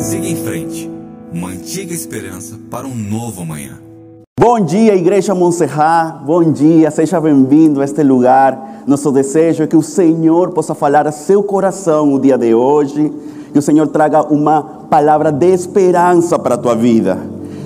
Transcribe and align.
Siga 0.00 0.26
em 0.26 0.34
frente. 0.34 0.90
Mantiga 1.30 1.92
a 1.92 1.94
esperança 1.94 2.58
para 2.70 2.86
um 2.86 2.94
novo 2.94 3.42
amanhã. 3.42 3.78
Bom 4.40 4.58
dia, 4.58 4.96
Igreja 4.96 5.34
Montserrat. 5.34 6.24
Bom 6.24 6.52
dia, 6.52 6.90
seja 6.90 7.20
bem-vindo 7.20 7.82
a 7.82 7.84
este 7.84 8.02
lugar. 8.02 8.82
Nosso 8.86 9.12
desejo 9.12 9.62
é 9.62 9.66
que 9.66 9.76
o 9.76 9.82
Senhor 9.82 10.52
possa 10.52 10.74
falar 10.74 11.06
a 11.06 11.12
seu 11.12 11.42
coração 11.42 12.06
no 12.06 12.18
dia 12.18 12.38
de 12.38 12.54
hoje. 12.54 13.12
Que 13.52 13.58
o 13.58 13.62
Senhor 13.62 13.88
traga 13.88 14.22
uma 14.22 14.62
palavra 14.88 15.30
de 15.30 15.52
esperança 15.52 16.38
para 16.38 16.54
a 16.54 16.58
tua 16.58 16.74
vida. 16.74 17.18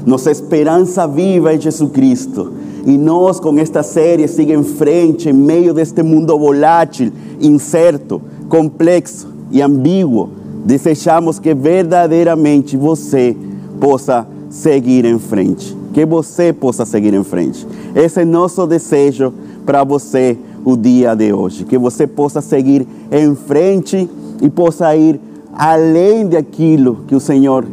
Nossa 0.05 0.32
esperança 0.32 1.07
viva 1.07 1.55
é 1.55 1.61
Jesus 1.61 1.93
Cristo. 1.93 2.53
E 2.85 2.98
nós, 2.98 3.39
com 3.39 3.57
esta 3.61 3.85
série, 3.85 4.27
siga 4.27 4.53
em 4.53 4.64
frente, 4.64 5.29
em 5.29 5.32
meio 5.32 5.73
deste 5.73 6.03
mundo 6.03 6.37
volátil, 6.37 7.12
incerto, 7.41 8.21
complexo 8.48 9.29
e 9.53 9.62
ambíguo. 9.62 10.44
Desejamos 10.65 11.39
que 11.39 11.55
verdadeiramente 11.55 12.77
você 12.77 13.36
possa 13.81 14.27
seguir 14.49 15.04
em 15.04 15.18
frente. 15.18 15.77
Que 15.93 16.07
você 16.07 16.53
possa 16.53 16.85
seguir 16.85 17.13
em 17.14 17.23
frente. 17.23 17.67
Esse 17.95 18.23
é 18.23 18.25
nosso 18.25 18.67
desejo 18.67 19.32
para 19.67 19.85
você 19.85 20.37
o 20.64 20.77
dia 20.77 21.14
de 21.14 21.32
hoje. 21.32 21.64
Que 21.64 21.77
você 21.77 22.07
possa 22.07 22.40
seguir 22.40 22.87
em 23.13 23.35
frente 23.35 24.09
e 24.40 24.49
possa 24.49 24.95
ir 24.96 25.21
além 25.53 26.27
daquilo 26.27 27.04
que 27.07 27.15
o 27.15 27.21
Senhor 27.21 27.65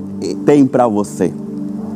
tem 0.46 0.66
para 0.66 0.88
você. 0.88 1.32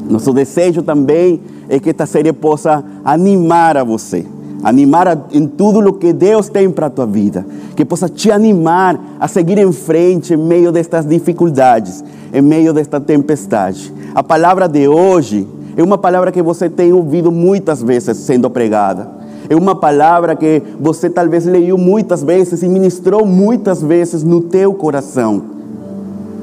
Nosso 0.10 0.34
desejo 0.34 0.82
também 0.82 1.40
é 1.68 1.80
que 1.80 1.90
esta 1.90 2.06
série 2.06 2.32
possa 2.32 2.84
animar 3.04 3.78
a 3.78 3.84
você, 3.84 4.26
animar 4.66 5.08
a, 5.08 5.16
em 5.32 5.46
tudo 5.46 5.88
o 5.88 5.94
que 5.94 6.12
Deus 6.12 6.50
tem 6.50 6.72
para 6.72 6.88
a 6.88 6.90
tua 6.90 7.06
vida, 7.06 7.46
que 7.76 7.86
possa 7.86 8.10
te 8.10 8.32
animar 8.32 9.00
a 9.20 9.28
seguir 9.28 9.60
em 9.60 9.72
frente 9.72 10.34
em 10.34 10.38
meio 10.38 10.72
destas 10.72 11.06
dificuldades, 11.06 12.04
em 12.34 12.42
meio 12.42 12.74
desta 12.74 13.00
tempestade. 13.00 13.94
A 14.16 14.24
palavra 14.24 14.68
de 14.68 14.88
hoje 14.88 15.48
é 15.78 15.84
uma 15.84 16.00
palavra 16.00 16.32
que 16.32 16.42
você 16.42 16.68
tem 16.68 16.92
ouvido 16.92 17.32
muitas 17.32 17.84
vezes 17.84 18.18
sendo 18.18 18.50
pregada. 18.50 19.08
É 19.48 19.56
uma 19.56 19.76
palavra 19.76 20.36
que 20.36 20.64
você 20.80 21.12
talvez 21.12 21.46
leu 21.46 21.78
muitas 21.78 22.24
vezes 22.24 22.64
e 22.64 22.68
ministrou 22.68 23.24
muitas 23.24 23.84
vezes 23.84 24.24
no 24.24 24.42
teu 24.42 24.74
coração. 24.74 25.44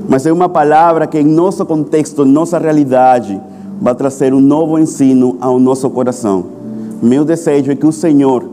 Mas 0.09 0.27
é 0.27 0.33
uma 0.33 0.49
palavra 0.49 1.09
que 1.09 1.19
em 1.19 1.25
nosso 1.25 1.67
contexto, 1.67 2.23
em 2.23 2.31
nossa 2.31 2.57
realidade, 2.57 3.41
vai 3.81 3.97
trazer 3.97 4.33
um 4.33 4.41
novo 4.41 4.79
ensino 4.79 5.37
ao 5.41 5.59
nosso 5.59 5.91
coração. 5.91 6.62
Meu 7.03 7.25
desejo 7.25 7.73
é 7.73 7.75
que 7.75 7.85
o 7.85 7.91
Senhor 7.91 8.49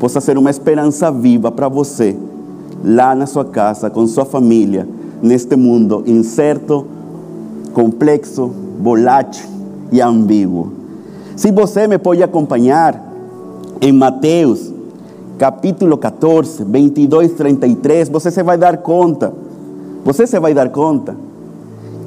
possa 0.00 0.18
ser 0.18 0.38
uma 0.38 0.48
esperança 0.48 1.12
viva 1.12 1.52
para 1.52 1.68
você, 1.68 2.16
lá 2.82 3.14
na 3.14 3.26
sua 3.26 3.44
casa, 3.44 3.90
com 3.90 4.06
sua 4.06 4.24
família, 4.24 4.88
neste 5.20 5.56
mundo 5.56 6.02
incerto, 6.06 6.86
complexo, 7.74 8.50
volátil 8.80 9.46
e 9.92 10.00
ambíguo. 10.00 10.72
Se 11.36 11.52
você 11.52 11.86
me 11.86 11.98
pode 11.98 12.22
acompanhar 12.22 12.98
em 13.78 13.92
Mateus, 13.92 14.72
capítulo 15.36 15.98
14, 15.98 16.64
22, 16.64 17.32
33, 17.32 18.08
você 18.08 18.30
se 18.30 18.42
vai 18.42 18.56
dar 18.56 18.78
conta, 18.78 19.34
você 20.02 20.26
se 20.26 20.40
vai 20.40 20.54
dar 20.54 20.70
conta 20.70 21.14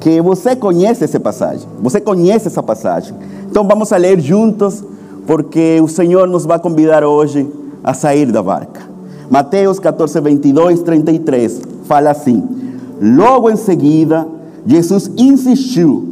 que 0.00 0.20
você 0.20 0.56
conhece 0.56 1.04
essa 1.04 1.20
passagem, 1.20 1.68
você 1.80 2.00
conhece 2.00 2.48
essa 2.48 2.62
passagem. 2.62 3.14
Então 3.48 3.64
vamos 3.64 3.92
a 3.92 3.96
ler 3.96 4.18
juntos, 4.18 4.82
porque 5.26 5.80
o 5.82 5.88
Senhor 5.88 6.28
nos 6.28 6.46
vai 6.46 6.58
convidar 6.58 7.04
hoje 7.04 7.46
a 7.82 7.92
sair 7.92 8.30
da 8.30 8.42
barca. 8.42 8.82
Mateus 9.28 9.78
14, 9.78 10.20
22, 10.20 10.82
33 10.82 11.60
fala 11.84 12.10
assim: 12.10 12.42
Logo 13.00 13.50
em 13.50 13.56
seguida, 13.56 14.26
Jesus 14.64 15.10
insistiu 15.16 16.04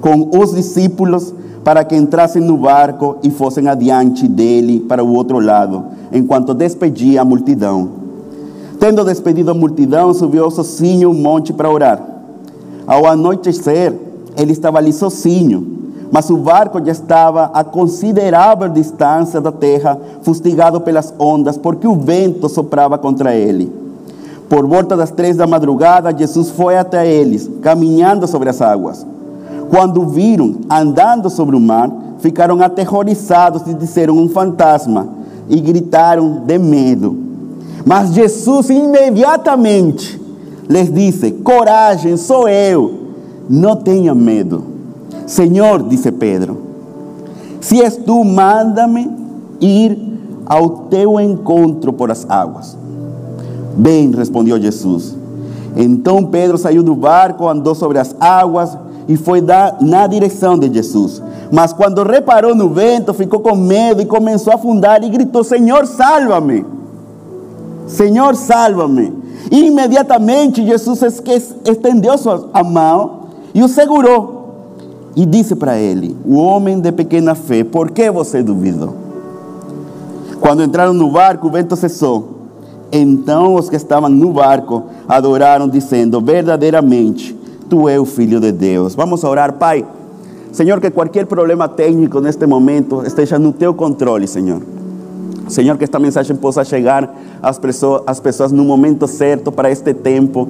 com 0.00 0.30
os 0.38 0.54
discípulos 0.54 1.34
para 1.64 1.82
que 1.82 1.96
entrassem 1.96 2.42
no 2.42 2.58
barco 2.58 3.16
e 3.22 3.30
fossem 3.30 3.68
adiante 3.68 4.28
dele 4.28 4.80
para 4.80 5.02
o 5.02 5.14
outro 5.14 5.40
lado, 5.40 5.82
enquanto 6.12 6.52
despedia 6.52 7.22
a 7.22 7.24
multidão. 7.24 7.88
Tendo 8.78 9.02
despedido 9.02 9.50
a 9.50 9.54
multidão, 9.54 10.12
subiu 10.12 10.50
sozinho 10.50 11.10
um 11.10 11.14
monte 11.14 11.54
para 11.54 11.70
orar. 11.70 12.02
Ao 12.86 13.06
anoitecer, 13.06 13.94
ele 14.36 14.52
estava 14.52 14.76
ali 14.76 14.92
sozinho, 14.92 15.83
mas 16.14 16.30
o 16.30 16.36
barco 16.36 16.78
já 16.78 16.92
estava 16.92 17.50
a 17.52 17.64
considerável 17.64 18.68
distância 18.68 19.40
da 19.40 19.50
terra, 19.50 19.98
fustigado 20.22 20.80
pelas 20.80 21.12
ondas, 21.18 21.58
porque 21.58 21.88
o 21.88 21.96
vento 21.96 22.48
soprava 22.48 22.96
contra 22.96 23.34
ele. 23.34 23.72
Por 24.48 24.64
volta 24.64 24.96
das 24.96 25.10
três 25.10 25.36
da 25.36 25.44
madrugada, 25.44 26.16
Jesus 26.16 26.50
foi 26.50 26.78
até 26.78 27.04
eles, 27.04 27.50
caminhando 27.60 28.28
sobre 28.28 28.48
as 28.48 28.62
águas. 28.62 29.04
Quando 29.68 30.06
viram 30.06 30.54
andando 30.70 31.28
sobre 31.28 31.56
o 31.56 31.60
mar, 31.60 31.90
ficaram 32.20 32.62
aterrorizados 32.62 33.62
e 33.66 33.74
disseram 33.74 34.16
um 34.16 34.28
fantasma 34.28 35.08
e 35.48 35.58
gritaram 35.58 36.44
de 36.46 36.58
medo. 36.60 37.18
Mas 37.84 38.14
Jesus 38.14 38.70
imediatamente 38.70 40.22
les 40.68 40.94
disse: 40.94 41.32
Coragem, 41.32 42.16
sou 42.16 42.48
eu, 42.48 43.00
não 43.50 43.74
tenha 43.74 44.14
medo. 44.14 44.73
Senhor, 45.26 45.82
disse 45.82 46.12
Pedro, 46.12 46.58
se 47.60 47.82
és 47.82 47.96
tu, 47.96 48.22
manda-me 48.24 49.10
ir 49.60 49.98
ao 50.44 50.68
teu 50.90 51.18
encontro 51.18 51.92
por 51.92 52.10
as 52.10 52.28
águas. 52.28 52.76
Bem, 53.76 54.10
respondeu 54.10 54.60
Jesus. 54.60 55.16
Então 55.76 56.24
Pedro 56.24 56.58
saiu 56.58 56.82
do 56.82 56.94
barco, 56.94 57.48
andou 57.48 57.74
sobre 57.74 57.98
as 57.98 58.14
águas 58.20 58.76
e 59.08 59.16
foi 59.16 59.42
na 59.80 60.06
direção 60.06 60.58
de 60.58 60.72
Jesus. 60.72 61.22
Mas 61.50 61.72
quando 61.72 62.02
reparou 62.02 62.54
no 62.54 62.68
vento, 62.68 63.12
ficou 63.14 63.40
com 63.40 63.56
medo 63.56 64.02
e 64.02 64.06
começou 64.06 64.52
a 64.52 64.56
afundar 64.56 65.02
e 65.02 65.08
gritou: 65.08 65.42
Senhor, 65.42 65.86
salva-me! 65.86 66.64
Senhor, 67.86 68.34
salva-me! 68.36 69.12
Imediatamente 69.50 70.64
Jesus 70.64 71.00
estendeu 71.64 72.16
sua 72.16 72.48
mão 72.64 73.20
e 73.54 73.62
o 73.62 73.68
segurou. 73.68 74.43
E 75.16 75.24
disse 75.24 75.54
para 75.54 75.78
ele: 75.78 76.16
O 76.24 76.36
homem 76.36 76.80
de 76.80 76.90
pequena 76.90 77.34
fé, 77.34 77.62
por 77.62 77.90
que 77.90 78.10
você 78.10 78.42
duvidou? 78.42 78.94
Quando 80.40 80.62
entraram 80.62 80.92
no 80.92 81.10
barco, 81.10 81.46
o 81.46 81.50
vento 81.50 81.76
cessou. 81.76 82.34
Então 82.90 83.54
os 83.54 83.68
que 83.68 83.76
estavam 83.76 84.10
no 84.10 84.32
barco 84.32 84.84
adoraram, 85.08 85.68
dizendo: 85.68 86.20
Verdadeiramente, 86.20 87.36
tu 87.68 87.88
és 87.88 87.98
o 87.98 88.04
filho 88.04 88.40
de 88.40 88.52
Deus. 88.52 88.94
Vamos 88.94 89.24
orar, 89.24 89.54
Pai. 89.54 89.86
Senhor, 90.52 90.80
que 90.80 90.90
qualquer 90.90 91.26
problema 91.26 91.68
técnico 91.68 92.20
neste 92.20 92.46
momento 92.46 93.02
esteja 93.04 93.38
no 93.38 93.52
teu 93.52 93.74
controle, 93.74 94.28
Senhor. 94.28 94.62
Senhor, 95.48 95.76
que 95.76 95.84
esta 95.84 95.98
mensagem 95.98 96.36
possa 96.36 96.64
chegar 96.64 97.12
às 97.42 97.58
pessoas, 97.58 98.02
às 98.06 98.20
pessoas 98.20 98.52
no 98.52 98.64
momento 98.64 99.06
certo 99.06 99.50
para 99.50 99.70
este 99.70 99.92
tempo 99.92 100.48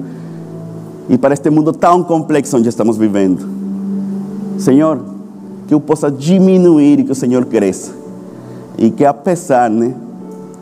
e 1.09 1.17
para 1.17 1.33
este 1.33 1.49
mundo 1.49 1.73
tão 1.73 2.03
complexo 2.03 2.57
onde 2.57 2.69
estamos 2.69 2.97
vivendo. 2.97 3.64
Senhor, 4.57 4.99
que 5.67 5.73
eu 5.73 5.79
possa 5.79 6.11
diminuir 6.11 6.99
e 6.99 7.03
que 7.03 7.11
o 7.11 7.15
Senhor 7.15 7.45
cresça. 7.45 7.91
E 8.77 8.89
que 8.89 9.05
apesar 9.05 9.69
né, 9.69 9.93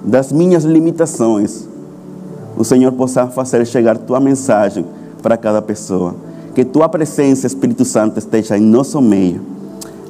das 0.03 0.31
minhas 0.31 0.63
limitações, 0.63 1.67
o 2.57 2.63
Senhor 2.63 2.91
possa 2.91 3.27
fazer 3.27 3.65
chegar 3.65 3.97
tua 3.97 4.19
mensagem 4.19 4.85
para 5.21 5.37
cada 5.37 5.61
pessoa. 5.61 6.15
Que 6.53 6.63
tua 6.63 6.87
presença, 6.87 7.47
Espírito 7.47 7.83
Santo, 7.83 8.19
esteja 8.19 8.57
em 8.57 8.61
nosso 8.61 9.01
meio. 9.01 9.41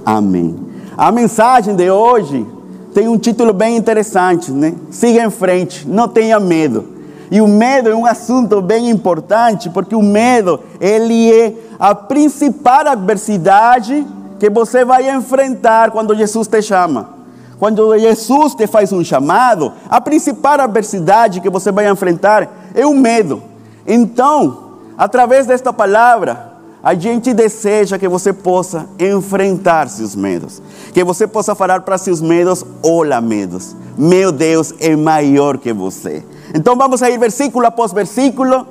Amém. 0.06 0.56
A 0.98 1.12
mensagem 1.12 1.76
de 1.76 1.90
hoje 1.90 2.46
tem 2.94 3.08
um 3.08 3.18
título 3.18 3.54
bem 3.54 3.78
interessante, 3.78 4.52
né? 4.52 4.74
Siga 4.92 5.24
em 5.24 5.30
frente, 5.30 5.88
não 5.88 6.08
tenha 6.08 6.40
medo. 6.40 6.93
E 7.34 7.42
o 7.42 7.48
medo 7.48 7.90
é 7.90 7.96
um 7.96 8.06
assunto 8.06 8.62
bem 8.62 8.92
importante, 8.92 9.68
porque 9.68 9.96
o 9.96 10.04
medo, 10.04 10.60
ele 10.80 11.34
é 11.34 11.52
a 11.80 11.96
principal 11.96 12.88
adversidade 12.88 14.06
que 14.40 14.52
você 14.52 14.86
vai 14.86 15.10
enfrentar 15.10 15.90
quando 15.90 16.16
Jesus 16.16 16.48
te 16.48 16.62
chama. 16.62 17.10
Quando 17.58 17.98
Jesus 17.98 18.54
te 18.54 18.68
faz 18.68 18.94
um 18.94 19.04
chamado, 19.04 19.74
a 19.90 20.00
principal 20.00 20.62
adversidade 20.62 21.42
que 21.42 21.50
você 21.50 21.72
vai 21.72 21.90
enfrentar 21.90 22.48
é 22.76 22.86
o 22.86 22.94
medo. 22.94 23.42
Então, 23.88 24.76
através 24.96 25.48
desta 25.48 25.74
palavra, 25.74 26.54
a 26.84 26.94
gente 26.94 27.34
deseja 27.34 27.98
que 27.98 28.08
você 28.08 28.32
possa 28.32 28.86
enfrentar 29.00 29.90
seus 29.90 30.16
medos. 30.16 30.62
Que 30.94 31.04
você 31.04 31.26
possa 31.26 31.56
falar 31.56 31.82
para 31.82 31.98
seus 31.98 32.22
medos: 32.22 32.64
Olá, 32.84 33.20
medos. 33.20 33.76
Meu 33.98 34.32
Deus 34.32 34.72
é 34.80 34.96
maior 34.96 35.58
que 35.58 35.74
você. 35.74 36.24
Então 36.54 36.76
vamos 36.76 37.02
a 37.02 37.10
ir 37.10 37.18
versículo 37.18 37.66
após 37.66 37.92
versículo, 37.92 38.68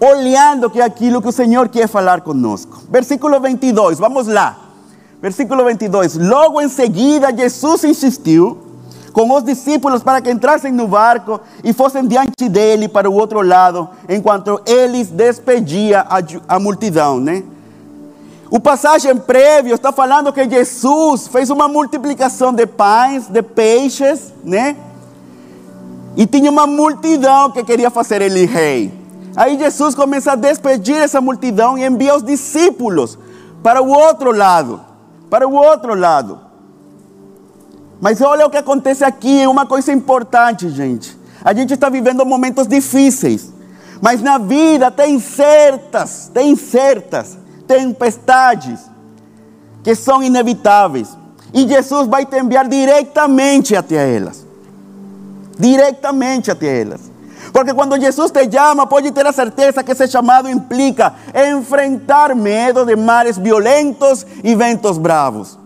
olhando 0.00 0.70
que 0.70 0.80
é 0.80 0.84
aquilo 0.84 1.20
que 1.20 1.28
o 1.28 1.32
Senhor 1.32 1.68
quer 1.68 1.88
falar 1.88 2.20
conosco. 2.20 2.82
Versículo 2.88 3.40
22, 3.40 3.98
vamos 3.98 4.28
lá. 4.28 4.58
Versículo 5.20 5.64
22. 5.64 6.16
Logo 6.18 6.60
em 6.60 6.68
seguida, 6.68 7.34
Jesus 7.36 7.84
insistiu 7.84 8.58
com 9.12 9.30
os 9.32 9.44
discípulos 9.44 10.02
para 10.02 10.20
que 10.20 10.30
entrassem 10.30 10.72
no 10.72 10.86
barco 10.88 11.40
e 11.62 11.72
fossem 11.72 12.06
diante 12.06 12.48
dele 12.48 12.88
para 12.88 13.10
o 13.10 13.14
outro 13.14 13.42
lado, 13.42 13.88
enquanto 14.08 14.60
eles 14.64 15.08
despedia 15.08 16.00
a, 16.08 16.18
a 16.48 16.58
multidão, 16.58 17.20
né? 17.20 17.42
O 18.50 18.60
passagem 18.60 19.16
prévio 19.16 19.74
está 19.74 19.92
falando 19.92 20.32
que 20.32 20.48
Jesus 20.48 21.26
fez 21.26 21.50
uma 21.50 21.68
multiplicação 21.68 22.52
de 22.52 22.66
pães, 22.66 23.26
de 23.26 23.42
peixes, 23.42 24.32
né? 24.44 24.76
E 26.16 26.26
tinha 26.26 26.50
uma 26.50 26.66
multidão 26.66 27.50
que 27.50 27.64
queria 27.64 27.90
fazer 27.90 28.20
ele 28.20 28.44
rei. 28.44 28.92
Aí 29.34 29.58
Jesus 29.58 29.94
começa 29.94 30.32
a 30.32 30.36
despedir 30.36 30.96
essa 30.96 31.20
multidão 31.20 31.78
e 31.78 31.86
envia 31.86 32.14
os 32.14 32.22
discípulos 32.22 33.18
para 33.62 33.80
o 33.82 33.88
outro 33.88 34.30
lado, 34.30 34.80
para 35.30 35.48
o 35.48 35.54
outro 35.54 35.94
lado. 35.94 36.38
Mas 38.00 38.20
olha 38.20 38.46
o 38.46 38.50
que 38.50 38.56
acontece 38.56 39.04
aqui, 39.04 39.46
uma 39.46 39.64
coisa 39.64 39.92
importante, 39.92 40.68
gente. 40.68 41.16
A 41.42 41.54
gente 41.54 41.74
está 41.74 41.88
vivendo 41.88 42.26
momentos 42.26 42.66
difíceis, 42.66 43.52
mas 44.00 44.20
na 44.20 44.38
vida 44.38 44.90
tem 44.90 45.18
certas, 45.18 46.30
tem 46.34 46.54
certas 46.56 47.38
tempestades 47.66 48.80
que 49.82 49.94
são 49.94 50.22
inevitáveis. 50.22 51.16
E 51.54 51.66
Jesus 51.66 52.06
vai 52.06 52.26
te 52.26 52.38
enviar 52.38 52.68
diretamente 52.68 53.74
até 53.76 54.16
elas. 54.16 54.41
Diretamente 55.62 56.50
até 56.50 56.80
elas. 56.80 57.08
Porque 57.52 57.72
quando 57.72 58.00
Jesus 58.00 58.32
te 58.32 58.50
chama, 58.50 58.84
pode 58.84 59.12
ter 59.12 59.24
a 59.24 59.32
certeza 59.32 59.84
que 59.84 59.92
esse 59.92 60.08
chamado 60.08 60.48
implica 60.48 61.14
enfrentar 61.32 62.34
medo 62.34 62.84
de 62.84 62.96
mares 62.96 63.38
violentos 63.38 64.26
e 64.42 64.56
ventos 64.56 64.98
bravos. 64.98 65.56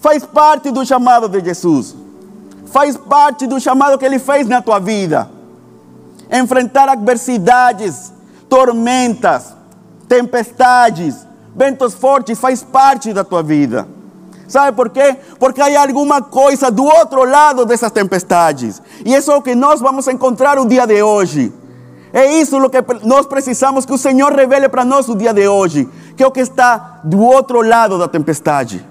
Faz 0.00 0.24
parte 0.24 0.72
do 0.72 0.84
chamado 0.84 1.28
de 1.28 1.40
Jesus. 1.44 1.94
Faz 2.66 2.96
parte 2.96 3.46
do 3.46 3.60
chamado 3.60 3.96
que 3.96 4.04
ele 4.04 4.18
fez 4.18 4.48
na 4.48 4.60
tua 4.60 4.80
vida. 4.80 5.30
Enfrentar 6.28 6.88
adversidades, 6.88 8.12
tormentas, 8.48 9.54
tempestades, 10.08 11.24
ventos 11.54 11.94
fortes 11.94 12.36
faz 12.36 12.64
parte 12.64 13.12
da 13.12 13.22
tua 13.22 13.44
vida. 13.44 13.86
Sabe 14.48 14.76
por 14.76 14.90
quê? 14.90 15.16
Porque 15.38 15.60
há 15.60 15.82
alguma 15.82 16.22
coisa 16.22 16.70
do 16.70 16.84
outro 16.84 17.24
lado 17.24 17.66
dessas 17.66 17.90
tempestades. 17.90 18.80
E 19.04 19.14
isso 19.14 19.30
é 19.30 19.36
o 19.36 19.42
que 19.42 19.54
nós 19.54 19.80
vamos 19.80 20.06
encontrar 20.08 20.58
o 20.58 20.66
dia 20.66 20.86
de 20.86 21.02
hoje. 21.02 21.52
É 22.12 22.40
isso 22.40 22.56
o 22.58 22.70
que 22.70 22.78
nós 23.04 23.26
precisamos 23.26 23.84
que 23.84 23.92
o 23.92 23.98
Senhor 23.98 24.32
revele 24.32 24.68
para 24.68 24.84
nós 24.84 25.08
o 25.08 25.14
dia 25.14 25.34
de 25.34 25.46
hoje. 25.46 25.88
Que 26.16 26.22
é 26.22 26.26
o 26.26 26.30
que 26.30 26.40
está 26.40 27.00
do 27.04 27.20
outro 27.20 27.60
lado 27.62 27.98
da 27.98 28.08
tempestade. 28.08 28.86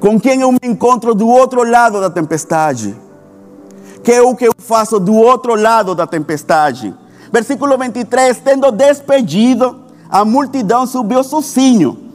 Com 0.00 0.20
quem 0.20 0.40
eu 0.40 0.52
me 0.52 0.58
encontro 0.62 1.14
do 1.14 1.26
outro 1.26 1.64
lado 1.64 2.00
da 2.00 2.10
tempestade. 2.10 2.94
Que 4.02 4.12
é 4.12 4.22
o 4.22 4.36
que 4.36 4.46
eu 4.46 4.52
faço 4.58 5.00
do 5.00 5.14
outro 5.14 5.54
lado 5.54 5.94
da 5.94 6.06
tempestade. 6.06 6.94
Versículo 7.32 7.76
23: 7.78 8.38
Tendo 8.38 8.70
despedido, 8.70 9.80
a 10.08 10.24
multidão 10.24 10.86
subiu 10.86 11.22
sozinho 11.24 12.08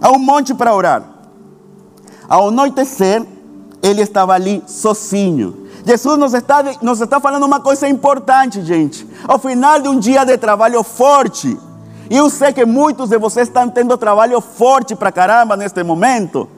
a 0.00 0.10
um 0.10 0.18
monte 0.18 0.52
para 0.52 0.74
orar. 0.74 1.04
Ao 2.28 2.48
anoitecer, 2.48 3.24
ele 3.80 4.02
estava 4.02 4.34
ali 4.34 4.62
sozinho. 4.66 5.61
Jesus 5.84 6.18
nos 6.18 6.32
está, 6.32 6.62
nos 6.80 7.00
está 7.00 7.20
falando 7.20 7.44
uma 7.44 7.60
coisa 7.60 7.88
importante, 7.88 8.62
gente. 8.62 9.06
Ao 9.26 9.38
final 9.38 9.80
de 9.80 9.88
um 9.88 9.98
dia 9.98 10.24
de 10.24 10.38
trabalho 10.38 10.82
forte, 10.82 11.58
e 12.08 12.16
eu 12.16 12.28
sei 12.30 12.52
que 12.52 12.64
muitos 12.64 13.08
de 13.08 13.18
vocês 13.18 13.48
estão 13.48 13.68
tendo 13.68 13.96
trabalho 13.96 14.40
forte 14.40 14.94
para 14.94 15.10
caramba 15.10 15.56
neste 15.56 15.82
momento. 15.82 16.48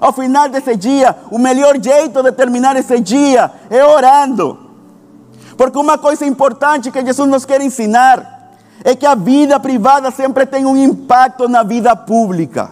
Ao 0.00 0.12
final 0.12 0.48
desse 0.48 0.74
dia, 0.74 1.14
o 1.30 1.38
melhor 1.38 1.80
jeito 1.80 2.22
de 2.22 2.32
terminar 2.32 2.74
esse 2.76 2.98
dia 2.98 3.50
é 3.70 3.84
orando. 3.84 4.58
Porque 5.56 5.78
uma 5.78 5.96
coisa 5.98 6.24
importante 6.24 6.90
que 6.90 7.04
Jesus 7.04 7.28
nos 7.28 7.44
quer 7.44 7.60
ensinar 7.60 8.50
é 8.82 8.96
que 8.96 9.06
a 9.06 9.14
vida 9.14 9.60
privada 9.60 10.10
sempre 10.10 10.44
tem 10.44 10.66
um 10.66 10.76
impacto 10.76 11.48
na 11.48 11.62
vida 11.62 11.94
pública. 11.94 12.70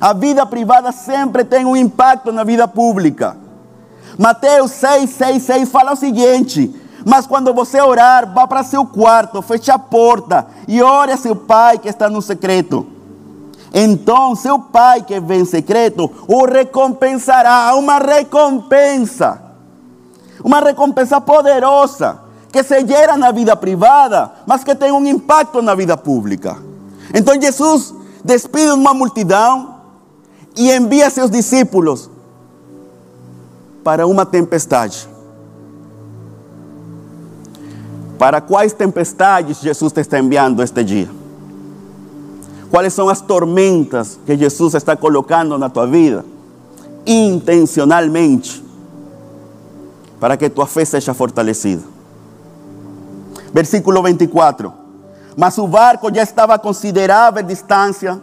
A 0.00 0.12
vida 0.12 0.46
privada 0.46 0.92
sempre 0.92 1.44
tem 1.44 1.64
um 1.64 1.76
impacto 1.76 2.30
na 2.30 2.44
vida 2.44 2.68
pública. 2.68 3.36
Mateus 4.18 4.70
6, 4.72 5.10
6, 5.10 5.42
6 5.42 5.68
fala 5.68 5.92
o 5.92 5.96
seguinte: 5.96 6.74
Mas 7.04 7.26
quando 7.26 7.52
você 7.54 7.80
orar, 7.80 8.32
vá 8.32 8.46
para 8.46 8.64
seu 8.64 8.84
quarto, 8.84 9.42
feche 9.42 9.70
a 9.70 9.78
porta 9.78 10.46
e 10.68 10.82
ore 10.82 11.12
a 11.12 11.16
seu 11.16 11.34
pai 11.34 11.78
que 11.78 11.88
está 11.88 12.08
no 12.08 12.20
secreto. 12.20 12.86
Então, 13.72 14.34
seu 14.34 14.58
pai 14.58 15.02
que 15.02 15.20
vem 15.20 15.40
em 15.40 15.44
secreto 15.44 16.10
o 16.26 16.44
recompensará. 16.44 17.74
Uma 17.76 17.98
recompensa, 17.98 19.40
uma 20.42 20.60
recompensa 20.60 21.20
poderosa 21.20 22.30
que 22.52 22.62
se 22.64 22.84
gera 22.86 23.16
na 23.16 23.30
vida 23.30 23.54
privada, 23.54 24.32
mas 24.46 24.64
que 24.64 24.74
tem 24.74 24.90
um 24.92 25.06
impacto 25.06 25.62
na 25.62 25.74
vida 25.74 25.96
pública. 25.96 26.56
Então 27.14 27.40
Jesus 27.40 27.94
despide 28.24 28.70
uma 28.70 28.92
multidão 28.92 29.76
e 30.56 30.70
envia 30.72 31.10
seus 31.10 31.30
discípulos 31.30 32.10
para 33.82 34.06
uma 34.06 34.26
tempestade. 34.26 35.08
Para 38.18 38.40
quais 38.40 38.72
tempestades 38.72 39.60
Jesus 39.60 39.92
te 39.92 40.00
está 40.00 40.18
enviando 40.18 40.62
este 40.62 40.84
dia? 40.84 41.08
Quais 42.70 42.92
são 42.92 43.08
as 43.08 43.20
tormentas 43.20 44.18
que 44.26 44.36
Jesus 44.36 44.74
está 44.74 44.94
colocando 44.94 45.58
na 45.58 45.68
tua 45.68 45.86
vida? 45.86 46.24
Intencionalmente, 47.06 48.62
para 50.20 50.36
que 50.36 50.50
tua 50.50 50.66
fé 50.66 50.84
seja 50.84 51.14
fortalecida. 51.14 51.82
Versículo 53.52 54.02
24. 54.02 54.72
Mas 55.36 55.56
o 55.58 55.66
barco 55.66 56.14
já 56.14 56.22
estava 56.22 56.54
a 56.54 56.58
considerável 56.58 57.42
distância 57.42 58.20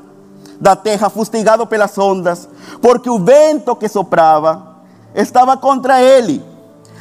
da 0.61 0.75
terra, 0.75 1.09
fustigado 1.09 1.65
pelas 1.65 1.97
ondas, 1.97 2.47
porque 2.81 3.09
o 3.09 3.19
vento 3.19 3.75
que 3.75 3.89
soprava 3.89 4.76
estava 5.15 5.57
contra 5.57 6.01
ele. 6.01 6.43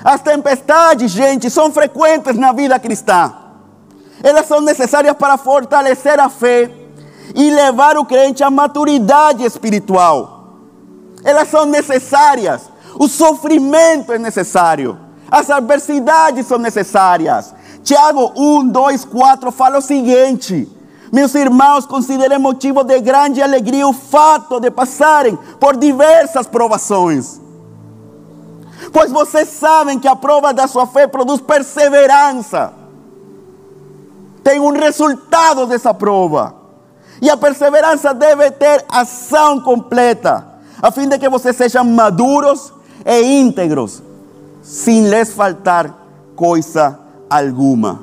As 0.04 0.20
tempestades, 0.20 1.10
gente, 1.10 1.50
são 1.50 1.72
frequentes 1.72 2.36
na 2.36 2.52
vida 2.52 2.78
cristã. 2.78 3.34
Elas 4.22 4.46
são 4.46 4.60
necessárias 4.60 5.16
para 5.16 5.36
fortalecer 5.36 6.18
a 6.18 6.28
fé 6.28 6.70
e 7.34 7.50
levar 7.50 7.96
o 7.96 8.04
crente 8.04 8.42
à 8.42 8.50
maturidade 8.50 9.44
espiritual. 9.44 10.54
Elas 11.24 11.48
são 11.48 11.66
necessárias. 11.66 12.70
O 12.98 13.08
sofrimento 13.08 14.12
é 14.12 14.18
necessário. 14.18 14.98
As 15.30 15.50
adversidades 15.50 16.46
são 16.46 16.58
necessárias. 16.58 17.52
Tiago 17.82 18.32
1, 18.36 18.68
2, 18.68 19.04
4 19.04 19.50
fala 19.50 19.78
o 19.78 19.82
seguinte: 19.82 20.68
Meus 21.12 21.34
irmãos, 21.34 21.86
considerem 21.86 22.38
motivo 22.38 22.82
de 22.84 23.00
grande 23.00 23.42
alegria 23.42 23.86
o 23.86 23.92
fato 23.92 24.60
de 24.60 24.70
passarem 24.70 25.36
por 25.58 25.76
diversas 25.76 26.46
provações. 26.46 27.40
Pois 28.92 29.10
vocês 29.10 29.48
sabem 29.48 29.98
que 29.98 30.08
a 30.08 30.16
prova 30.16 30.52
da 30.52 30.66
sua 30.66 30.86
fé 30.86 31.06
produz 31.06 31.40
perseverança. 31.40 32.72
Tem 34.42 34.60
um 34.60 34.70
resultado 34.70 35.66
dessa 35.66 35.92
prova. 35.92 36.54
E 37.20 37.30
a 37.30 37.36
perseverança 37.36 38.12
deve 38.12 38.50
ter 38.50 38.84
ação 38.88 39.60
completa, 39.60 40.46
a 40.82 40.90
fim 40.90 41.08
de 41.08 41.18
que 41.18 41.28
vocês 41.28 41.56
sejam 41.56 41.84
maduros 41.84 42.72
e 43.06 43.40
íntegros, 43.40 44.02
sem 44.62 45.08
lhes 45.08 45.32
faltar 45.32 45.94
coisa 46.34 46.98
alguma. 47.30 48.00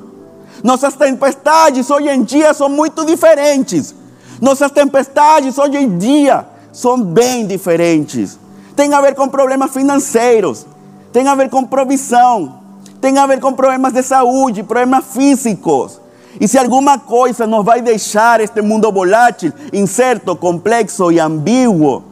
Nossas 0.62 0.94
tempestades 0.94 1.88
hoje 1.90 2.08
em 2.08 2.22
dia 2.22 2.52
são 2.54 2.68
muito 2.68 3.04
diferentes. 3.04 3.94
Nossas 4.40 4.70
tempestades 4.72 5.58
hoje 5.58 5.76
em 5.76 5.96
dia 5.96 6.46
são 6.72 7.00
bem 7.00 7.46
diferentes. 7.46 8.38
Tem 8.76 8.92
a 8.92 9.00
ver 9.00 9.14
com 9.14 9.28
problemas 9.28 9.72
financeiros, 9.72 10.66
tem 11.12 11.28
a 11.28 11.34
ver 11.34 11.48
com 11.48 11.64
provisão, 11.64 12.60
tem 13.00 13.18
a 13.18 13.26
ver 13.26 13.40
com 13.40 13.52
problemas 13.52 13.92
de 13.92 14.02
saúde, 14.02 14.62
problemas 14.62 15.04
físicos. 15.12 16.00
E 16.40 16.48
se 16.48 16.58
alguma 16.58 16.98
coisa 16.98 17.46
nos 17.46 17.64
vai 17.64 17.80
deixar 17.80 18.40
este 18.40 18.60
mundo 18.60 18.90
volátil, 18.90 19.52
incerto, 19.72 20.34
complexo 20.34 21.12
e 21.12 21.20
ambíguo, 21.20 22.02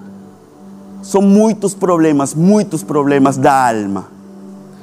são 1.03 1.21
muitos 1.21 1.75
problemas, 1.75 2.33
muitos 2.33 2.85
problemas 2.85 3.37
da 3.37 3.69
alma. 3.69 4.07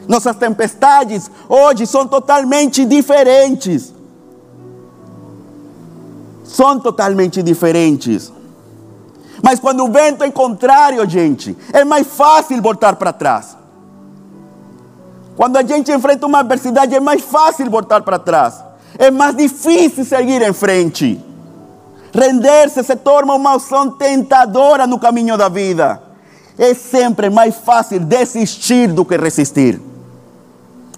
Nossas 0.07 0.35
tempestades 0.35 1.31
hoje 1.47 1.85
são 1.85 2.05
totalmente 2.05 2.83
diferentes. 2.83 3.93
São 6.43 6.79
totalmente 6.79 7.41
diferentes. 7.43 8.33
Mas 9.41 9.59
quando 9.59 9.83
o 9.85 9.91
vento 9.91 10.23
é 10.23 10.31
contrário, 10.31 11.07
gente, 11.09 11.57
é 11.71 11.83
mais 11.83 12.07
fácil 12.07 12.61
voltar 12.61 12.95
para 12.95 13.13
trás. 13.13 13.57
Quando 15.35 15.55
a 15.55 15.63
gente 15.63 15.91
enfrenta 15.91 16.25
uma 16.25 16.39
adversidade, 16.39 16.93
é 16.93 16.99
mais 16.99 17.21
fácil 17.21 17.69
voltar 17.71 18.01
para 18.01 18.19
trás. 18.19 18.61
É 18.97 19.09
mais 19.09 19.35
difícil 19.37 20.03
seguir 20.03 20.41
em 20.41 20.51
frente. 20.51 21.23
Render-se 22.13 22.83
se 22.83 22.95
torna 22.97 23.33
uma 23.33 23.55
opção 23.55 23.91
tentadora 23.91 24.85
no 24.85 24.99
caminho 24.99 25.37
da 25.37 25.47
vida. 25.47 26.01
é 26.57 26.73
sempre 26.73 27.29
mais 27.29 27.55
fácil 27.55 28.01
desistir 28.01 28.91
do 28.91 29.05
que 29.05 29.15
resistir. 29.15 29.79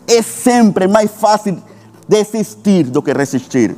É 0.08 0.24
sempre 0.24 0.88
mais 0.88 1.12
fácil 1.12 1.62
desistir 2.08 2.86
do 2.86 3.00
que 3.00 3.14
resistir. 3.14 3.76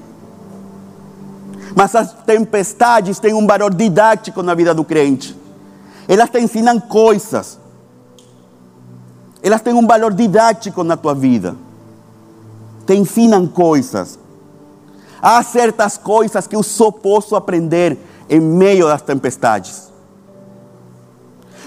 Mas 1.76 1.96
as 1.96 2.14
tempestades 2.14 3.20
têm 3.20 3.34
um 3.34 3.48
valor 3.48 3.74
didático 3.74 4.44
na 4.44 4.54
vida 4.54 4.74
do 4.74 4.84
crente. 4.84 5.36
Elas 6.08 6.30
te 6.30 6.40
ensinam 6.40 6.80
coisas. 6.80 7.60
Elas 9.42 9.62
têm 9.62 9.74
um 9.74 9.86
valor 9.86 10.14
didático 10.14 10.84
na 10.84 10.96
tua 10.96 11.14
vida. 11.14 11.56
Te 12.86 12.96
ensinam 12.96 13.48
coisas. 13.48 14.20
Há 15.22 15.42
certas 15.42 15.98
coisas 15.98 16.46
que 16.48 16.56
eu 16.56 16.64
só 16.64 16.92
posso 16.92 17.36
aprender 17.36 17.98
em 18.30 18.40
meio 18.40 18.88
das 18.88 19.02
tempestades. 19.02 19.92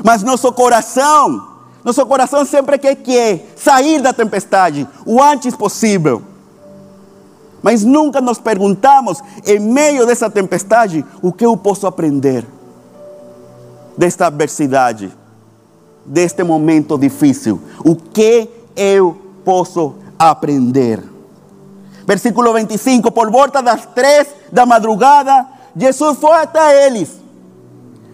Mas 0.05 0.23
nosso 0.23 0.53
coração, 0.53 1.49
nosso 1.83 2.05
coração 2.05 2.45
sempre 2.45 2.79
quer, 2.79 2.97
quer 2.97 3.47
sair 3.57 4.01
da 4.01 4.13
tempestade 4.13 4.87
o 5.07 5.23
antes 5.23 5.57
possível. 5.57 6.23
Mas 7.63 7.83
nunca 7.83 8.21
nos 8.21 8.39
perguntamos, 8.39 9.23
em 9.47 9.59
meio 9.59 10.07
dessa 10.07 10.31
tempestade, 10.31 11.05
o 11.23 11.33
que 11.33 11.45
eu 11.45 11.57
posso 11.57 11.87
aprender 11.87 12.45
desta 13.97 14.27
adversidade, 14.27 15.13
deste 16.05 16.45
momento 16.45 16.99
difícil. 16.99 17.61
O 17.85 17.97
que 17.97 18.49
eu 18.77 19.17
posso 19.45 19.95
aprender? 20.19 21.03
Versículo 22.07 22.53
25: 22.53 23.11
Por 23.11 23.31
volta 23.31 23.63
das 23.63 23.87
três 23.87 24.29
da 24.53 24.65
madrugada, 24.67 25.47
Jesus 25.75 26.19
foi 26.19 26.35
até 26.35 26.87
eles. 26.87 27.11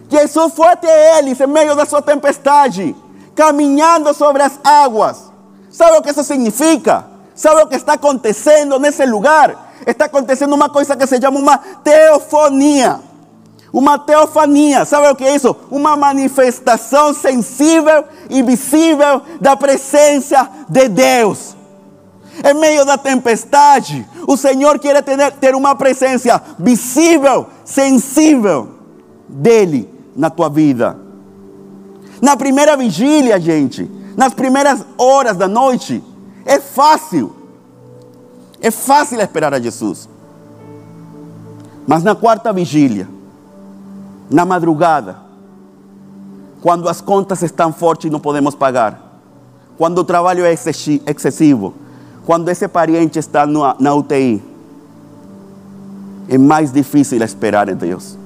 Jesus 0.09 0.53
foi 0.53 0.67
até 0.67 1.19
eles 1.19 1.39
em 1.39 1.47
meio 1.47 1.75
da 1.75 1.85
sua 1.85 2.01
tempestade, 2.01 2.95
caminhando 3.35 4.13
sobre 4.13 4.43
as 4.43 4.59
águas. 4.63 5.31
Sabe 5.69 5.97
o 5.97 6.01
que 6.01 6.11
isso 6.11 6.23
significa? 6.23 7.12
Sabe 7.35 7.61
o 7.61 7.67
que 7.67 7.75
está 7.75 7.93
acontecendo 7.93 8.79
nesse 8.79 9.05
lugar? 9.05 9.73
Está 9.85 10.05
acontecendo 10.05 10.53
uma 10.53 10.69
coisa 10.69 10.95
que 10.95 11.07
se 11.07 11.19
chama 11.19 11.39
uma 11.39 11.57
teofonia. 11.57 12.99
Uma 13.73 13.97
teofania, 13.97 14.85
sabe 14.85 15.07
o 15.07 15.15
que 15.15 15.23
é 15.23 15.35
isso? 15.35 15.55
Uma 15.71 15.97
manifestação 15.97 17.11
sensível 17.11 18.05
e 18.29 18.43
visível 18.43 19.23
da 19.41 19.57
presença 19.57 20.47
de 20.69 20.87
Deus. 20.87 21.55
Em 22.47 22.53
meio 22.53 22.85
da 22.85 22.99
tempestade, 22.99 24.07
o 24.27 24.37
Senhor 24.37 24.77
quer 24.77 25.01
ter, 25.01 25.31
ter 25.33 25.55
uma 25.55 25.75
presença 25.75 26.39
visível, 26.59 27.47
sensível 27.65 28.69
dele 29.27 29.89
na 30.15 30.29
tua 30.29 30.49
vida. 30.49 30.95
Na 32.21 32.37
primeira 32.37 32.77
vigília, 32.77 33.39
gente, 33.39 33.89
nas 34.15 34.35
primeiras 34.35 34.85
horas 34.99 35.35
da 35.35 35.47
noite, 35.47 36.03
é 36.45 36.59
fácil. 36.59 37.35
É 38.61 38.71
fácil 38.71 39.19
esperar 39.19 39.53
a 39.53 39.59
Jesus. 39.59 40.09
Mas 41.85 42.03
na 42.03 42.15
quarta 42.15 42.53
vigília, 42.53 43.07
na 44.29 44.45
madrugada, 44.45 45.17
quando 46.61 46.87
as 46.87 47.01
contas 47.01 47.41
estão 47.41 47.73
fortes 47.73 48.05
e 48.05 48.09
não 48.09 48.19
podemos 48.19 48.55
pagar, 48.55 49.19
quando 49.77 49.97
o 49.97 50.03
trabalho 50.03 50.45
é 50.45 50.53
excessivo, 50.53 51.73
quando 52.25 52.49
esse 52.49 52.67
parente 52.67 53.19
está 53.19 53.45
na 53.45 53.93
UTI, 53.93 54.41
é 56.29 56.37
mais 56.37 56.71
difícil 56.71 57.21
esperar 57.21 57.67
em 57.67 57.75
Deus. 57.75 58.17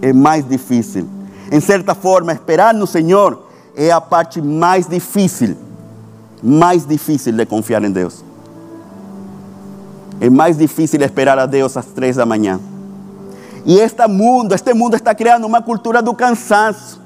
É 0.00 0.12
mais 0.12 0.46
difícil. 0.48 1.08
Em 1.52 1.60
certa 1.60 1.94
forma, 1.94 2.32
esperar 2.32 2.74
no 2.74 2.86
Senhor 2.86 3.46
é 3.76 3.92
a 3.92 4.00
parte 4.00 4.42
mais 4.42 4.88
difícil, 4.88 5.56
mais 6.42 6.84
difícil 6.86 7.32
de 7.32 7.46
confiar 7.46 7.84
em 7.84 7.90
Deus. 7.90 8.24
É 10.20 10.28
mais 10.28 10.56
difícil 10.56 11.00
esperar 11.02 11.38
a 11.38 11.46
Deus 11.46 11.76
às 11.76 11.86
três 11.86 12.16
da 12.16 12.26
manhã. 12.26 12.60
E 13.64 13.78
este 13.78 14.06
mundo, 14.08 14.54
este 14.54 14.74
mundo 14.74 14.96
está 14.96 15.14
criando 15.14 15.46
uma 15.46 15.62
cultura 15.62 16.02
do 16.02 16.14
cansaço. 16.14 17.00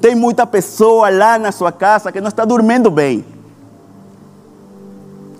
Tem 0.00 0.14
muita 0.14 0.46
pessoa 0.46 1.10
lá 1.10 1.38
na 1.38 1.52
sua 1.52 1.72
casa 1.72 2.10
que 2.12 2.20
não 2.20 2.28
está 2.28 2.44
dormindo 2.44 2.90
bem, 2.90 3.24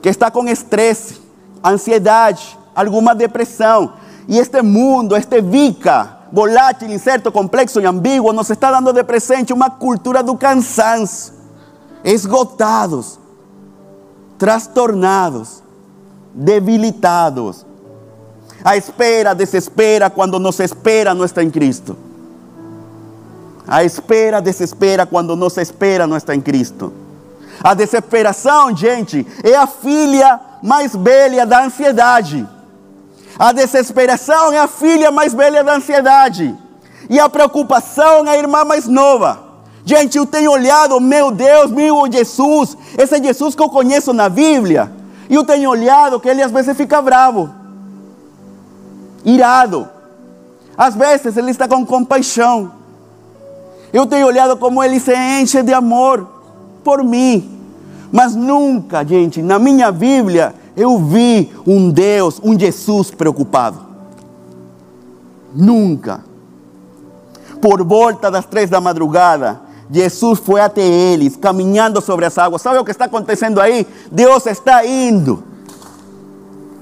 que 0.03 0.09
está 0.09 0.31
com 0.31 0.47
estresse, 0.49 1.21
ansiedade, 1.65 2.59
alguma 2.75 3.15
depressão. 3.15 3.93
E 4.27 4.39
este 4.39 4.61
mundo, 4.63 5.17
este 5.17 5.41
vica, 5.41 6.19
volátil, 6.33 6.91
incerto, 6.91 7.33
complexo 7.33 7.81
e 7.81 7.87
ambíguo, 7.87 8.33
nos 8.33 8.51
está 8.51 8.71
dando 8.71 8.93
de 8.93 9.05
presente 9.05 9.53
uma 9.53 9.71
cultura 9.71 10.23
do 10.23 10.37
cansaço, 10.37 11.33
esgotados, 12.09 13.19
trastornados, 14.39 15.63
debilitados. 16.33 17.67
A 18.65 18.79
espera 18.79 19.35
desespera 19.35 20.09
quando 20.09 20.39
nos 20.39 20.59
espera 20.59 21.15
não 21.15 21.27
está 21.27 21.43
em 21.43 21.51
Cristo. 21.51 21.97
A 23.67 23.85
espera 23.85 24.41
desespera 24.41 25.05
quando 25.05 25.37
nos 25.37 25.59
espera 25.59 26.07
não 26.07 26.17
está 26.17 26.35
em 26.35 26.41
Cristo. 26.41 26.93
A 27.63 27.75
desesperação, 27.75 28.75
gente, 28.75 29.27
é 29.45 29.55
a 29.55 29.67
filha 29.67 30.41
mais 30.63 30.97
velha 30.97 31.45
da 31.45 31.63
ansiedade. 31.63 32.49
A 33.39 33.53
desesperação 33.53 34.51
é 34.51 34.59
a 34.59 34.67
filha 34.67 35.11
mais 35.11 35.35
velha 35.35 35.63
da 35.63 35.75
ansiedade. 35.75 36.57
E 37.11 37.21
a 37.21 37.29
preocupação 37.29 38.27
é 38.27 38.31
a 38.31 38.39
irmã 38.39 38.65
mais 38.65 38.87
nova. 38.87 39.48
Gente, 39.89 40.19
eu 40.19 40.27
tenho 40.27 40.51
olhado, 40.51 41.01
meu 41.01 41.31
Deus, 41.31 41.71
meu 41.71 42.13
Jesus, 42.13 42.77
esse 42.99 43.23
Jesus 43.23 43.55
que 43.55 43.63
eu 43.63 43.71
conheço 43.71 44.13
na 44.13 44.29
Bíblia. 44.29 44.93
E 45.31 45.35
eu 45.35 45.43
tenho 45.43 45.71
olhado 45.71 46.21
que 46.21 46.29
ele 46.29 46.43
às 46.43 46.53
vezes 46.53 46.77
fica 46.77 47.01
bravo 47.01 47.49
irado. 49.25 49.89
Às 50.77 50.95
vezes 50.95 51.35
ele 51.39 51.51
está 51.51 51.67
com 51.67 51.87
compaixão. 51.87 52.71
Eu 53.91 54.05
tenho 54.05 54.27
olhado 54.27 54.59
como 54.59 54.85
ele 54.85 55.01
se 55.01 55.15
enche 55.17 55.63
de 55.63 55.73
amor 55.73 56.29
por 56.85 57.03
mim. 57.03 57.59
Mas 58.13 58.35
nunca, 58.35 59.03
gente, 59.03 59.41
na 59.41 59.59
minha 59.59 59.91
Bíblia, 59.91 60.55
eu 60.77 60.99
vi 60.99 61.51
um 61.67 61.89
Deus, 61.89 62.39
um 62.45 62.59
Jesus 62.59 63.11
preocupado. 63.11 63.81
Nunca. 65.55 66.23
Por 67.63 67.83
volta 67.83 68.31
das 68.31 68.45
três 68.45 68.69
da 68.69 68.83
madrugada, 68.83 69.67
Jesus 69.91 70.39
foi 70.41 70.61
até 70.61 70.83
eles, 70.83 71.37
caminhando 71.37 72.01
sobre 72.01 72.27
as 72.27 72.37
águas. 72.37 72.61
Sabe 72.61 72.79
o 72.79 72.85
que 72.85 72.91
está 72.91 73.07
acontecendo 73.07 73.61
aí? 73.61 73.87
Deus 74.13 74.45
está 74.47 74.85
indo 74.85 75.43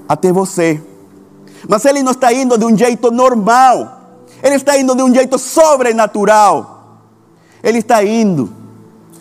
até 0.07 0.31
você. 0.31 0.81
Mas 1.67 1.85
ele 1.85 2.03
não 2.03 2.11
está 2.11 2.33
indo 2.33 2.57
de 2.57 2.65
um 2.65 2.77
jeito 2.77 3.09
normal. 3.11 4.01
Ele 4.43 4.55
está 4.55 4.77
indo 4.77 4.93
de 4.95 5.01
um 5.01 5.13
jeito 5.13 5.37
sobrenatural. 5.37 6.99
Ele 7.63 7.79
está 7.79 8.03
indo 8.03 8.51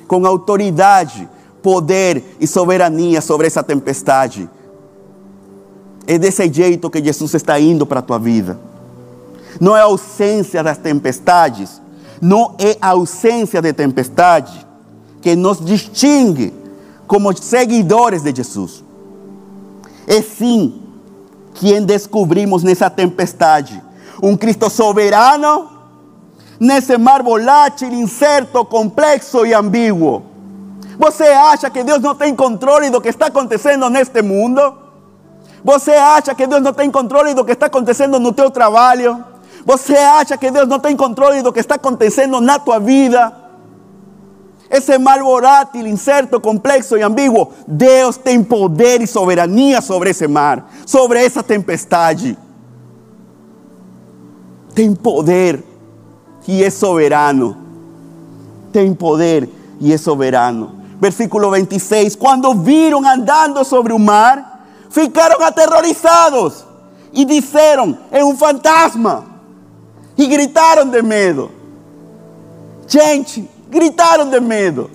com 0.07 0.25
autoridade, 0.27 1.29
poder 1.63 2.37
e 2.41 2.47
soberania 2.47 3.21
sobre 3.21 3.47
essa 3.47 3.63
tempestade. 3.63 4.49
É 6.07 6.19
desse 6.19 6.53
jeito 6.53 6.91
que 6.91 7.03
Jesus 7.03 7.35
está 7.35 7.59
indo 7.59 7.87
para 7.87 8.01
a 8.01 8.03
tua 8.03 8.19
vida. 8.19 8.59
Não 9.61 9.77
é 9.77 9.81
ausência 9.81 10.63
das 10.63 10.79
tempestades, 10.79 11.81
não 12.21 12.55
é 12.59 12.77
a 12.81 12.91
ausência 12.91 13.61
de 13.61 13.73
tempestade 13.73 14.67
que 15.21 15.35
nos 15.35 15.65
distingue 15.65 16.53
como 17.07 17.37
seguidores 17.37 18.23
de 18.23 18.35
Jesus. 18.35 18.85
É 20.07 20.23
sim 20.23 20.83
quem 21.55 21.83
descobrimos 21.83 22.63
nessa 22.63 22.89
tempestade? 22.91 23.83
Um 24.23 24.37
Cristo 24.37 24.71
soberano 24.71 25.71
nesse 26.59 26.97
mar 26.97 27.23
volátil, 27.23 27.93
incerto, 27.93 28.65
complexo 28.65 29.45
e 29.45 29.53
ambíguo. 29.53 30.23
Você 30.99 31.25
acha 31.25 31.69
que 31.69 31.85
Deus 31.85 32.01
não 32.01 32.15
tem 32.15 32.35
controle 32.35 32.89
do 32.89 33.01
que 33.01 33.09
está 33.09 33.27
acontecendo 33.27 33.91
neste 33.91 34.23
mundo? 34.23 34.61
Você 35.63 35.93
acha 35.93 36.35
que 36.35 36.47
Deus 36.47 36.63
não 36.63 36.73
tem 36.73 36.91
controle 36.91 37.35
do 37.35 37.45
que 37.45 37.53
está 37.53 37.67
acontecendo 37.67 38.19
no 38.19 38.33
teu 38.33 38.51
trabalho? 38.51 39.23
Você 39.67 39.97
acha 39.97 40.39
que 40.39 40.49
Deus 40.49 40.69
não 40.69 40.79
tem 40.79 40.97
controle 40.97 41.43
do 41.43 41.53
que 41.53 41.59
está 41.59 41.75
acontecendo 41.75 42.41
na 42.41 42.57
tua 42.57 42.79
vida? 42.79 43.35
Esse 44.71 44.97
mal 44.97 45.19
volátil, 45.19 45.85
incerto, 45.89 46.41
complexo 46.41 46.97
e 46.97 47.03
ambíguo, 47.03 47.53
Deus 47.67 48.17
tem 48.17 48.45
poder 48.45 49.03
e 49.03 49.09
soberania 49.09 49.81
sobre 49.81 50.11
esse 50.11 50.29
mar, 50.29 50.71
sobre 50.87 51.25
essa 51.25 51.43
tempestade. 51.43 52.39
Tem 54.73 54.95
poder 54.95 55.65
e 56.47 56.63
é 56.63 56.71
soberano. 56.71 57.57
Tem 58.73 58.95
poder 58.95 59.49
e 59.81 59.93
é 59.93 59.99
soberano. 59.99 60.81
Versículo 61.01 61.51
26: 61.51 62.15
Quando 62.15 62.55
viram 62.55 63.05
andando 63.05 63.65
sobre 63.65 63.93
o 63.93 63.99
mar, 63.99 64.65
ficaram 64.91 65.45
aterrorizados 65.45 66.65
e 67.13 67.25
disseram: 67.25 67.99
É 68.13 68.25
um 68.25 68.37
fantasma. 68.37 69.36
E 70.17 70.27
gritaram 70.27 70.89
de 70.89 71.03
medo. 71.03 71.51
Gente, 72.87 73.49
gritaram 73.69 74.31
de 74.31 74.41
medo. 74.41 74.91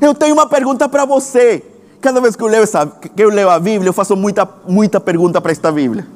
Eu 0.00 0.14
tenho 0.14 0.34
uma 0.34 0.46
pergunta 0.46 0.88
para 0.88 1.04
você. 1.04 1.64
Cada 2.00 2.20
vez 2.20 2.36
que 2.36 2.42
eu, 2.42 2.46
leio 2.46 2.62
essa, 2.62 2.86
que 2.86 3.22
eu 3.22 3.30
leio 3.30 3.50
a 3.50 3.58
Bíblia, 3.58 3.88
eu 3.88 3.92
faço 3.92 4.14
muita, 4.14 4.48
muita 4.66 5.00
pergunta 5.00 5.40
para 5.40 5.50
esta 5.50 5.72
Bíblia. 5.72 6.06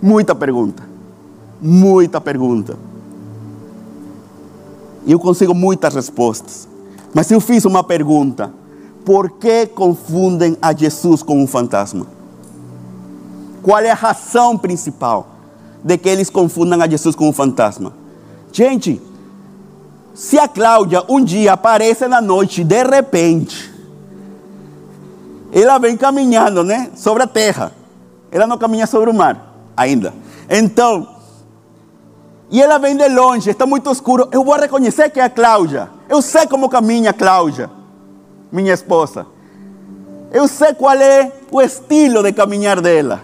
Muita 0.00 0.34
pergunta. 0.34 0.82
Muita 1.60 2.20
pergunta. 2.20 2.76
E 5.06 5.12
eu 5.12 5.18
consigo 5.18 5.54
muitas 5.54 5.94
respostas. 5.94 6.68
Mas 7.14 7.30
eu 7.30 7.40
fiz 7.40 7.64
uma 7.64 7.82
pergunta: 7.82 8.52
por 9.04 9.30
que 9.30 9.66
confundem 9.66 10.56
a 10.60 10.72
Jesus 10.72 11.22
com 11.22 11.42
um 11.42 11.46
fantasma? 11.46 12.06
Qual 13.62 13.78
é 13.78 13.90
a 13.90 13.94
razão 13.94 14.58
principal 14.58 15.31
de 15.82 15.98
que 15.98 16.08
eles 16.08 16.30
confundam 16.30 16.80
a 16.80 16.88
Jesus 16.88 17.14
com 17.14 17.28
um 17.28 17.32
fantasma? 17.32 17.92
Gente, 18.52 19.00
se 20.14 20.38
a 20.38 20.46
Cláudia 20.46 21.02
um 21.08 21.22
dia 21.22 21.54
aparece 21.54 22.06
na 22.06 22.20
noite, 22.20 22.62
de 22.62 22.82
repente, 22.82 23.72
ela 25.52 25.78
vem 25.78 25.96
caminhando, 25.96 26.62
né, 26.62 26.90
sobre 26.94 27.22
a 27.22 27.26
terra. 27.26 27.72
Ela 28.30 28.46
não 28.46 28.58
caminha 28.58 28.86
sobre 28.86 29.10
o 29.10 29.14
mar 29.14 29.54
ainda. 29.76 30.14
Então, 30.48 31.08
e 32.50 32.60
ela 32.60 32.78
vem 32.78 32.96
de 32.96 33.08
longe, 33.08 33.50
está 33.50 33.64
muito 33.64 33.90
escuro. 33.90 34.28
Eu 34.30 34.44
vou 34.44 34.54
reconhecer 34.56 35.08
que 35.10 35.18
é 35.18 35.24
a 35.24 35.30
Cláudia. 35.30 35.88
Eu 36.08 36.20
sei 36.20 36.46
como 36.46 36.68
caminha 36.68 37.10
a 37.10 37.14
Cláudia, 37.14 37.70
minha 38.50 38.74
esposa. 38.74 39.26
Eu 40.30 40.46
sei 40.46 40.74
qual 40.74 40.94
é 40.94 41.32
o 41.50 41.60
estilo 41.60 42.22
de 42.22 42.32
caminhar 42.32 42.80
dela. 42.80 43.22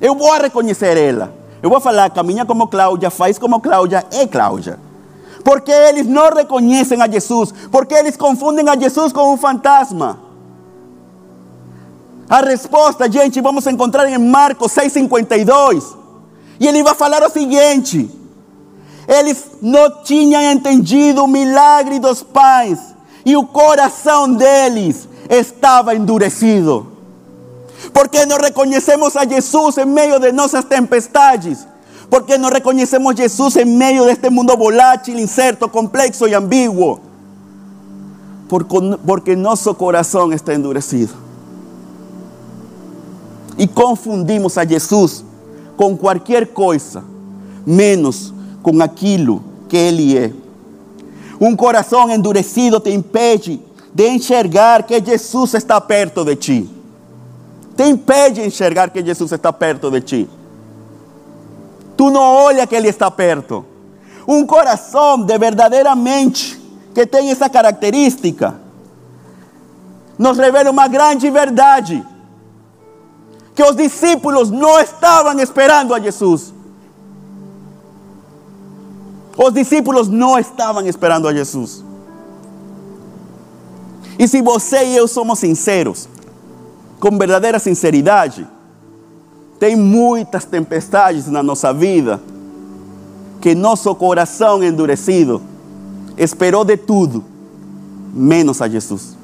Eu 0.00 0.16
vou 0.16 0.32
reconhecer 0.40 0.96
ela. 0.96 1.32
Eu 1.62 1.70
vou 1.70 1.80
falar, 1.80 2.10
caminha 2.10 2.44
como 2.44 2.66
Cláudia, 2.66 3.08
faz 3.08 3.38
como 3.38 3.60
Cláudia, 3.60 4.04
é 4.10 4.26
Cláudia. 4.26 4.80
Porque 5.44 5.70
eles 5.70 6.06
não 6.06 6.30
reconhecem 6.30 7.00
a 7.00 7.08
Jesus, 7.08 7.54
porque 7.70 7.94
eles 7.94 8.16
confundem 8.16 8.68
a 8.68 8.76
Jesus 8.76 9.12
com 9.12 9.32
um 9.32 9.36
fantasma. 9.36 10.18
A 12.28 12.40
resposta, 12.40 13.10
gente, 13.10 13.40
vamos 13.40 13.66
encontrar 13.66 14.08
em 14.08 14.18
Marcos 14.18 14.72
6,52. 14.72 15.96
E 16.58 16.66
ele 16.66 16.82
vai 16.82 16.94
falar 16.94 17.22
o 17.22 17.30
seguinte: 17.30 18.10
eles 19.06 19.50
não 19.60 20.02
tinham 20.02 20.42
entendido 20.42 21.24
o 21.24 21.28
milagre 21.28 21.98
dos 21.98 22.22
pais, 22.22 22.78
e 23.24 23.36
o 23.36 23.46
coração 23.46 24.32
deles 24.32 25.08
estava 25.28 25.94
endurecido. 25.94 26.91
Porque 27.92 28.26
não 28.26 28.38
reconhecemos 28.38 29.16
a 29.16 29.24
Jesus 29.24 29.78
em 29.78 29.86
meio 29.86 30.18
de 30.18 30.30
nossas 30.32 30.64
tempestades. 30.64 31.66
Porque 32.10 32.36
não 32.36 32.50
reconhecemos 32.50 33.16
Jesus 33.16 33.56
em 33.56 33.64
meio 33.64 34.04
deste 34.04 34.28
mundo 34.28 34.54
volátil, 34.56 35.18
incerto, 35.18 35.68
complexo 35.68 36.28
e 36.28 36.34
ambíguo. 36.34 37.00
Porque, 39.06 39.34
nosso 39.34 39.74
coração 39.74 40.30
está 40.30 40.52
endurecido. 40.54 41.14
E 43.56 43.66
confundimos 43.66 44.58
a 44.58 44.64
Jesus 44.66 45.24
com 45.74 45.96
qualquer 45.96 46.48
coisa, 46.48 47.02
menos 47.66 48.32
com 48.62 48.82
aquilo 48.82 49.42
que 49.68 49.76
Ele 49.76 50.18
é. 50.18 50.32
Um 51.40 51.56
coração 51.56 52.10
endurecido 52.10 52.78
te 52.78 52.90
impede 52.90 53.58
de 53.94 54.08
enxergar 54.08 54.82
que 54.82 55.02
Jesus 55.02 55.54
está 55.54 55.80
perto 55.80 56.24
de 56.24 56.36
ti. 56.36 56.81
Te 57.76 57.84
impede 57.84 58.40
de 58.40 58.46
enxergar 58.46 58.90
que 58.90 59.04
Jesus 59.04 59.32
está 59.32 59.52
perto 59.52 59.90
de 59.90 60.00
ti. 60.00 60.30
Tu 61.96 62.10
não 62.10 62.20
olha 62.20 62.66
que 62.66 62.74
Ele 62.74 62.88
está 62.88 63.10
perto. 63.10 63.64
Um 64.26 64.46
coração 64.46 65.22
de 65.22 65.36
verdadeiramente 65.38 66.60
que 66.94 67.06
tem 67.06 67.30
essa 67.30 67.48
característica 67.48 68.60
nos 70.18 70.38
revela 70.38 70.70
uma 70.70 70.86
grande 70.86 71.30
verdade: 71.30 72.04
que 73.54 73.62
os 73.62 73.74
discípulos 73.74 74.50
não 74.50 74.78
estavam 74.80 75.38
esperando 75.40 75.94
a 75.94 76.00
Jesus. 76.00 76.52
Os 79.36 79.52
discípulos 79.52 80.08
não 80.08 80.38
estavam 80.38 80.86
esperando 80.86 81.26
a 81.26 81.32
Jesus. 81.32 81.82
E 84.18 84.28
se 84.28 84.42
você 84.42 84.84
e 84.84 84.96
eu 84.96 85.08
somos 85.08 85.38
sinceros, 85.38 86.08
com 87.02 87.18
verdadeira 87.18 87.58
sinceridade, 87.58 88.46
tem 89.58 89.74
muitas 89.74 90.44
tempestades 90.44 91.26
na 91.26 91.42
nossa 91.42 91.74
vida 91.74 92.20
que 93.40 93.56
nosso 93.56 93.92
coração 93.96 94.62
endurecido 94.62 95.42
esperou 96.16 96.64
de 96.64 96.76
tudo, 96.76 97.24
menos 98.14 98.62
a 98.62 98.68
Jesus. 98.68 99.16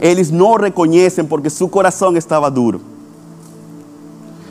Eles 0.00 0.30
não 0.30 0.54
reconhecem 0.54 1.22
porque 1.26 1.50
seu 1.50 1.68
coração 1.68 2.16
estava 2.16 2.50
duro. 2.50 2.80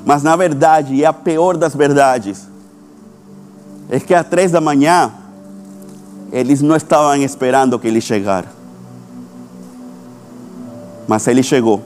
Mas 0.06 0.22
na 0.22 0.36
verdade, 0.36 0.94
e 0.94 1.04
a 1.04 1.12
pior 1.12 1.58
das 1.58 1.74
verdades, 1.74 2.48
é 3.90 4.00
que 4.00 4.14
às 4.14 4.28
três 4.28 4.52
da 4.52 4.62
manhã, 4.62 5.12
eles 6.32 6.62
não 6.62 6.76
estavam 6.76 7.16
esperando 7.24 7.80
que 7.80 7.88
ele 7.88 8.02
chegara. 8.02 8.57
Mas 11.08 11.26
ele 11.28 11.42
chegou, 11.42 11.82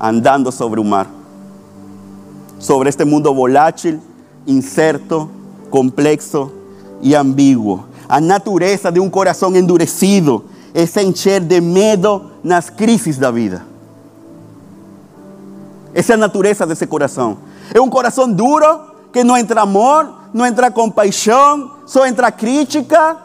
andando 0.00 0.50
sobre 0.50 0.80
o 0.80 0.84
mar, 0.84 1.08
sobre 2.58 2.88
este 2.88 3.04
mundo 3.04 3.32
volátil, 3.32 4.00
incerto, 4.46 5.30
complexo 5.70 6.50
e 7.00 7.14
ambíguo. 7.14 7.84
A 8.08 8.20
natureza 8.20 8.90
de 8.90 8.98
um 8.98 9.08
coração 9.08 9.54
endurecido 9.54 10.44
se 10.86 11.02
encher 11.02 11.40
de 11.40 11.60
medo 11.60 12.30
nas 12.42 12.68
crises 12.68 13.18
da 13.18 13.30
vida. 13.30 13.64
Essa 15.94 16.12
é 16.12 16.14
a 16.14 16.18
natureza 16.18 16.66
desse 16.66 16.86
coração. 16.86 17.38
É 17.72 17.80
um 17.80 17.88
coração 17.88 18.30
duro, 18.30 18.92
que 19.12 19.22
não 19.22 19.36
entra 19.36 19.60
amor, 19.60 20.12
não 20.32 20.46
entra 20.46 20.70
compaixão, 20.70 21.70
só 21.86 22.06
entra 22.06 22.32
crítica, 22.32 23.16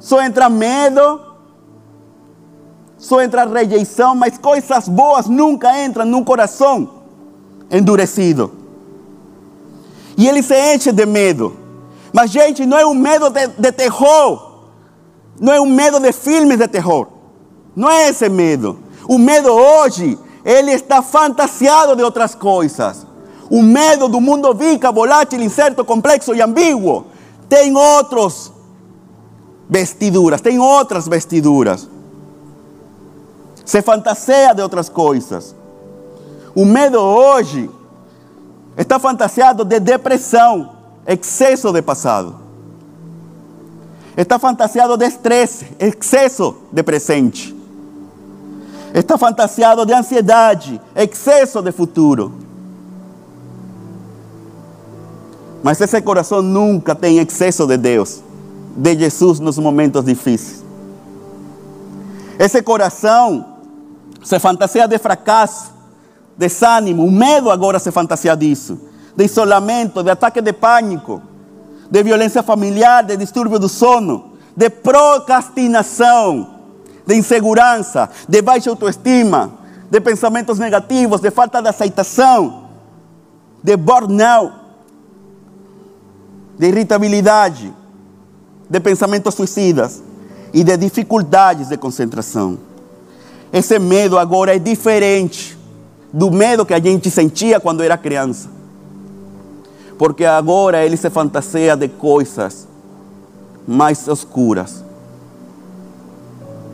só 0.00 0.20
entra 0.22 0.48
medo, 0.48 1.20
só 2.98 3.22
entra 3.22 3.46
rejeição, 3.46 4.14
mas 4.16 4.36
coisas 4.36 4.88
boas 4.88 5.26
nunca 5.28 5.84
entram 5.84 6.04
num 6.04 6.24
coração 6.24 6.90
endurecido. 7.70 8.52
E 10.16 10.26
ele 10.26 10.42
se 10.42 10.74
enche 10.74 10.90
de 10.90 11.06
medo. 11.06 11.56
Mas, 12.12 12.30
gente, 12.30 12.66
não 12.66 12.76
é 12.76 12.84
um 12.84 12.94
medo 12.94 13.30
de, 13.30 13.46
de 13.46 13.70
terror. 13.70 14.64
Não 15.40 15.52
é 15.52 15.60
um 15.60 15.66
medo 15.66 16.00
de 16.00 16.12
filmes 16.12 16.58
de 16.58 16.66
terror. 16.66 17.06
Não 17.76 17.88
é 17.88 18.08
esse 18.08 18.28
medo. 18.28 18.80
O 19.08 19.16
medo 19.16 19.52
hoje, 19.52 20.18
ele 20.44 20.72
está 20.72 21.00
fantasiado 21.00 21.94
de 21.94 22.02
outras 22.02 22.34
coisas. 22.34 23.06
O 23.48 23.62
medo 23.62 24.08
do 24.08 24.20
mundo 24.20 24.52
vica, 24.52 24.90
volátil, 24.90 25.40
incerto, 25.40 25.84
complexo 25.84 26.34
e 26.34 26.42
ambíguo. 26.42 27.06
Tem 27.48 27.74
outros 27.76 28.52
vestiduras, 29.70 30.40
tem 30.40 30.58
outras 30.58 31.06
vestiduras. 31.06 31.88
Se 33.68 33.82
fantaseia 33.82 34.54
de 34.54 34.62
outras 34.62 34.88
coisas. 34.88 35.54
O 36.54 36.64
medo 36.64 36.98
hoje 36.98 37.68
está 38.78 38.98
fantasiado 38.98 39.62
de 39.62 39.78
depressão, 39.78 40.72
excesso 41.06 41.70
de 41.70 41.82
passado. 41.82 42.34
Está 44.16 44.38
fantasiado 44.38 44.96
de 44.96 45.04
estresse, 45.04 45.66
excesso 45.78 46.56
de 46.72 46.82
presente. 46.82 47.54
Está 48.94 49.18
fantasiado 49.18 49.84
de 49.84 49.92
ansiedade, 49.92 50.80
excesso 50.96 51.60
de 51.60 51.70
futuro. 51.70 52.32
Mas 55.62 55.78
esse 55.78 56.00
coração 56.00 56.40
nunca 56.40 56.94
tem 56.94 57.18
excesso 57.18 57.66
de 57.66 57.76
Deus, 57.76 58.22
de 58.74 58.98
Jesus 58.98 59.38
nos 59.38 59.58
momentos 59.58 60.02
difíceis. 60.06 60.64
Esse 62.38 62.62
coração 62.62 63.57
se 64.22 64.38
fantasia 64.38 64.86
de 64.86 64.98
fracasso, 64.98 65.72
desânimo, 66.36 67.04
o 67.04 67.10
medo 67.10 67.50
agora 67.50 67.78
se 67.78 67.90
fantasia 67.90 68.36
disso, 68.36 68.78
de 69.16 69.24
isolamento, 69.24 70.02
de 70.02 70.10
ataque 70.10 70.40
de 70.40 70.52
pânico, 70.52 71.22
de 71.90 72.02
violência 72.02 72.42
familiar, 72.42 73.04
de 73.04 73.16
distúrbio 73.16 73.58
do 73.58 73.68
sono, 73.68 74.32
de 74.56 74.70
procrastinação, 74.70 76.54
de 77.06 77.16
insegurança, 77.16 78.08
de 78.28 78.42
baixa 78.42 78.70
autoestima, 78.70 79.52
de 79.90 80.00
pensamentos 80.00 80.58
negativos, 80.58 81.20
de 81.20 81.30
falta 81.30 81.62
de 81.62 81.68
aceitação, 81.68 82.68
de 83.62 83.76
burnout 83.76 84.68
de 86.58 86.66
irritabilidade, 86.66 87.72
de 88.68 88.80
pensamentos 88.80 89.34
suicidas 89.34 90.02
e 90.52 90.64
de 90.64 90.76
dificuldades 90.76 91.68
de 91.68 91.76
concentração. 91.76 92.58
Esse 93.52 93.78
medo 93.78 94.18
agora 94.18 94.54
é 94.54 94.58
diferente 94.58 95.56
do 96.12 96.30
medo 96.30 96.66
que 96.66 96.74
a 96.74 96.80
gente 96.80 97.10
sentia 97.10 97.58
quando 97.60 97.82
era 97.82 97.96
criança. 97.96 98.50
porque 99.98 100.24
agora 100.24 100.84
ele 100.84 100.96
se 100.96 101.10
fantaseia 101.10 101.76
de 101.76 101.88
coisas 101.88 102.68
mais 103.66 104.06
escuras 104.06 104.84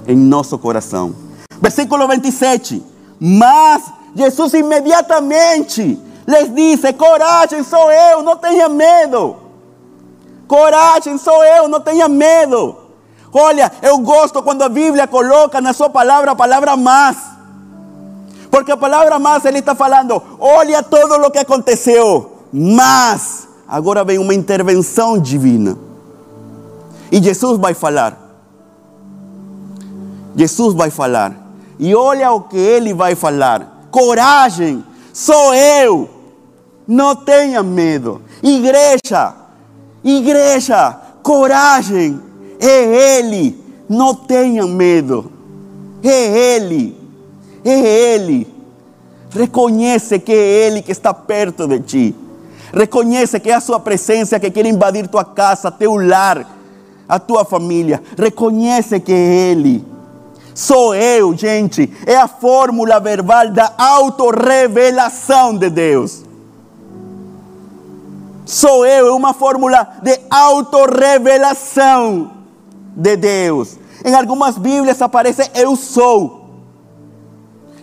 em 0.06 0.14
nosso 0.14 0.58
coração. 0.58 1.14
Versículo 1.60 2.06
27. 2.06 2.82
Mas 3.18 3.82
Jesus 4.14 4.52
imediatamente 4.52 5.98
les 6.26 6.54
disse: 6.54 6.92
Coragem, 6.92 7.62
sou 7.64 7.90
eu, 7.90 8.22
não 8.22 8.37
tenha 8.37 8.68
medo. 8.68 9.37
Coragem, 10.46 11.16
sou 11.16 11.42
eu, 11.42 11.66
não 11.66 11.80
tenha 11.80 12.06
medo. 12.06 12.76
Olha, 13.37 13.73
eu 13.83 13.99
gosto 13.99 14.40
quando 14.44 14.62
a 14.62 14.68
Bíblia 14.68 15.09
coloca 15.09 15.61
na 15.61 15.73
sua 15.73 15.90
palavra 15.90 16.31
a 16.31 16.37
palavra 16.37 16.77
mas. 16.77 17.16
Porque 18.49 18.70
a 18.70 18.77
palavra 18.77 19.18
mas 19.18 19.44
ele 19.44 19.59
está 19.59 19.75
falando: 19.75 20.23
olha 20.38 20.81
todo 20.85 21.14
o 21.14 21.31
que 21.33 21.38
aconteceu, 21.38 22.31
mas 22.53 23.49
agora 23.66 24.05
vem 24.05 24.18
uma 24.18 24.33
intervenção 24.33 25.18
divina. 25.18 25.77
E 27.11 27.20
Jesus 27.20 27.59
vai 27.59 27.75
falar. 27.75 28.16
Jesus 30.37 30.73
vai 30.73 30.90
falar. 30.90 31.35
E 31.77 31.92
olha 31.92 32.31
o 32.31 32.42
que 32.42 32.57
ele 32.57 32.94
vai 32.94 33.16
falar. 33.16 33.88
Coragem, 33.90 34.85
sou 35.12 35.53
eu. 35.53 36.09
Não 36.87 37.16
tenha 37.16 37.64
medo. 37.64 38.23
Igreja, 38.40 39.35
igreja, 40.05 40.97
coragem. 41.20 42.20
É 42.61 43.19
Ele. 43.19 43.59
Não 43.88 44.14
tenha 44.14 44.67
medo. 44.67 45.31
É 46.03 46.57
Ele. 46.57 46.97
É 47.64 48.14
Ele. 48.14 48.47
Reconhece 49.31 50.19
que 50.19 50.33
é 50.33 50.67
Ele 50.67 50.83
que 50.83 50.93
está 50.93 51.12
perto 51.12 51.67
de 51.67 51.81
ti. 51.81 52.14
Reconhece 52.73 53.38
que 53.40 53.51
é 53.51 53.55
a 53.55 53.61
sua 53.61 53.81
presença 53.81 54.40
que 54.40 54.51
quer 54.51 54.67
invadir 54.67 55.09
tua 55.09 55.25
casa, 55.25 55.71
teu 55.71 55.97
lar, 55.97 56.47
a 57.09 57.19
tua 57.19 57.45
família. 57.45 58.03
Reconhece 58.19 59.01
que 59.01 59.12
é 59.12 59.51
Ele. 59.51 59.85
Sou 60.55 60.95
eu, 60.95 61.37
gente. 61.37 61.93
É 62.07 62.17
a 62.17 62.29
fórmula 62.29 63.01
verbal 63.01 63.51
da 63.51 63.73
autorrevelação 63.77 65.57
de 65.57 65.71
Deus. 65.71 66.23
Sou 68.47 68.87
eu, 68.87 69.09
é 69.09 69.12
uma 69.12 69.33
fórmula 69.33 69.88
de 70.03 70.21
autorrevelação 70.31 72.31
de 72.94 73.16
Deus. 73.16 73.78
Em 74.04 74.14
algumas 74.14 74.59
Bíblias 74.59 75.00
aparece 75.02 75.50
eu 75.54 75.76
sou. 75.76 76.44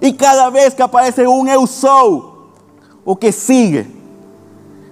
E 0.01 0.11
cada 0.11 0.49
vez 0.49 0.73
que 0.73 0.81
aparece 0.81 1.25
um 1.27 1.47
eu 1.47 1.67
sou, 1.67 2.51
o 3.05 3.15
que 3.15 3.31
sigue 3.31 3.87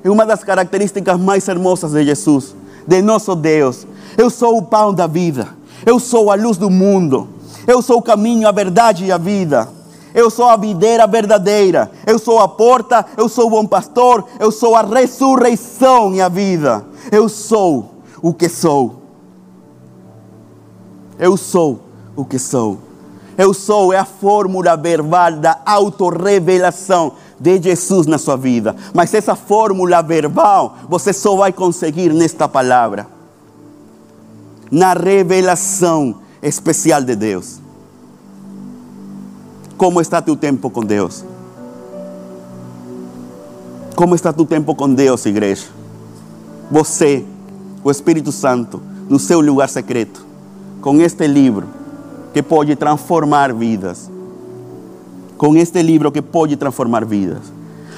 é 0.03 0.09
uma 0.09 0.25
das 0.25 0.43
características 0.43 1.19
mais 1.19 1.47
hermosas 1.47 1.91
de 1.91 2.03
Jesus, 2.03 2.55
de 2.87 3.01
nosso 3.01 3.35
Deus. 3.35 3.87
Eu 4.17 4.29
sou 4.29 4.57
o 4.57 4.63
pão 4.63 4.93
da 4.93 5.07
vida. 5.07 5.47
Eu 5.85 5.99
sou 5.99 6.31
a 6.31 6.35
luz 6.35 6.57
do 6.57 6.69
mundo. 6.69 7.27
Eu 7.65 7.81
sou 7.81 7.97
o 7.97 8.01
caminho, 8.01 8.47
a 8.47 8.51
verdade 8.51 9.05
e 9.05 9.11
a 9.11 9.17
vida. 9.17 9.67
Eu 10.13 10.29
sou 10.29 10.47
a 10.47 10.57
videira 10.57 11.05
verdadeira. 11.05 11.91
Eu 12.05 12.17
sou 12.17 12.39
a 12.39 12.47
porta. 12.47 13.05
Eu 13.15 13.29
sou 13.29 13.47
o 13.47 13.49
bom 13.49 13.65
pastor. 13.65 14.25
Eu 14.39 14.51
sou 14.51 14.75
a 14.75 14.81
ressurreição 14.81 16.13
e 16.13 16.21
a 16.21 16.29
vida. 16.29 16.85
Eu 17.11 17.29
sou 17.29 17.95
o 18.21 18.33
que 18.33 18.49
sou. 18.49 18.98
Eu 21.19 21.35
sou 21.35 21.81
o 22.15 22.23
que 22.23 22.39
sou. 22.39 22.79
Eu 23.37 23.53
sou 23.53 23.93
é 23.93 23.97
a 23.97 24.05
fórmula 24.05 24.75
verbal 24.75 25.33
da 25.33 25.61
autorrevelação 25.65 27.13
de 27.39 27.61
Jesus 27.61 28.07
na 28.07 28.17
sua 28.17 28.37
vida. 28.37 28.75
Mas 28.93 29.13
essa 29.13 29.35
fórmula 29.35 30.01
verbal 30.01 30.77
você 30.87 31.13
só 31.13 31.35
vai 31.35 31.51
conseguir 31.51 32.13
nesta 32.13 32.47
palavra. 32.47 33.05
Na 34.71 34.93
revelação 34.93 36.15
especial 36.41 37.01
de 37.01 37.15
Deus. 37.15 37.59
Como 39.77 40.01
está 40.01 40.21
tu 40.21 40.35
tempo 40.35 40.69
com 40.69 40.83
Deus? 40.83 41.23
Como 43.95 44.15
está 44.15 44.31
tu 44.31 44.45
tempo 44.45 44.75
com 44.75 44.93
Deus, 44.93 45.25
igreja? 45.25 45.67
Você, 46.71 47.25
o 47.83 47.89
Espírito 47.89 48.31
Santo, 48.31 48.81
no 49.09 49.17
seu 49.17 49.41
lugar 49.41 49.67
secreto, 49.69 50.28
com 50.81 51.01
este 51.01 51.27
livro 51.27 51.67
que 52.33 52.41
pode 52.41 52.75
transformar 52.75 53.53
vidas. 53.53 54.09
Com 55.37 55.55
este 55.55 55.81
livro 55.81 56.11
que 56.11 56.21
pode 56.21 56.55
transformar 56.55 57.05
vidas. 57.05 57.51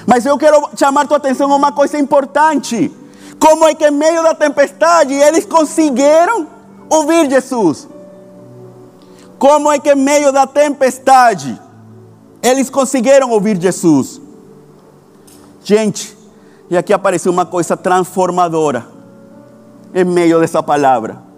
Mas 0.05 0.25
eu 0.25 0.37
quero 0.37 0.69
chamar 0.75 1.07
tua 1.07 1.17
atenção 1.17 1.51
a 1.51 1.55
uma 1.55 1.71
coisa 1.71 1.97
importante. 1.97 2.91
Como 3.39 3.67
é 3.67 3.73
que 3.73 3.87
em 3.87 3.91
meio 3.91 4.23
da 4.23 4.33
tempestade 4.33 5.13
eles 5.13 5.45
conseguiram 5.45 6.47
ouvir 6.89 7.29
Jesus? 7.29 7.87
Como 9.37 9.71
é 9.71 9.79
que 9.79 9.91
em 9.91 9.95
meio 9.95 10.31
da 10.31 10.45
tempestade 10.45 11.59
eles 12.41 12.69
conseguiram 12.69 13.31
ouvir 13.31 13.59
Jesus? 13.59 14.21
Gente, 15.63 16.15
e 16.69 16.77
aqui 16.77 16.93
apareceu 16.93 17.31
uma 17.31 17.45
coisa 17.45 17.75
transformadora 17.75 18.87
em 19.93 20.03
meio 20.03 20.39
dessa 20.39 20.61
palavra. 20.61 21.30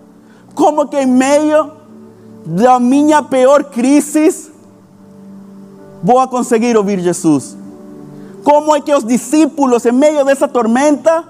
Como 0.56 0.88
que 0.88 0.98
em 0.98 1.06
meio 1.06 1.72
da 2.46 2.80
minha 2.80 3.24
pior 3.24 3.63
crise 3.66 4.52
vou 6.04 6.28
conseguir 6.28 6.78
ouvir 6.78 7.00
Jesus? 7.00 7.58
Como 8.44 8.76
é 8.76 8.82
que 8.82 8.94
os 8.94 9.06
discípulos, 9.06 9.86
em 9.86 9.92
meio 9.92 10.26
dessa 10.26 10.48
tormenta, 10.48 11.24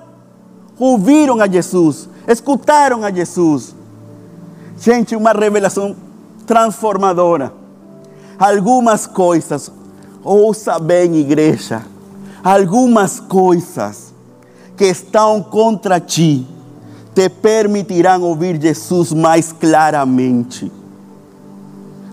ouviram 0.80 1.40
a 1.40 1.48
Jesus, 1.48 2.10
escutaram 2.28 3.04
a 3.04 3.12
Jesus? 3.12 3.76
Gente, 4.80 5.16
uma 5.16 5.32
revelação 5.32 5.96
transformadora. 6.46 7.54
Algumas 8.38 9.06
coisas, 9.06 9.72
ouça 10.24 10.80
bem, 10.80 11.16
igreja, 11.18 11.86
algumas 12.44 13.20
coisas 13.20 14.12
que 14.76 14.86
estão 14.86 15.42
contra 15.42 16.00
ti 16.00 16.48
te 17.14 17.30
permitirão 17.30 18.24
ouvir 18.24 18.62
Jesus 18.62 19.12
mais 19.12 19.52
claramente. 19.52 20.72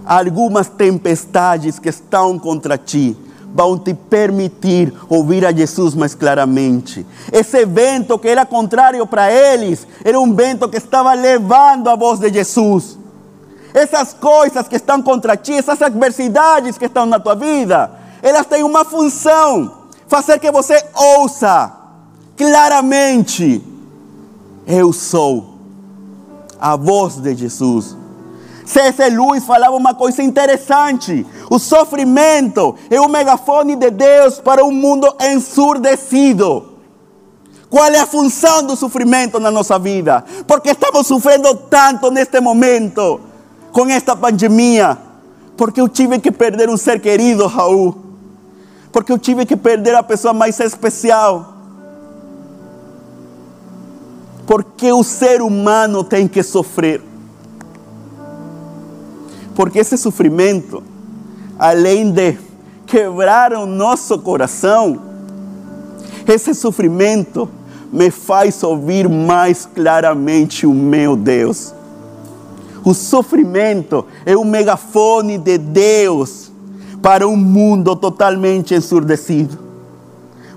Algumas 0.04 0.68
tempestades 0.68 1.78
que 1.78 1.88
estão 1.88 2.38
contra 2.38 2.76
ti 2.76 3.16
vão 3.54 3.78
te 3.78 3.94
permitir 3.94 4.92
ouvir 5.08 5.44
a 5.44 5.52
Jesus 5.52 5.94
mais 5.94 6.14
claramente. 6.14 7.04
Esse 7.32 7.64
vento 7.64 8.18
que 8.18 8.28
era 8.28 8.46
contrário 8.46 9.06
para 9.06 9.30
eles, 9.32 9.86
era 10.04 10.18
um 10.18 10.34
vento 10.34 10.68
que 10.68 10.76
estava 10.76 11.12
levando 11.14 11.88
a 11.88 11.96
voz 11.96 12.20
de 12.20 12.32
Jesus. 12.32 12.98
Essas 13.72 14.12
coisas 14.12 14.66
que 14.66 14.76
estão 14.76 15.00
contra 15.02 15.36
ti, 15.36 15.52
essas 15.52 15.80
adversidades 15.80 16.76
que 16.76 16.86
estão 16.86 17.06
na 17.06 17.20
tua 17.20 17.34
vida, 17.34 17.90
elas 18.22 18.46
têm 18.46 18.62
uma 18.62 18.84
função: 18.84 19.72
fazer 20.08 20.38
que 20.38 20.50
você 20.50 20.82
ouça 20.94 21.72
claramente: 22.36 23.62
Eu 24.66 24.92
sou 24.92 25.54
a 26.60 26.76
voz 26.76 27.16
de 27.16 27.34
Jesus. 27.34 27.96
C.S. 28.64 29.10
Lewis 29.10 29.44
falava 29.44 29.74
uma 29.74 29.94
coisa 29.94 30.22
interessante: 30.22 31.26
o 31.50 31.58
sofrimento 31.58 32.76
é 32.88 33.00
o 33.00 33.08
megafone 33.08 33.74
de 33.74 33.90
Deus 33.90 34.38
para 34.38 34.64
um 34.64 34.70
mundo 34.70 35.12
ensurdecido. 35.20 36.68
Qual 37.68 37.86
é 37.86 37.98
a 37.98 38.06
função 38.06 38.64
do 38.64 38.76
sofrimento 38.76 39.38
na 39.38 39.50
nossa 39.50 39.78
vida? 39.78 40.24
Porque 40.46 40.70
estamos 40.70 41.06
sofrendo 41.06 41.54
tanto 41.54 42.10
neste 42.10 42.40
momento 42.40 43.20
com 43.72 43.86
esta 43.88 44.16
pandemia, 44.16 44.98
porque 45.56 45.80
eu 45.80 45.88
tive 45.88 46.18
que 46.18 46.32
perder 46.32 46.68
um 46.68 46.76
ser 46.76 47.00
querido, 47.00 47.46
Raul, 47.46 47.96
porque 48.90 49.12
eu 49.12 49.18
tive 49.18 49.46
que 49.46 49.56
perder 49.56 49.94
a 49.94 50.02
pessoa 50.02 50.34
mais 50.34 50.58
especial, 50.58 51.59
porque 54.50 54.92
o 54.92 55.04
ser 55.04 55.42
humano 55.42 56.02
tem 56.02 56.26
que 56.26 56.42
sofrer, 56.42 57.00
porque 59.54 59.78
esse 59.78 59.96
sofrimento, 59.96 60.82
além 61.56 62.10
de 62.10 62.36
quebrar 62.84 63.52
o 63.52 63.64
nosso 63.64 64.18
coração, 64.18 65.00
esse 66.26 66.52
sofrimento 66.52 67.48
me 67.92 68.10
faz 68.10 68.60
ouvir 68.64 69.08
mais 69.08 69.68
claramente 69.72 70.66
o 70.66 70.74
meu 70.74 71.14
Deus. 71.14 71.72
O 72.84 72.92
sofrimento 72.92 74.04
é 74.26 74.36
um 74.36 74.44
megafone 74.44 75.38
de 75.38 75.58
Deus 75.58 76.50
para 77.00 77.28
um 77.28 77.36
mundo 77.36 77.94
totalmente 77.94 78.74
ensurdecido. 78.74 79.56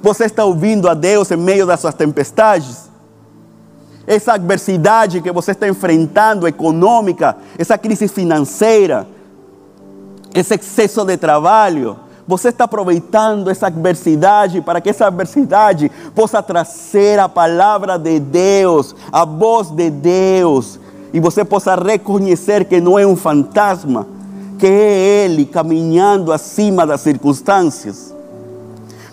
Você 0.01 0.23
está 0.23 0.43
ouvindo 0.43 0.89
a 0.89 0.95
Deus 0.95 1.29
em 1.29 1.37
meio 1.37 1.67
das 1.67 1.79
suas 1.79 1.93
tempestades? 1.93 2.91
Essa 4.05 4.33
adversidade 4.33 5.21
que 5.21 5.31
você 5.31 5.51
está 5.51 5.67
enfrentando, 5.67 6.47
econômica, 6.47 7.37
essa 7.57 7.77
crise 7.77 8.07
financeira, 8.07 9.07
esse 10.33 10.55
excesso 10.55 11.05
de 11.05 11.15
trabalho, 11.15 11.97
Você 12.27 12.49
está 12.49 12.63
aproveitando 12.63 13.49
essa 13.49 13.67
adversidade 13.67 14.61
para 14.61 14.79
que 14.79 14.89
essa 14.89 15.07
adversidade 15.07 15.91
possa 16.15 16.41
trazer 16.41 17.19
a 17.19 17.27
palavra 17.27 17.97
de 17.99 18.17
Deus, 18.19 18.95
a 19.11 19.25
voz 19.25 19.69
de 19.69 19.89
Deus, 19.89 20.79
e 21.11 21.19
você 21.19 21.43
possa 21.43 21.75
reconhecer 21.75 22.63
que 22.65 22.79
não 22.79 22.97
é 22.97 23.05
um 23.05 23.17
fantasma, 23.17 24.07
que 24.57 24.65
é 24.65 25.25
Ele 25.25 25.45
caminhando 25.45 26.31
acima 26.31 26.87
das 26.87 27.01
circunstâncias. 27.01 28.15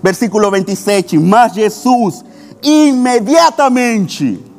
Versículo 0.02 0.48
27. 0.50 1.18
Mas 1.18 1.52
Jesus 1.52 2.24
imediatamente 2.62 4.49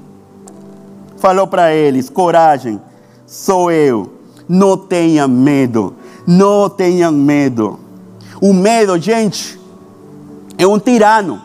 falou 1.21 1.47
para 1.47 1.73
eles: 1.73 2.09
coragem, 2.09 2.81
sou 3.25 3.71
eu, 3.71 4.11
não 4.49 4.75
tenha 4.75 5.27
medo, 5.27 5.95
não 6.27 6.67
tenham 6.67 7.11
medo. 7.11 7.79
O 8.41 8.51
medo, 8.53 8.99
gente, 8.99 9.57
é 10.57 10.65
um 10.65 10.79
tirano. 10.79 11.41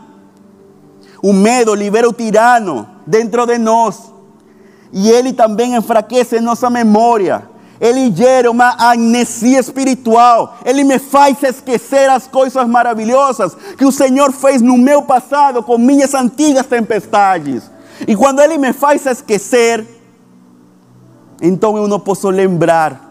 O 1.22 1.32
medo 1.32 1.74
libera 1.74 2.08
o 2.08 2.12
tirano 2.12 2.88
dentro 3.06 3.46
de 3.46 3.58
nós. 3.58 4.12
E 4.92 5.10
ele 5.10 5.32
também 5.32 5.74
enfraquece 5.76 6.40
nossa 6.40 6.70
memória. 6.70 7.42
Ele 7.78 8.10
gera 8.14 8.50
uma 8.50 8.74
amnesia 8.92 9.60
espiritual. 9.60 10.56
Ele 10.64 10.84
me 10.84 10.98
faz 10.98 11.42
esquecer 11.42 12.08
as 12.08 12.26
coisas 12.26 12.66
maravilhosas 12.66 13.54
que 13.76 13.84
o 13.84 13.92
Senhor 13.92 14.32
fez 14.32 14.62
no 14.62 14.78
meu 14.78 15.02
passado 15.02 15.62
com 15.62 15.76
minhas 15.76 16.14
antigas 16.14 16.66
tempestades. 16.66 17.75
E 18.06 18.16
quando 18.16 18.40
Ele 18.40 18.58
me 18.58 18.72
faz 18.72 19.06
esquecer, 19.06 19.86
então 21.40 21.76
eu 21.76 21.86
não 21.86 22.00
posso 22.00 22.28
lembrar 22.30 23.02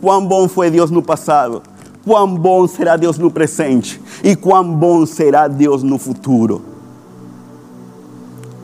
quão 0.00 0.26
bom 0.26 0.48
foi 0.48 0.70
Deus 0.70 0.90
no 0.90 1.02
passado 1.02 1.62
quão 2.04 2.34
bom 2.34 2.66
será 2.66 2.96
Deus 2.96 3.18
no 3.18 3.30
presente 3.30 4.00
e 4.22 4.34
quão 4.34 4.64
bom 4.64 5.06
será 5.06 5.48
Deus 5.48 5.82
no 5.82 5.98
futuro. 5.98 6.62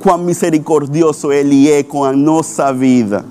Quão 0.00 0.18
misericordioso 0.18 1.32
Ele 1.32 1.70
é 1.70 1.82
com 1.82 2.04
a 2.04 2.12
nossa 2.12 2.72
vida. 2.72 3.24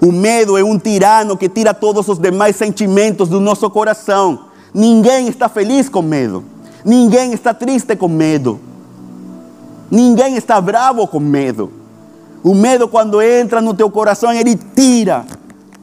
O 0.00 0.12
medo 0.12 0.56
é 0.56 0.62
um 0.62 0.78
tirano 0.78 1.36
que 1.36 1.48
tira 1.48 1.72
todos 1.72 2.08
os 2.08 2.18
demais 2.18 2.56
sentimentos 2.56 3.28
do 3.28 3.40
nosso 3.40 3.68
coração. 3.70 4.46
Ninguém 4.72 5.28
está 5.28 5.48
feliz 5.48 5.88
com 5.88 6.02
medo. 6.02 6.44
Ninguém 6.84 7.32
está 7.32 7.54
triste 7.54 7.96
com 7.96 8.08
medo. 8.08 8.60
Ninguém 9.94 10.34
está 10.34 10.60
bravo 10.60 11.06
com 11.06 11.20
medo. 11.20 11.70
O 12.42 12.52
medo, 12.52 12.88
quando 12.88 13.22
entra 13.22 13.60
no 13.60 13.72
teu 13.72 13.88
coração, 13.88 14.32
ele 14.32 14.56
tira 14.56 15.24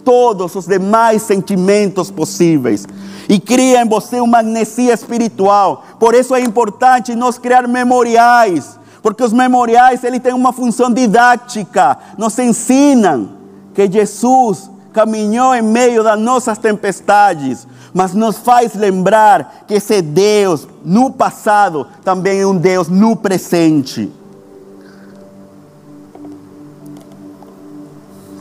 todos 0.04 0.54
os 0.54 0.66
demais 0.66 1.22
sentimentos 1.22 2.12
possíveis 2.12 2.86
e 3.30 3.40
cria 3.40 3.82
em 3.82 3.88
você 3.88 4.20
uma 4.20 4.40
amnesia 4.42 4.94
espiritual. 4.94 5.86
Por 5.98 6.14
isso 6.14 6.36
é 6.36 6.42
importante 6.42 7.16
nós 7.16 7.38
criar 7.38 7.66
memoriais, 7.70 8.78
porque 9.02 9.24
os 9.24 9.32
memoriais 9.32 10.04
ele 10.04 10.20
têm 10.20 10.34
uma 10.34 10.52
função 10.52 10.92
didática, 10.92 11.98
nos 12.18 12.38
ensinam 12.38 13.30
que 13.74 13.90
Jesus 13.90 14.70
caminhou 14.94 15.56
em 15.56 15.62
meio 15.62 16.04
das 16.04 16.20
nossas 16.20 16.58
tempestades, 16.58 17.68
mas 17.94 18.14
nos 18.14 18.38
faz 18.38 18.74
lembrar 18.76 19.64
que 19.68 19.76
esse 19.76 20.02
Deus 20.02 20.68
no 20.84 21.12
passado 21.12 21.88
também 22.04 22.42
é 22.42 22.48
um 22.48 22.56
Deus 22.56 22.88
no 22.88 23.16
presente. 23.16 24.12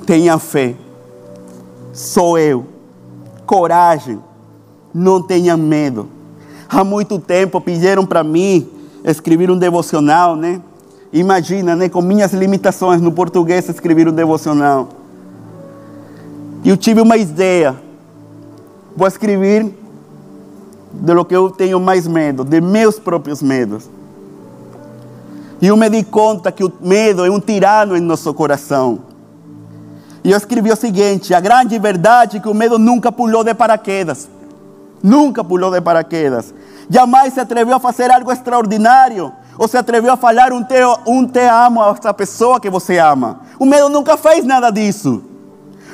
Tenha 0.07 0.39
fé, 0.39 0.75
sou 1.93 2.39
eu, 2.39 2.67
coragem, 3.47 4.19
não 4.93 5.23
tenham 5.23 5.57
medo. 5.57 6.09
Há 6.69 6.83
muito 6.83 7.19
tempo 7.19 7.61
pediram 7.61 8.05
para 8.05 8.25
mim 8.25 8.69
escrever 9.05 9.51
um 9.51 9.59
devocional, 9.59 10.37
né? 10.37 10.61
Imagina, 11.13 11.75
né? 11.75 11.89
Com 11.89 12.01
minhas 12.01 12.33
limitações 12.33 13.01
no 13.01 13.11
português, 13.11 13.69
escrever 13.69 14.09
um 14.09 14.13
devocional. 14.13 15.00
E 16.63 16.69
eu 16.69 16.77
tive 16.77 17.01
uma 17.01 17.17
ideia. 17.17 17.75
Vou 18.97 19.07
escrever 19.07 19.75
de 20.93 21.13
lo 21.15 21.25
que 21.25 21.35
eu 21.35 21.51
tenho 21.51 21.81
mais 21.81 22.07
medo, 22.07 22.45
de 22.45 22.61
meus 22.61 22.99
próprios 22.99 23.43
medos. 23.43 23.89
E 25.61 25.67
eu 25.67 25.77
me 25.77 25.89
di 25.89 26.03
conta 26.05 26.51
que 26.51 26.65
o 26.65 26.73
medo 26.81 27.25
é 27.25 27.31
um 27.31 27.41
tirano 27.41 27.97
em 27.97 28.01
nosso 28.01 28.33
coração. 28.35 29.01
E 30.25 30.31
eu 30.31 30.37
escrevi 30.37 30.71
o 30.71 30.77
seguinte: 30.77 31.35
a 31.35 31.41
grande 31.41 31.79
verdade 31.79 32.39
é 32.39 32.41
que 32.41 32.49
o 32.49 32.55
medo 32.55 32.79
nunca 32.79 33.13
pulou 33.13 33.45
de 33.45 33.55
paraquedas. 33.55 34.29
Nunca 35.03 35.43
pulou 35.43 35.71
de 35.71 35.81
paraquedas. 35.81 36.53
Jamais 36.89 37.33
se 37.33 37.41
atreveu 37.41 37.77
a 37.77 37.81
fazer 37.81 38.11
algo 38.11 38.33
extraordinário. 38.33 39.33
Ou 39.57 39.69
se 39.69 39.77
atreveu 39.77 40.13
a 40.13 40.17
falar 40.17 40.53
um 40.53 40.65
te, 40.65 40.77
um 41.07 41.27
te 41.27 41.41
amo 41.41 41.83
a 41.83 41.91
essa 41.91 42.15
pessoa 42.15 42.59
que 42.59 42.71
você 42.71 42.99
ama. 42.99 43.41
O 43.59 43.67
medo 43.67 43.89
nunca 43.91 44.17
fez 44.17 44.45
nada 44.45 44.71
disso. 44.71 45.30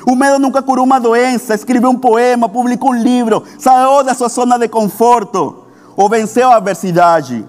O 0.09 0.15
medo 0.15 0.39
nunca 0.39 0.61
curou 0.61 0.85
uma 0.85 1.01
doença, 1.01 1.53
escreveu 1.53 1.89
um 1.89 1.97
poema, 1.97 2.47
publicou 2.47 2.91
um 2.91 2.95
livro, 2.95 3.43
saiu 3.59 4.05
da 4.05 4.13
sua 4.13 4.29
zona 4.29 4.57
de 4.57 4.69
conforto 4.69 5.65
ou 5.97 6.07
venceu 6.07 6.49
a 6.49 6.55
adversidade. 6.55 7.45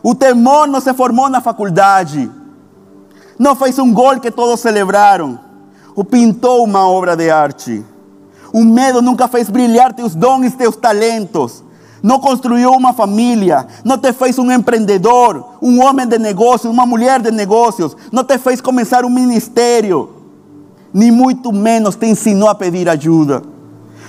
O 0.00 0.14
temor 0.14 0.68
não 0.68 0.80
se 0.80 0.94
formou 0.94 1.28
na 1.28 1.40
faculdade. 1.40 2.30
Não 3.36 3.56
fez 3.56 3.80
um 3.80 3.92
gol 3.92 4.20
que 4.20 4.30
todos 4.30 4.60
celebraram. 4.60 5.40
Ou 5.96 6.04
pintou 6.04 6.62
uma 6.62 6.88
obra 6.88 7.16
de 7.16 7.28
arte. 7.28 7.84
O 8.52 8.62
medo 8.62 9.02
nunca 9.02 9.26
fez 9.26 9.50
brilhar 9.50 9.92
teus 9.92 10.14
dons, 10.14 10.54
teus 10.54 10.76
talentos. 10.76 11.64
Não 12.00 12.20
construiu 12.20 12.70
uma 12.70 12.92
família, 12.92 13.66
não 13.84 13.98
te 13.98 14.12
fez 14.12 14.38
um 14.38 14.52
empreendedor, 14.52 15.56
um 15.60 15.82
homem 15.82 16.06
de 16.06 16.16
negócios, 16.16 16.72
uma 16.72 16.86
mulher 16.86 17.20
de 17.20 17.32
negócios, 17.32 17.96
não 18.12 18.22
te 18.22 18.38
fez 18.38 18.60
começar 18.60 19.04
um 19.04 19.10
ministério, 19.10 20.21
nem 20.92 21.10
muito 21.10 21.52
menos 21.52 21.96
te 21.96 22.06
ensinou 22.06 22.48
a 22.48 22.54
pedir 22.54 22.88
ajuda. 22.88 23.42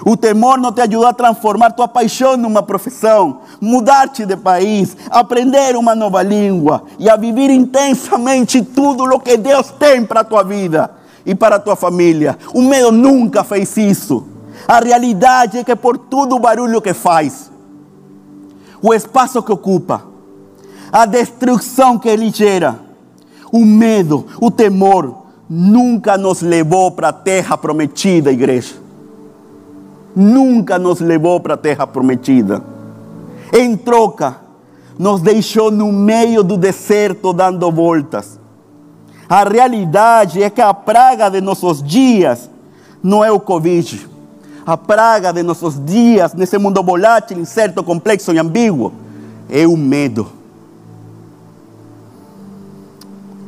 O 0.06 0.18
temor 0.18 0.58
não 0.58 0.72
te 0.72 0.82
ajudou 0.82 1.08
a 1.08 1.14
transformar 1.14 1.72
tua 1.72 1.88
paixão 1.88 2.36
numa 2.36 2.62
profissão, 2.62 3.40
mudar-te 3.62 4.26
de 4.26 4.36
país, 4.36 4.98
aprender 5.10 5.78
uma 5.78 5.96
nova 5.96 6.22
língua 6.22 6.84
e 7.00 7.10
a 7.10 7.16
viver 7.16 7.50
intensamente 7.50 8.62
tudo 8.62 9.06
o 9.06 9.20
que 9.20 9.38
Deus 9.38 9.72
tem 9.72 10.06
para 10.06 10.22
a 10.22 10.26
tua 10.26 10.44
vida 10.44 10.92
e 11.26 11.34
para 11.34 11.56
a 11.56 11.60
tua 11.60 11.76
família. 11.76 12.38
O 12.54 12.62
medo 12.62 12.92
nunca 12.92 13.46
fez 13.46 13.78
isso. 13.78 14.26
A 14.68 14.80
realidade 14.80 15.60
é 15.60 15.64
que 15.64 15.76
por 15.76 15.98
todo 15.98 16.36
o 16.36 16.40
barulho 16.40 16.82
que 16.82 16.94
faz, 16.94 17.50
o 18.82 18.94
espaço 18.94 19.42
que 19.42 19.52
ocupa, 19.52 20.04
a 20.92 21.06
destruição 21.06 21.98
que 21.98 22.10
ele 22.10 22.30
gera, 22.30 22.78
o 23.52 23.66
medo, 23.66 24.26
o 24.42 24.52
temor, 24.52 25.23
nunca 25.50 26.18
nos 26.18 26.42
levou 26.42 26.92
para 26.92 27.10
a 27.10 27.14
terra 27.14 27.58
prometida, 27.58 28.32
igreja. 28.32 28.76
Nunca 30.16 30.78
nos 30.78 31.00
levou 31.00 31.40
para 31.40 31.56
a 31.56 31.58
terra 31.58 31.88
prometida. 31.88 32.64
Em 33.52 33.76
troca, 33.76 34.38
nos 34.98 35.22
deixou 35.22 35.72
no 35.72 35.92
meio 35.92 36.44
do 36.44 36.56
deserto 36.56 37.34
dando 37.34 37.72
voltas. 37.72 38.40
A 39.28 39.44
realidade 39.44 40.44
é 40.44 40.50
que 40.50 40.62
a 40.62 40.74
praga 40.74 41.30
de 41.30 41.42
nossos 41.42 41.82
dias 41.82 42.50
não 43.02 43.24
é 43.24 43.32
o 43.32 43.40
Covid 43.40 44.14
a 44.66 44.78
praga 44.78 45.34
de 45.34 45.44
nossos 45.44 45.84
dias 45.84 46.34
nesse 46.34 46.58
mundo 46.58 46.82
volátil, 46.82 47.40
incerto, 47.40 47.84
complexo 47.84 48.32
e 48.32 48.40
ambíguo 48.40 48.94
é 49.50 49.68
o 49.68 49.76
medo. 49.76 50.32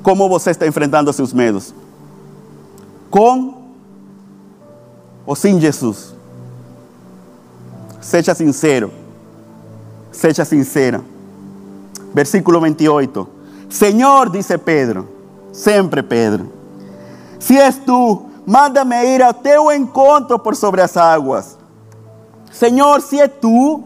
Como 0.03 0.27
você 0.29 0.51
está 0.51 0.67
enfrentando 0.67 1.12
seus 1.13 1.34
medos? 1.34 1.73
Com 3.10 3.63
ou 5.26 5.36
sem 5.36 5.60
Jesus? 5.60 6.13
Seja 8.02 8.36
sincero. 8.36 8.91
Seja 10.12 10.46
sincera. 10.46 11.02
Versículo 12.13 12.62
28. 12.62 13.28
Senhor, 13.70 14.30
disse 14.30 14.58
Pedro, 14.58 15.08
sempre 15.52 16.04
Pedro, 16.04 16.52
se 17.39 17.58
és 17.58 17.78
tu, 17.78 18.26
Mándame 18.46 19.15
ir 19.15 19.24
a 19.24 19.34
teu 19.34 19.72
encontro 19.72 20.38
por 20.38 20.56
sobre 20.56 20.82
as 20.82 20.96
águas. 20.96 21.58
Senhor, 22.52 23.02
se 23.02 23.20
é 23.20 23.28
tu, 23.28 23.84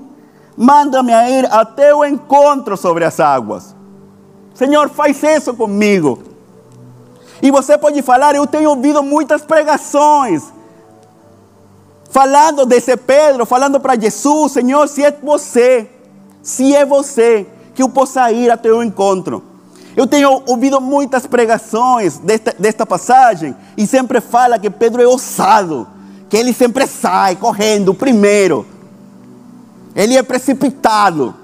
manda-me 0.57 1.13
a 1.13 1.29
ir 1.29 1.47
a 1.49 1.63
teu 1.63 2.03
encontro 2.03 2.75
sobre 2.75 3.05
as 3.05 3.19
águas. 3.19 3.73
Senhor, 4.53 4.89
faz 4.89 5.23
isso 5.23 5.53
comigo. 5.53 6.19
E 7.41 7.51
você 7.51 7.77
pode 7.77 8.01
falar, 8.01 8.35
eu 8.35 8.45
tenho 8.45 8.69
ouvido 8.69 9.01
muitas 9.01 9.41
pregações. 9.41 10.43
Falando 12.09 12.65
desse 12.65 12.97
Pedro, 12.97 13.45
falando 13.45 13.79
para 13.79 13.99
Jesus, 13.99 14.53
Senhor, 14.53 14.87
se 14.87 15.03
é 15.03 15.11
você, 15.11 15.89
se 16.41 16.75
é 16.75 16.85
você, 16.85 17.47
que 17.73 17.83
eu 17.83 17.89
possa 17.89 18.31
ir 18.31 18.49
a 18.49 18.57
teu 18.57 18.83
encontro. 18.83 19.43
Eu 19.95 20.07
tenho 20.07 20.43
ouvido 20.45 20.81
muitas 20.81 21.25
pregações 21.27 22.17
desta, 22.17 22.55
desta 22.57 22.85
passagem 22.85 23.55
e 23.77 23.85
sempre 23.85 24.19
fala 24.21 24.59
que 24.59 24.69
Pedro 24.69 25.01
é 25.01 25.07
ousado, 25.07 25.87
que 26.29 26.37
ele 26.37 26.53
sempre 26.53 26.87
sai 26.87 27.35
correndo 27.35 27.93
primeiro. 27.93 28.65
ele 29.95 30.17
é 30.17 30.23
precipitado. 30.23 31.35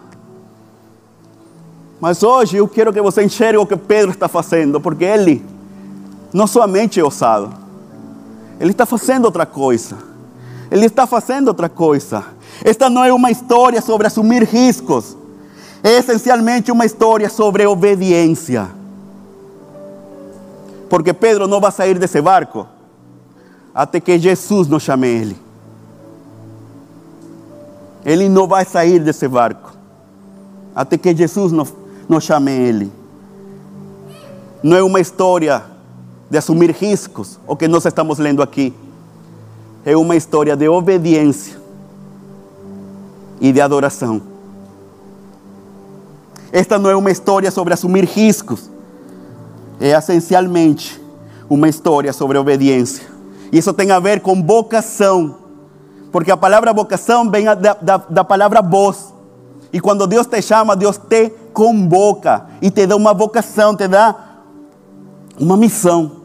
Mas 2.00 2.22
hoje 2.24 2.58
eu 2.58 2.68
quero 2.68 2.92
que 2.92 3.02
você 3.02 3.24
enxergue 3.24 3.58
o 3.58 3.66
que 3.66 3.76
Pedro 3.76 4.12
está 4.12 4.28
fazendo, 4.28 4.80
porque 4.82 5.04
ele 5.04 5.44
não 6.36 6.46
somente 6.48 7.00
é 7.00 7.04
ousado, 7.04 7.50
ele 8.60 8.72
está 8.72 8.86
fazendo 8.86 9.24
outra 9.24 9.46
coisa. 9.46 9.96
Ele 10.70 10.86
está 10.86 11.08
fazendo 11.08 11.48
outra 11.48 11.70
coisa. 11.70 12.26
Esta 12.62 12.90
não 12.90 13.06
é 13.06 13.14
uma 13.14 13.32
história 13.32 13.82
sobre 13.82 14.06
assumir 14.06 14.44
riscos, 14.44 15.16
é 15.82 15.98
essencialmente 15.98 16.74
uma 16.74 16.86
história 16.86 17.30
sobre 17.30 17.66
obediência. 17.66 18.68
Porque 20.90 21.14
Pedro 21.14 21.48
não 21.48 21.62
vai 21.62 21.72
sair 21.72 21.98
desse 21.98 22.22
barco 22.22 22.68
até 23.74 24.02
que 24.02 24.20
Jesus 24.20 24.68
nos 24.68 24.84
chame 24.84 25.08
ele. 25.08 25.40
Ele 28.04 28.28
não 28.28 28.46
vai 28.46 28.66
sair 28.66 29.00
desse 29.00 29.26
barco 29.30 29.72
até 30.76 30.98
que 30.98 31.16
Jesus 31.16 31.54
nos, 31.54 31.74
nos 32.10 32.26
chame 32.26 32.52
ele. 32.52 32.92
Não 34.62 34.76
é 34.76 34.84
uma 34.84 35.00
história 35.00 35.75
de 36.36 36.40
assumir 36.40 36.72
riscos, 36.72 37.40
o 37.48 37.56
que 37.56 37.66
nós 37.66 37.86
estamos 37.86 38.20
lendo 38.20 38.44
aqui. 38.44 38.74
É 39.86 39.96
uma 39.96 40.18
história 40.18 40.54
de 40.54 40.68
obediência 40.68 41.58
e 43.40 43.54
de 43.54 43.62
adoração. 43.62 44.22
Esta 46.52 46.78
não 46.78 46.90
é 46.90 46.96
uma 46.96 47.10
história 47.10 47.50
sobre 47.50 47.74
assumir 47.74 48.04
riscos, 48.04 48.70
é 49.80 49.92
essencialmente 49.92 51.02
uma 51.50 51.70
história 51.70 52.12
sobre 52.12 52.38
obediência. 52.38 53.08
E 53.50 53.58
isso 53.58 53.72
tem 53.72 53.92
a 53.92 54.00
ver 54.02 54.20
com 54.20 54.44
vocação, 54.44 55.38
porque 56.12 56.32
a 56.32 56.36
palavra 56.36 56.74
vocação 56.74 57.32
vem 57.32 57.46
da, 57.46 57.76
da, 57.76 57.96
da 57.96 58.24
palavra 58.26 58.62
voz. 58.62 59.14
E 59.72 59.80
quando 59.80 60.06
Deus 60.06 60.28
te 60.28 60.42
chama, 60.42 60.76
Deus 60.76 60.98
te 60.98 61.30
convoca 61.54 62.46
e 62.62 62.70
te 62.70 62.86
dá 62.86 62.98
uma 62.98 63.14
vocação, 63.14 63.74
te 63.74 63.88
dá 63.88 64.14
uma 65.40 65.56
missão, 65.56 66.25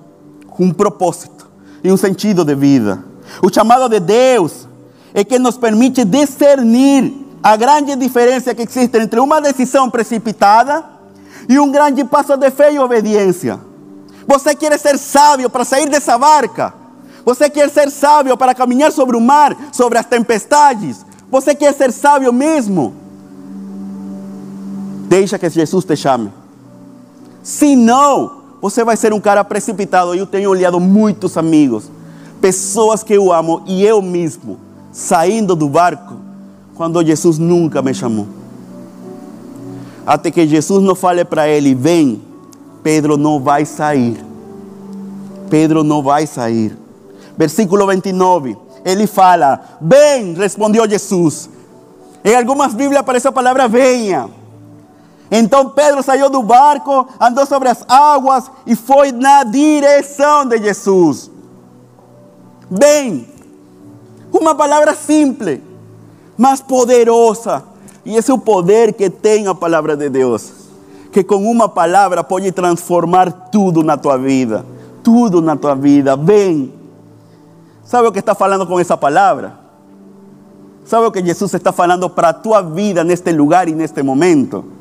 um 0.60 0.70
propósito 0.72 1.48
e 1.82 1.90
um 1.90 1.96
sentido 1.96 2.44
de 2.44 2.54
vida. 2.54 3.02
O 3.42 3.52
chamado 3.52 3.88
de 3.88 3.98
Deus 3.98 4.68
é 5.14 5.24
que 5.24 5.38
nos 5.38 5.56
permite 5.56 6.04
discernir 6.04 7.12
a 7.42 7.56
grande 7.56 7.96
diferença 7.96 8.54
que 8.54 8.62
existe 8.62 8.98
entre 8.98 9.18
uma 9.18 9.40
decisão 9.40 9.88
precipitada 9.88 10.84
e 11.48 11.58
um 11.58 11.72
grande 11.72 12.04
passo 12.04 12.36
de 12.36 12.50
fé 12.50 12.72
e 12.72 12.78
obediência. 12.78 13.58
Você 14.26 14.54
quer 14.54 14.78
ser 14.78 14.98
sábio 14.98 15.48
para 15.48 15.64
sair 15.64 15.88
dessa 15.88 16.18
barca? 16.18 16.74
Você 17.24 17.48
quer 17.48 17.70
ser 17.70 17.90
sábio 17.90 18.36
para 18.36 18.54
caminhar 18.54 18.92
sobre 18.92 19.16
o 19.16 19.20
mar, 19.20 19.56
sobre 19.72 19.98
as 19.98 20.06
tempestades? 20.06 21.04
Você 21.30 21.54
quer 21.54 21.72
ser 21.72 21.90
sábio 21.92 22.32
mesmo? 22.32 22.94
Deixa 25.08 25.38
que 25.38 25.48
Jesus 25.48 25.84
te 25.84 25.96
chame. 25.96 26.30
Se 27.42 27.74
não, 27.74 28.39
você 28.60 28.84
vai 28.84 28.96
ser 28.96 29.12
um 29.12 29.20
cara 29.20 29.42
precipitado. 29.42 30.14
Eu 30.14 30.26
tenho 30.26 30.50
olhado 30.50 30.78
muitos 30.78 31.36
amigos, 31.36 31.90
pessoas 32.40 33.02
que 33.02 33.14
eu 33.14 33.32
amo 33.32 33.62
e 33.66 33.84
eu 33.84 34.02
mesmo, 34.02 34.58
saindo 34.92 35.56
do 35.56 35.68
barco, 35.68 36.16
quando 36.74 37.04
Jesus 37.04 37.38
nunca 37.38 37.80
me 37.82 37.94
chamou. 37.94 38.26
Até 40.06 40.30
que 40.30 40.46
Jesus 40.46 40.82
não 40.82 40.94
fale 40.94 41.24
para 41.24 41.48
ele: 41.48 41.74
vem, 41.74 42.22
Pedro 42.82 43.16
não 43.16 43.40
vai 43.40 43.64
sair. 43.64 44.24
Pedro 45.48 45.82
não 45.82 46.02
vai 46.02 46.26
sair. 46.26 46.76
Versículo 47.36 47.86
29, 47.86 48.56
ele 48.84 49.06
fala: 49.06 49.60
Vem, 49.80 50.34
respondeu 50.34 50.88
Jesus. 50.88 51.48
Em 52.24 52.34
algumas 52.34 52.74
Bíblias 52.74 53.00
aparece 53.00 53.28
a 53.28 53.32
palavra 53.32 53.66
venha. 53.66 54.28
Então 55.30 55.70
Pedro 55.70 56.02
saiu 56.02 56.28
do 56.28 56.42
barco, 56.42 57.06
andou 57.20 57.46
sobre 57.46 57.68
as 57.68 57.84
águas 57.88 58.50
e 58.66 58.74
foi 58.74 59.12
na 59.12 59.44
direção 59.44 60.44
de 60.44 60.58
Jesus. 60.58 61.30
Vem. 62.68 63.28
Uma 64.32 64.54
palavra 64.54 64.94
simples, 64.94 65.60
mas 66.36 66.60
poderosa. 66.60 67.64
E 68.04 68.16
esse 68.16 68.30
é 68.30 68.34
o 68.34 68.38
poder 68.38 68.92
que 68.92 69.08
tem 69.08 69.46
a 69.46 69.54
palavra 69.54 69.96
de 69.96 70.08
Deus. 70.08 70.52
Que 71.12 71.22
com 71.22 71.36
uma 71.36 71.68
palavra 71.68 72.24
pode 72.24 72.50
transformar 72.52 73.30
tudo 73.50 73.82
na 73.82 73.96
tua 73.96 74.16
vida. 74.16 74.64
Tudo 75.02 75.40
na 75.40 75.56
tua 75.56 75.74
vida. 75.74 76.16
Vem. 76.16 76.72
Sabe 77.84 78.08
o 78.08 78.12
que 78.12 78.20
está 78.20 78.34
falando 78.34 78.66
com 78.66 78.78
essa 78.78 78.96
palavra? 78.96 79.58
Sabe 80.84 81.06
o 81.06 81.12
que 81.12 81.24
Jesus 81.24 81.54
está 81.54 81.72
falando 81.72 82.08
para 82.08 82.30
a 82.30 82.32
tua 82.32 82.62
vida 82.62 83.04
neste 83.04 83.32
lugar 83.32 83.68
e 83.68 83.72
neste 83.72 84.02
momento? 84.02 84.79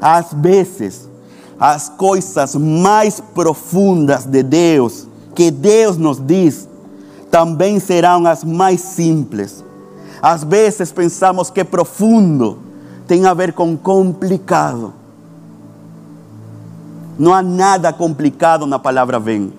Às 0.00 0.32
vezes, 0.32 1.08
as 1.58 1.88
coisas 1.88 2.54
mais 2.54 3.20
profundas 3.20 4.24
de 4.24 4.42
Deus, 4.42 5.06
que 5.34 5.50
Deus 5.50 5.96
nos 5.96 6.18
diz, 6.18 6.68
também 7.30 7.80
serão 7.80 8.26
as 8.26 8.44
mais 8.44 8.80
simples. 8.80 9.64
Às 10.20 10.44
vezes 10.44 10.92
pensamos 10.92 11.50
que 11.50 11.64
profundo 11.64 12.58
tem 13.06 13.26
a 13.26 13.34
ver 13.34 13.52
com 13.52 13.76
complicado. 13.76 14.92
Não 17.18 17.32
há 17.32 17.42
nada 17.42 17.92
complicado 17.92 18.66
na 18.66 18.78
palavra 18.78 19.18
vem. 19.18 19.52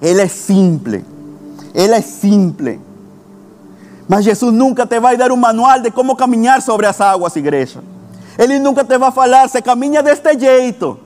Ele 0.00 0.20
é 0.20 0.28
simples. 0.28 1.02
Ele 1.74 1.94
é 1.94 2.00
simples. 2.00 2.78
Mas 4.08 4.24
Jesus 4.24 4.52
nunca 4.52 4.86
te 4.86 5.00
vai 5.00 5.16
dar 5.16 5.32
um 5.32 5.36
manual 5.36 5.80
de 5.80 5.90
como 5.90 6.14
caminhar 6.16 6.62
sobre 6.62 6.86
as 6.86 7.00
águas, 7.00 7.34
igreja. 7.36 7.82
Ele 8.38 8.58
nunca 8.58 8.84
te 8.84 8.98
vai 8.98 9.10
falar, 9.10 9.48
você 9.48 9.62
caminha 9.62 10.02
deste 10.02 10.38
jeito. 10.38 10.98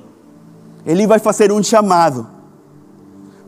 Ele 0.84 1.06
vai 1.06 1.18
fazer 1.18 1.52
um 1.52 1.62
chamado. 1.62 2.26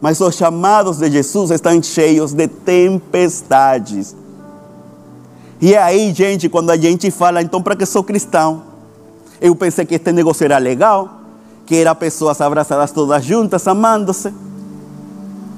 Mas 0.00 0.20
os 0.20 0.34
chamados 0.34 0.98
de 0.98 1.10
Jesus 1.10 1.50
estão 1.50 1.82
cheios 1.82 2.32
de 2.32 2.48
tempestades. 2.48 4.16
E 5.60 5.74
é 5.74 5.82
aí, 5.82 6.12
gente, 6.12 6.48
quando 6.48 6.70
a 6.70 6.76
gente 6.76 7.10
fala, 7.10 7.40
então 7.40 7.62
para 7.62 7.76
que 7.76 7.86
sou 7.86 8.02
cristão? 8.02 8.62
Eu 9.40 9.54
pensei 9.54 9.84
que 9.84 9.94
este 9.94 10.12
negócio 10.12 10.44
era 10.44 10.58
legal, 10.58 11.20
que 11.64 11.76
era 11.76 11.94
pessoas 11.94 12.40
abraçadas 12.40 12.90
todas 12.90 13.24
juntas, 13.24 13.66
amando-se 13.66 14.32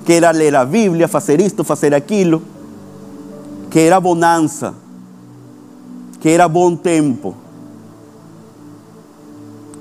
que 0.05 0.13
era 0.13 0.31
ler 0.31 0.55
a 0.55 0.65
Bíblia, 0.65 1.09
fazer 1.09 1.41
isto, 1.41 1.65
fazer 1.65 1.95
aquilo, 1.95 2.43
que 3.71 3.81
era 3.81 3.99
bonança, 3.99 4.75
que 6.21 6.29
era 6.29 6.47
bom 6.47 6.77
tempo. 6.77 7.35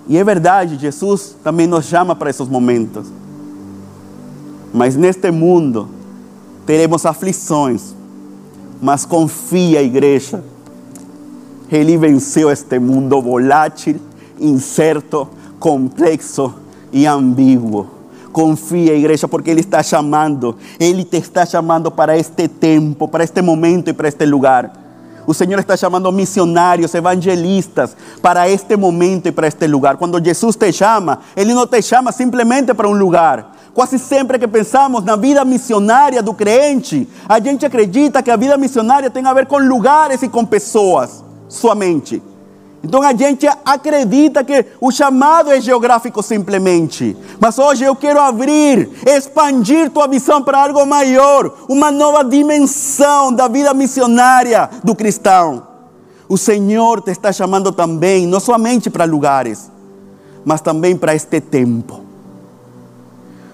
E 0.07 0.17
é 0.17 0.23
verdade, 0.23 0.77
Jesus 0.77 1.35
também 1.43 1.65
nos 1.65 1.85
chama 1.85 2.15
para 2.15 2.29
esses 2.29 2.47
momentos. 2.47 3.07
Mas 4.73 4.95
neste 4.95 5.31
mundo 5.31 5.87
teremos 6.65 7.05
aflições. 7.05 7.95
Mas 8.81 9.05
confia, 9.05 9.81
igreja. 9.81 10.43
Ele 11.71 11.97
venceu 11.97 12.51
este 12.51 12.77
mundo 12.79 13.21
volátil, 13.21 13.99
incerto, 14.39 15.27
complexo 15.59 16.53
e 16.91 17.07
ambíguo. 17.07 17.87
Confia, 18.31 18.93
igreja, 18.95 19.27
porque 19.27 19.51
Ele 19.51 19.61
está 19.61 19.81
chamando. 19.81 20.57
Ele 20.79 21.05
te 21.05 21.17
está 21.17 21.45
chamando 21.45 21.89
para 21.89 22.17
este 22.17 22.47
tempo, 22.47 23.07
para 23.07 23.23
este 23.23 23.41
momento 23.41 23.89
e 23.89 23.93
para 23.93 24.07
este 24.07 24.25
lugar. 24.25 24.82
O 25.25 25.33
Senhor 25.33 25.59
está 25.59 25.77
chamando 25.77 26.11
missionários, 26.11 26.93
evangelistas 26.93 27.95
para 28.21 28.49
este 28.49 28.75
momento 28.75 29.27
e 29.27 29.31
para 29.31 29.47
este 29.47 29.67
lugar. 29.67 29.97
Quando 29.97 30.23
Jesus 30.23 30.55
te 30.55 30.71
chama, 30.71 31.19
Ele 31.35 31.53
não 31.53 31.67
te 31.67 31.81
chama 31.81 32.11
simplesmente 32.11 32.73
para 32.73 32.87
um 32.87 32.93
lugar. 32.93 33.53
Quase 33.73 33.97
sempre 33.97 34.37
que 34.37 34.47
pensamos 34.47 35.03
na 35.03 35.15
vida 35.15 35.43
missionária 35.43 36.21
do 36.21 36.33
crente, 36.33 37.07
a 37.27 37.39
gente 37.39 37.65
acredita 37.65 38.21
que 38.21 38.29
a 38.29 38.35
vida 38.35 38.57
missionária 38.57 39.09
tem 39.09 39.25
a 39.25 39.33
ver 39.33 39.47
com 39.47 39.57
lugares 39.57 40.21
e 40.21 40.29
com 40.29 40.45
pessoas, 40.45 41.23
somente. 41.49 42.21
Então 42.83 43.01
a 43.01 43.13
gente 43.13 43.47
acredita 43.63 44.43
que 44.43 44.65
o 44.81 44.91
chamado 44.91 45.49
é 45.49 45.61
geográfico 45.61 46.21
simplesmente. 46.21 47.15
Mas 47.39 47.57
hoje 47.57 47.85
eu 47.85 47.95
quero 47.95 48.19
abrir, 48.19 48.89
expandir 49.07 49.89
tua 49.89 50.05
visão 50.05 50.43
para 50.43 50.61
algo 50.61 50.85
maior, 50.85 51.59
uma 51.69 51.89
nova 51.89 52.25
dimensão 52.25 53.31
da 53.31 53.47
vida 53.47 53.73
missionária 53.73 54.69
do 54.83 54.93
cristão. 54.93 55.65
O 56.27 56.37
Senhor 56.37 57.01
te 57.01 57.11
está 57.11 57.31
chamando 57.31 57.71
também, 57.71 58.27
não 58.27 58.41
somente 58.41 58.89
para 58.89 59.05
lugares, 59.05 59.71
mas 60.43 60.59
também 60.59 60.97
para 60.97 61.15
este 61.15 61.39
tempo. 61.39 62.01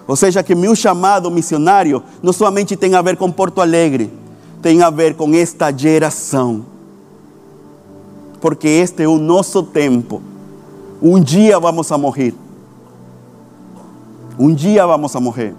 Ou 0.08 0.16
seja, 0.16 0.42
que 0.42 0.56
meu 0.56 0.76
chamado 0.76 1.30
missionário 1.30 2.02
não 2.24 2.34
somente 2.34 2.76
tem 2.76 2.96
a 2.96 3.02
ver 3.04 3.16
com 3.16 3.32
Porto 3.32 3.62
Alegre, 3.62 4.12
tem 4.60 4.82
a 4.82 4.90
ver 4.90 5.14
com 5.14 5.36
esta 5.36 5.72
geração 5.72 6.79
porque 8.40 8.68
este 8.68 9.04
é 9.04 9.08
o 9.08 9.18
nosso 9.18 9.64
tempo. 9.64 10.22
Um 11.02 11.20
dia 11.22 11.60
vamos 11.60 11.92
a 11.92 11.98
morrer. 11.98 12.34
Um 14.38 14.54
dia 14.54 14.86
vamos 14.86 15.16
a 15.16 15.20
morrer. 15.20 15.54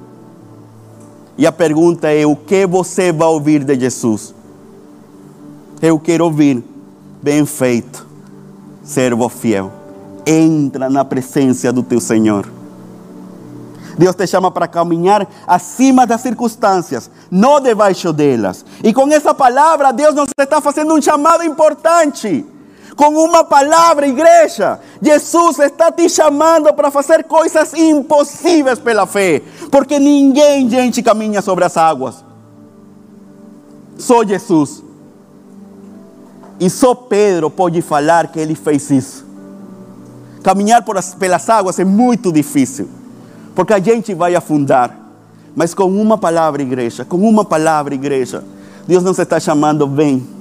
E 1.36 1.46
a 1.46 1.52
pergunta 1.52 2.08
é: 2.08 2.26
o 2.26 2.36
que 2.36 2.66
você 2.66 3.12
vai 3.12 3.28
ouvir 3.28 3.64
de 3.64 3.78
Jesus? 3.78 4.34
Eu 5.80 5.98
quero 5.98 6.24
ouvir 6.24 6.62
bem 7.22 7.46
feito, 7.46 8.06
servo 8.82 9.28
fiel. 9.28 9.72
Entra 10.26 10.90
na 10.90 11.04
presença 11.04 11.72
do 11.72 11.82
teu 11.82 12.00
Senhor. 12.00 12.46
Deus 13.96 14.14
te 14.14 14.26
chama 14.26 14.50
para 14.50 14.68
caminhar 14.68 15.26
acima 15.46 16.06
das 16.06 16.20
circunstâncias, 16.20 17.10
não 17.30 17.60
debaixo 17.60 18.12
delas. 18.12 18.64
E 18.82 18.92
com 18.92 19.08
essa 19.08 19.34
palavra, 19.34 19.92
Deus 19.92 20.14
nos 20.14 20.28
está 20.38 20.60
fazendo 20.60 20.94
um 20.94 21.02
chamado 21.02 21.44
importante. 21.44 22.46
Com 23.00 23.14
uma 23.14 23.42
palavra, 23.42 24.06
igreja, 24.06 24.78
Jesus 25.00 25.58
está 25.58 25.90
te 25.90 26.06
chamando 26.06 26.70
para 26.74 26.90
fazer 26.90 27.24
coisas 27.24 27.72
impossíveis 27.72 28.78
pela 28.78 29.06
fé. 29.06 29.40
Porque 29.70 29.98
ninguém, 29.98 30.68
gente, 30.68 31.02
caminha 31.02 31.40
sobre 31.40 31.64
as 31.64 31.78
águas. 31.78 32.22
Só 33.96 34.22
Jesus. 34.22 34.84
E 36.60 36.68
só 36.68 36.94
Pedro 36.94 37.48
pode 37.48 37.80
falar 37.80 38.26
que 38.26 38.38
ele 38.38 38.54
fez 38.54 38.90
isso. 38.90 39.24
Caminhar 40.42 40.84
as, 40.94 41.14
pelas 41.14 41.48
águas 41.48 41.78
é 41.78 41.86
muito 41.86 42.30
difícil, 42.30 42.86
porque 43.54 43.72
a 43.72 43.80
gente 43.80 44.12
vai 44.12 44.34
afundar. 44.34 44.94
Mas 45.56 45.72
com 45.72 45.86
uma 45.86 46.18
palavra, 46.18 46.60
igreja, 46.60 47.02
com 47.06 47.16
uma 47.16 47.46
palavra, 47.46 47.94
igreja, 47.94 48.44
Deus 48.86 49.02
nos 49.02 49.18
está 49.18 49.40
chamando, 49.40 49.88
vem, 49.88 50.39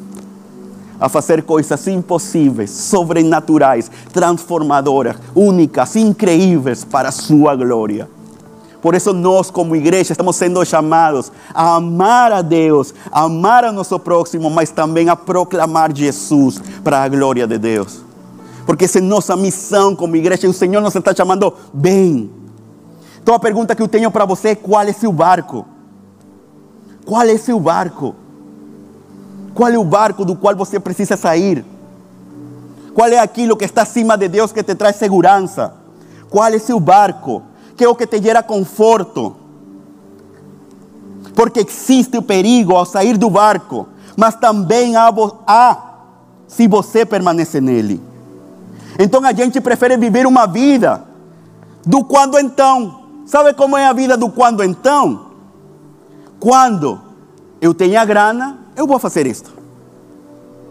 a 1.00 1.08
fazer 1.08 1.44
coisas 1.44 1.88
impossíveis, 1.88 2.70
sobrenaturais, 2.70 3.90
transformadoras, 4.12 5.16
únicas, 5.34 5.96
incríveis 5.96 6.84
para 6.84 7.10
a 7.10 7.12
sua 7.12 7.56
glória. 7.56 8.10
Por 8.82 8.96
isso 8.96 9.14
nós 9.14 9.52
como 9.52 9.76
igreja 9.76 10.14
estamos 10.14 10.36
sendo 10.36 10.64
chamados 10.66 11.32
a 11.54 11.76
amar 11.76 12.32
a 12.32 12.42
Deus, 12.42 12.94
a 13.12 13.24
amar 13.24 13.66
a 13.66 13.72
nosso 13.72 14.00
próximo, 14.00 14.50
mas 14.50 14.72
também 14.72 15.10
a 15.10 15.16
proclamar 15.16 15.94
Jesus 15.94 16.62
para 16.84 17.04
a 17.04 17.10
glória 17.10 17.46
de 17.46 17.58
Deus. 17.58 18.02
Porque 18.66 18.86
essa 18.86 19.00
é 19.00 19.02
nossa 19.02 19.36
missão 19.36 19.96
como 19.96 20.16
igreja, 20.16 20.48
o 20.48 20.54
Senhor 20.54 20.82
nos 20.82 20.96
está 20.96 21.14
chamando 21.14 21.54
bem. 21.74 22.30
Então 23.22 23.36
a 23.36 23.40
pergunta 23.40 23.76
que 23.76 23.82
eu 23.82 23.88
tenho 23.88 24.10
para 24.12 24.26
você 24.26 24.50
é 24.50 24.56
qual 24.56 24.84
é 24.84 24.94
seu 24.94 25.12
barco? 25.12 25.66
Qual 27.06 27.24
é 27.24 27.38
seu 27.38 27.60
barco? 27.60 28.16
Qual 29.60 29.70
é 29.70 29.78
o 29.78 29.84
barco 29.84 30.24
do 30.24 30.38
qual 30.38 30.56
você 30.56 30.80
precisa 30.80 31.18
sair? 31.18 31.66
Qual 32.94 33.10
é 33.10 33.20
aquilo 33.20 33.58
que 33.58 33.66
está 33.66 33.82
acima 33.82 34.18
de 34.18 34.30
Deus 34.30 34.54
que 34.54 34.64
te 34.64 34.74
traz 34.74 34.96
segurança? 34.96 35.74
Qual 36.30 36.48
é 36.48 36.58
seu 36.58 36.80
barco? 36.80 37.44
Que 37.76 37.84
é 37.84 37.90
o 37.90 37.94
que 37.94 38.08
te 38.08 38.22
gera 38.22 38.42
conforto? 38.42 39.36
Porque 41.36 41.60
existe 41.60 42.18
o 42.18 42.22
perigo 42.22 42.74
ao 42.74 42.86
sair 42.86 43.18
do 43.18 43.30
barco, 43.30 43.86
mas 44.16 44.36
também 44.36 44.96
há, 44.96 45.14
há 45.46 45.78
se 46.48 46.66
você 46.66 47.06
permanece 47.06 47.60
nele. 47.60 48.02
Então 48.98 49.26
a 49.26 49.34
gente 49.34 49.60
prefere 49.60 49.98
viver 49.98 50.26
uma 50.26 50.48
vida 50.48 51.04
do 51.86 52.02
quando 52.06 52.40
então. 52.40 53.02
Sabe 53.26 53.54
como 53.54 53.76
é 53.76 53.88
a 53.88 53.92
vida 53.92 54.16
do 54.16 54.30
quando 54.30 54.64
então? 54.64 55.32
Quando 56.40 56.98
eu 57.60 57.74
tenho 57.74 58.08
grana, 58.08 58.69
eu 58.80 58.88
vou 58.88 58.98
fazer 58.98 59.28
isto. 59.28 59.52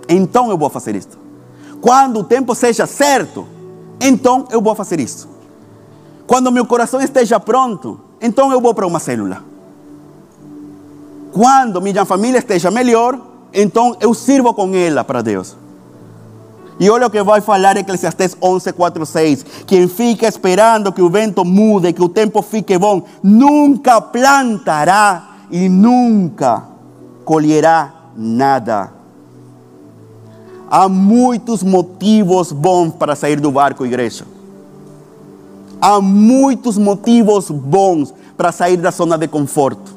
Então 0.08 0.50
eu 0.50 0.56
vou 0.56 0.70
fazer 0.70 0.96
isto. 0.96 1.18
Quando 1.78 2.20
o 2.20 2.24
tempo 2.24 2.54
seja 2.54 2.86
certo, 2.86 3.46
então 4.00 4.46
eu 4.50 4.62
vou 4.62 4.74
fazer 4.74 4.98
isso. 4.98 5.28
Quando 6.26 6.50
meu 6.50 6.64
coração 6.64 7.02
esteja 7.02 7.38
pronto, 7.38 8.00
então 8.20 8.50
eu 8.50 8.62
vou 8.62 8.72
para 8.72 8.86
uma 8.86 8.98
célula. 8.98 9.44
Quando 11.32 11.82
minha 11.82 12.06
família 12.06 12.38
esteja 12.38 12.70
melhor, 12.70 13.20
então 13.52 13.94
eu 14.00 14.14
sirvo 14.14 14.54
com 14.54 14.74
ela 14.74 15.04
para 15.04 15.20
Deus. 15.20 15.54
E 16.80 16.88
olha 16.88 17.08
o 17.08 17.10
que 17.10 17.22
vai 17.22 17.42
falar 17.42 17.76
Eclesiastes 17.76 18.36
11, 18.40 18.72
4, 18.72 19.04
6. 19.04 19.46
Quem 19.66 19.86
fica 19.86 20.26
esperando 20.26 20.92
que 20.92 21.02
o 21.02 21.10
vento 21.10 21.44
mude, 21.44 21.92
que 21.92 22.02
o 22.02 22.08
tempo 22.08 22.40
fique 22.40 22.78
bom, 22.78 23.02
nunca 23.22 24.00
plantará 24.00 25.28
e 25.50 25.68
nunca 25.68 26.62
colherá 27.24 27.97
nada. 28.18 28.92
Há 30.68 30.88
muitos 30.88 31.62
motivos 31.62 32.50
bons 32.50 32.92
para 32.94 33.14
sair 33.14 33.40
do 33.40 33.50
barco, 33.52 33.86
igreja. 33.86 34.26
Há 35.80 36.00
muitos 36.00 36.76
motivos 36.76 37.50
bons 37.50 38.12
para 38.36 38.50
sair 38.50 38.76
da 38.76 38.90
zona 38.90 39.16
de 39.16 39.28
conforto. 39.28 39.96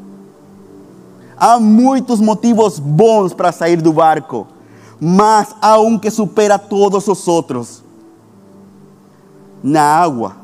Há 1.35 1.59
muitos 1.59 2.21
motivos 2.21 2.77
bons 2.77 3.33
para 3.33 3.51
sair 3.51 3.81
do 3.81 3.91
barco 3.91 4.47
mas 5.03 5.55
há 5.59 5.81
um 5.81 5.97
que 5.97 6.11
supera 6.11 6.59
todos 6.59 7.07
os 7.07 7.27
outros. 7.27 7.83
Na 9.63 9.81
água 9.81 10.35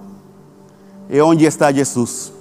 é 1.07 1.21
onde 1.21 1.45
está 1.45 1.71
Jesus. 1.71 2.33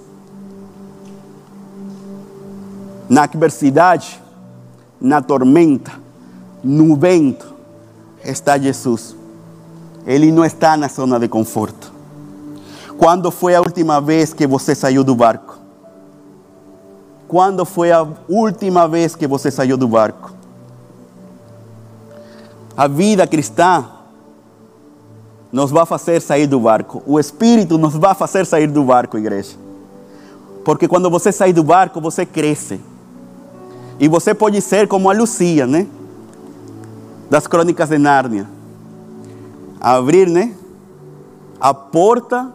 Na 3.07 3.23
adversidade, 3.23 4.19
na 4.99 5.21
tormenta, 5.21 5.91
no 6.63 6.95
vento, 6.95 7.53
está 8.23 8.57
Jesus. 8.57 9.15
Ele 10.05 10.31
não 10.31 10.43
está 10.43 10.75
na 10.77 10.87
zona 10.87 11.19
de 11.19 11.27
conforto. 11.27 11.91
Quando 12.97 13.29
foi 13.29 13.53
a 13.53 13.61
última 13.61 14.01
vez 14.01 14.33
que 14.33 14.47
você 14.47 14.73
saiu 14.73 15.03
do 15.03 15.13
barco? 15.13 15.57
Quando 17.27 17.65
foi 17.65 17.91
a 17.91 18.07
última 18.27 18.87
vez 18.87 19.15
que 19.15 19.27
você 19.27 19.51
saiu 19.51 19.77
do 19.77 19.87
barco? 19.87 20.31
A 22.75 22.87
vida 22.87 23.27
cristã 23.27 23.85
nos 25.51 25.71
vai 25.71 25.85
fazer 25.85 26.21
sair 26.21 26.47
do 26.47 26.59
barco. 26.59 27.03
O 27.05 27.19
Espírito 27.19 27.77
nos 27.77 27.95
vai 27.95 28.15
fazer 28.15 28.45
sair 28.45 28.67
do 28.67 28.83
barco, 28.83 29.17
igreja. 29.17 29.55
Porque 30.63 30.87
quando 30.87 31.09
você 31.09 31.31
sai 31.31 31.53
do 31.53 31.63
barco, 31.63 31.99
você 32.01 32.25
cresce. 32.25 32.79
E 33.99 34.07
você 34.07 34.33
pode 34.33 34.61
ser 34.61 34.87
como 34.87 35.09
a 35.09 35.13
Lucia, 35.13 35.65
né? 35.65 35.87
Das 37.29 37.47
crônicas 37.47 37.89
de 37.89 37.97
Nárnia. 37.97 38.47
Abrir, 39.79 40.27
né? 40.29 40.53
A 41.59 41.73
porta 41.73 42.51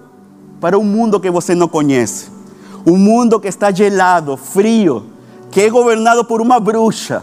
para 0.61 0.79
um 0.79 0.85
mundo 0.85 1.19
que 1.19 1.31
você 1.31 1.55
não 1.55 1.69
conhece. 1.69 2.31
Um 2.87 2.97
mundo 2.97 3.39
que 3.41 3.49
está 3.49 3.71
gelado, 3.71 4.37
frio, 4.37 5.05
que 5.51 5.61
é 5.61 5.71
governado 5.71 6.25
por 6.25 6.41
uma 6.41 6.59
bruxa 6.59 7.23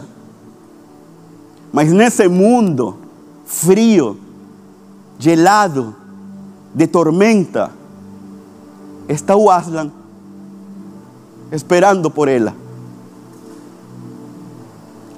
mas 1.72 1.92
nesse 1.92 2.28
mundo 2.28 2.96
frio, 3.44 4.18
gelado, 5.18 5.94
de 6.74 6.86
tormenta, 6.86 7.70
está 9.08 9.36
o 9.36 9.50
Aslan 9.50 9.90
esperando 11.52 12.10
por 12.10 12.28
ela. 12.28 12.54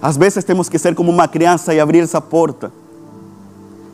Às 0.03 0.17
vezes 0.17 0.43
temos 0.43 0.69
que 0.69 0.81
ser 0.81 0.97
como 0.97 1.13
uma 1.13 1.29
criança 1.29 1.73
e 1.73 1.79
abrir 1.79 2.01
essa 2.01 2.21
porta. 2.21 2.73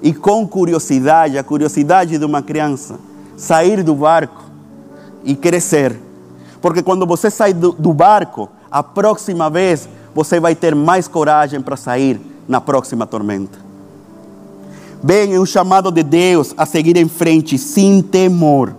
E 0.01 0.15
com 0.15 0.49
curiosidade, 0.49 1.37
a 1.37 1.45
curiosidade 1.45 2.17
de 2.17 2.25
uma 2.25 2.41
criança, 2.41 2.99
sair 3.37 3.83
do 3.83 3.95
barco 3.95 4.43
e 5.23 5.37
crescer. 5.37 6.01
Porque 6.63 6.83
quando 6.83 7.07
você 7.07 7.31
sai 7.31 7.53
do, 7.53 7.73
do 7.73 7.93
barco, 7.93 8.49
a 8.71 8.83
próxima 8.83 9.51
vez 9.51 9.87
você 10.15 10.41
vai 10.41 10.55
ter 10.55 10.75
mais 10.75 11.07
coragem 11.07 11.61
para 11.61 11.77
sair 11.77 12.19
na 12.49 12.61
próxima 12.61 13.07
tormenta. 13.07 13.59
Bem, 15.03 15.35
é 15.35 15.39
um 15.39 15.47
chamado 15.47 15.93
de 15.93 16.03
Deus 16.03 16.55
a 16.57 16.65
seguir 16.65 16.97
em 16.97 17.07
frente 17.09 17.59
sem 17.59 18.01
temor. 18.01 18.75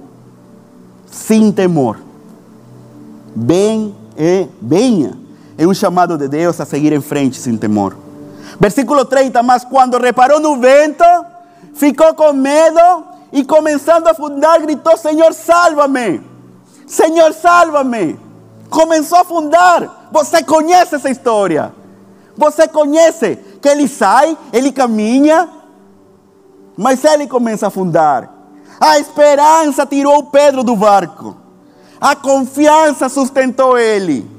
Sem 1.05 1.51
temor. 1.51 1.99
Bem, 3.35 3.95
é, 4.17 4.47
venha. 4.59 5.28
É 5.59 5.67
um 5.67 5.73
chamado 5.73 6.17
de 6.17 6.29
Deus 6.29 6.57
a 6.61 6.65
seguir 6.65 6.93
em 6.93 7.01
frente 7.01 7.37
sem 7.37 7.57
temor. 7.57 7.93
Versículo 8.57 9.03
30, 9.03 9.43
mas 9.43 9.65
quando 9.65 9.97
reparou 9.97 10.39
no 10.39 10.55
vento, 10.55 11.03
ficou 11.73 12.13
com 12.13 12.31
medo 12.31 13.03
e 13.33 13.43
começando 13.43 14.07
a 14.07 14.11
afundar, 14.11 14.61
gritou: 14.61 14.95
Senhor, 14.95 15.33
salva-me! 15.33 16.21
Senhor, 16.87 17.33
salva-me! 17.33 18.17
Começou 18.69 19.17
a 19.17 19.21
afundar. 19.21 20.07
Você 20.13 20.41
conhece 20.41 20.95
essa 20.95 21.09
história. 21.09 21.73
Você 22.37 22.65
conhece 22.65 23.37
que 23.61 23.67
ele 23.67 23.89
sai, 23.89 24.37
ele 24.53 24.71
caminha, 24.71 25.49
mas 26.77 27.03
ele 27.03 27.27
começa 27.27 27.65
a 27.65 27.67
afundar. 27.67 28.29
A 28.79 28.97
esperança 28.97 29.85
tirou 29.85 30.23
Pedro 30.27 30.63
do 30.63 30.77
barco. 30.77 31.35
A 31.99 32.15
confiança 32.15 33.09
sustentou 33.09 33.77
ele. 33.77 34.38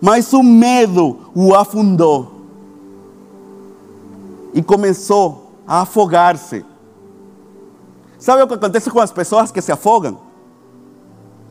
Mas 0.00 0.32
o 0.32 0.42
medo 0.42 1.30
o 1.34 1.54
afundou. 1.54 2.32
E 4.52 4.62
começou 4.62 5.52
a 5.66 5.82
afogar-se. 5.82 6.64
Sabe 8.18 8.42
o 8.42 8.48
que 8.48 8.54
acontece 8.54 8.90
com 8.90 9.00
as 9.00 9.12
pessoas 9.12 9.50
que 9.50 9.60
se 9.60 9.72
afogam? 9.72 10.18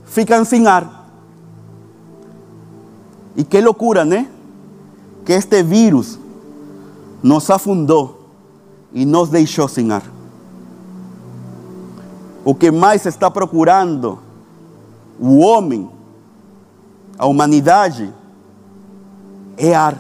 Ficam 0.05 0.43
sem 0.43 0.67
ar. 0.67 1.05
E 3.35 3.43
que 3.43 3.59
loucura, 3.59 4.05
né? 4.05 4.29
Que 5.25 5.33
este 5.33 5.61
vírus 5.61 6.19
nos 7.21 7.49
afundou 7.49 8.29
e 8.93 9.05
nos 9.05 9.29
deixou 9.29 9.67
sem 9.67 9.91
ar. 9.91 10.03
O 12.43 12.53
que 12.53 12.71
mais 12.71 13.05
está 13.05 13.29
procurando 13.29 14.19
o 15.19 15.39
homem, 15.39 15.89
a 17.17 17.25
humanidade, 17.25 18.13
é 19.57 19.73
ar. 19.73 19.97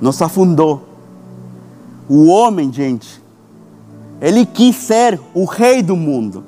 Nos 0.00 0.20
afundou. 0.20 0.82
O 2.08 2.26
homem, 2.26 2.72
gente, 2.72 3.22
ele 4.20 4.44
quis 4.44 4.76
ser 4.76 5.20
o 5.32 5.44
rei 5.44 5.82
do 5.82 5.96
mundo. 5.96 6.44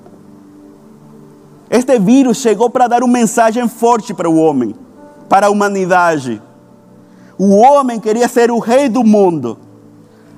Este 1.70 1.98
vírus 1.98 2.38
chegou 2.38 2.70
para 2.70 2.86
dar 2.86 3.02
uma 3.02 3.12
mensagem 3.12 3.66
forte 3.68 4.14
para 4.14 4.30
o 4.30 4.36
homem, 4.36 4.74
para 5.28 5.46
a 5.46 5.50
humanidade. 5.50 6.40
O 7.38 7.57
homem 7.57 7.98
queria 7.98 8.28
ser 8.28 8.50
o 8.50 8.59
rei 8.59 8.88
do 8.88 9.02
mundo. 9.02 9.59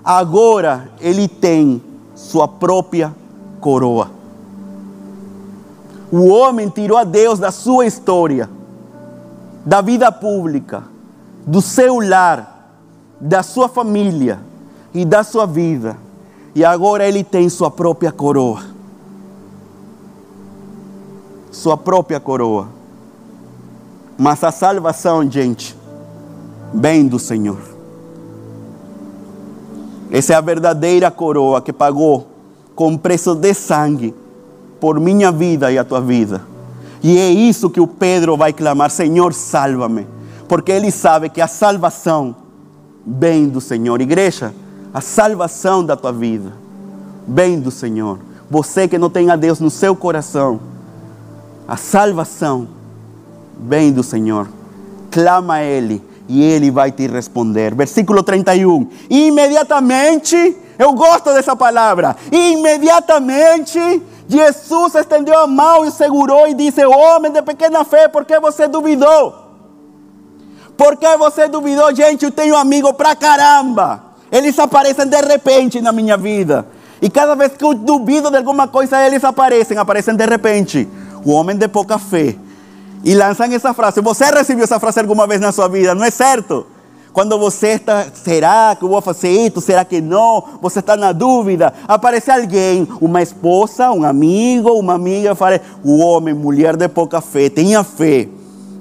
Agora 0.03 0.91
ele 1.01 1.29
tem 1.29 1.83
sua 2.15 2.49
própria 2.49 3.15
coroa. 3.61 4.11
O 6.11 6.29
homem 6.29 6.69
tirou 6.71 6.97
a 6.97 7.05
Deus 7.05 7.39
da 7.39 7.51
sua 7.51 7.87
história, 7.87 8.49
da 9.69 9.83
vida 9.83 10.11
pública, 10.11 10.83
do 11.47 11.61
seu 11.61 12.01
lar, 12.01 12.73
da 13.21 13.43
sua 13.43 13.69
família 13.69 14.41
e 14.95 15.05
da 15.05 15.23
sua 15.23 15.45
vida. 15.45 15.95
E 16.55 16.65
agora 16.65 17.07
ele 17.07 17.23
tem 17.23 17.51
sua 17.51 17.71
própria 17.71 18.11
coroa. 18.11 18.63
Sua 21.51 21.77
própria 21.77 22.19
coroa. 22.19 22.69
Mas 24.17 24.43
a 24.43 24.51
salvação, 24.51 25.31
gente, 25.31 25.77
vem 26.73 27.07
do 27.07 27.19
Senhor. 27.19 27.61
Essa 30.11 30.33
é 30.33 30.37
a 30.37 30.41
verdadeira 30.41 31.11
coroa 31.11 31.61
que 31.61 31.75
pagou 31.75 32.27
com 32.75 32.97
preço 32.97 33.35
de 33.35 33.53
sangue 33.53 34.15
por 34.81 34.99
minha 34.99 35.31
vida 35.31 35.71
e 35.71 35.77
a 35.77 35.85
tua 35.85 36.01
vida. 36.01 36.41
E 37.03 37.19
é 37.19 37.31
isso 37.31 37.71
que 37.71 37.81
o 37.81 37.87
Pedro 37.87 38.37
vai 38.37 38.53
clamar: 38.53 38.91
Senhor, 38.91 39.33
salva-me. 39.33 40.07
Porque 40.49 40.73
ele 40.73 40.91
sabe 40.91 41.29
que 41.29 41.41
a 41.41 41.47
salvação 41.47 42.35
vem 43.07 43.49
do 43.49 43.61
Senhor. 43.61 44.01
Igreja, 44.01 44.55
a 44.93 45.01
salvação 45.01 45.85
da 45.85 45.97
tua 45.97 46.13
vida 46.13 46.53
vem 47.27 47.61
do 47.61 47.71
Senhor. 47.71 48.19
Você 48.51 48.89
que 48.89 48.97
não 48.97 49.11
tem 49.11 49.31
a 49.31 49.37
Deus 49.37 49.61
no 49.61 49.71
seu 49.71 49.95
coração, 49.95 50.61
a 51.67 51.77
salvação 51.77 52.69
vem 53.61 53.93
do 53.93 54.03
Senhor. 54.03 54.49
Clama 55.11 55.55
a 55.55 55.63
Ele 55.63 56.03
e 56.27 56.43
Ele 56.43 56.71
vai 56.71 56.91
te 56.91 57.07
responder. 57.07 57.75
Versículo 57.75 58.23
31. 58.23 58.89
Imediatamente, 59.11 60.57
eu 60.79 60.93
gosto 60.93 61.33
dessa 61.35 61.55
palavra. 61.55 62.17
Imediatamente 62.33 63.79
Jesus 64.29 64.95
estendeu 64.95 65.39
a 65.39 65.47
mão 65.47 65.87
e 65.87 65.91
segurou 65.91 66.47
e 66.47 66.53
disse: 66.53 66.85
Homem 66.85 67.33
de 67.33 67.41
pequena 67.41 67.83
fé, 67.85 68.09
por 68.09 68.27
que 68.27 68.39
você 68.39 68.69
duvidou? 68.69 69.35
Por 70.77 70.97
que 70.97 71.17
você 71.17 71.49
duvidou, 71.49 71.93
gente? 71.95 72.27
Eu 72.27 72.31
tenho 72.31 72.55
amigo 72.55 72.93
pra 72.93 73.17
caramba. 73.17 74.05
Eles 74.31 74.59
aparecem 74.59 75.07
de 75.07 75.21
repente 75.21 75.81
na 75.81 75.91
minha 75.91 76.17
vida. 76.17 76.67
E 77.01 77.09
cada 77.09 77.35
vez 77.35 77.53
que 77.53 77.65
eu 77.65 77.75
duvido 77.75 78.31
de 78.31 78.37
alguma 78.37 78.69
coisa, 78.69 79.05
eles 79.05 79.25
aparecem, 79.25 79.79
aparecem 79.79 80.15
de 80.15 80.27
repente. 80.27 80.87
O 81.25 81.33
homem 81.33 81.57
de 81.57 81.67
pouca 81.67 81.99
fé. 81.99 82.37
E 83.03 83.15
lançam 83.15 83.47
essa 83.53 83.73
frase. 83.73 84.01
Você 84.01 84.27
recebeu 84.27 84.65
essa 84.65 84.79
frase 84.79 85.01
alguma 85.01 85.27
vez 85.27 85.41
na 85.41 85.53
sua 85.53 85.69
vida, 85.69 85.95
não 85.95 86.05
é 86.05 86.11
certo? 86.11 86.67
Quando 87.19 87.37
você 87.37 87.71
está, 87.71 88.07
será 88.15 88.77
que 88.77 88.85
eu 88.85 88.89
vou 88.89 89.03
fazer 89.03 89.29
isso? 89.29 89.61
Será 89.61 89.85
que 89.85 90.01
não? 90.01 90.41
Você 90.63 90.79
está 90.79 90.97
na 90.97 91.11
dúvida. 91.11 91.75
Aparece 91.89 92.31
alguém, 92.31 92.87
uma 93.01 93.21
esposa, 93.21 93.91
um 93.91 94.05
amigo, 94.05 94.71
uma 94.75 94.95
amiga, 94.95 95.35
fala, 95.35 95.61
o 95.83 95.99
homem, 95.99 96.33
mulher 96.33 96.77
de 96.77 96.87
pouca 96.87 97.21
fé, 97.21 97.51
tenha 97.51 97.83
fé. 97.83 98.29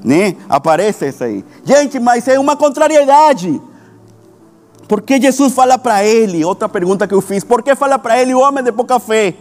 Né? 0.03 0.35
Aparece 0.47 1.07
isso 1.07 1.23
aí. 1.23 1.43
Gente, 1.63 1.99
mas 1.99 2.27
é 2.27 2.37
uma 2.37 2.55
contrariedade. 2.55 3.59
Por 4.87 5.01
que 5.01 5.19
Jesus 5.19 5.51
fala 5.51 5.79
para 5.79 6.03
ele? 6.03 6.45
Outra 6.45 6.69
pergunta 6.69 7.07
que 7.07 7.15
eu 7.15 7.21
fiz. 7.21 7.43
Por 7.43 7.63
que 7.63 7.75
fala 7.75 7.97
para 7.97 8.21
ele 8.21 8.35
o 8.35 8.39
homem 8.41 8.63
de 8.63 8.71
pouca 8.71 8.99
fé? 8.99 9.33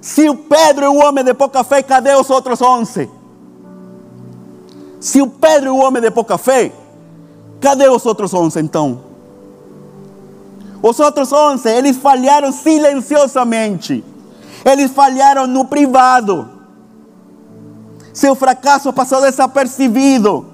Se 0.00 0.28
o 0.28 0.34
Pedro 0.34 0.86
é 0.86 0.88
o 0.88 0.96
homem 0.96 1.22
de 1.22 1.34
pouca 1.34 1.62
fé, 1.62 1.80
cadê 1.84 2.12
os 2.16 2.28
outros 2.28 2.60
onze? 2.60 3.08
Se 4.98 5.22
o 5.22 5.28
Pedro 5.28 5.68
é 5.68 5.72
o 5.72 5.76
homem 5.76 6.02
de 6.02 6.10
pouca 6.10 6.36
fé, 6.36 6.72
Cadê 7.62 7.88
os 7.88 8.04
outros 8.04 8.34
onze 8.34 8.60
então? 8.60 8.98
Os 10.82 10.98
outros 10.98 11.32
onze, 11.32 11.68
eles 11.70 11.96
falharam 11.96 12.50
silenciosamente. 12.50 14.04
Eles 14.64 14.90
falharam 14.90 15.46
no 15.46 15.64
privado. 15.64 16.48
Seu 18.12 18.34
fracasso 18.34 18.92
passou 18.92 19.20
desapercebido. 19.20 20.44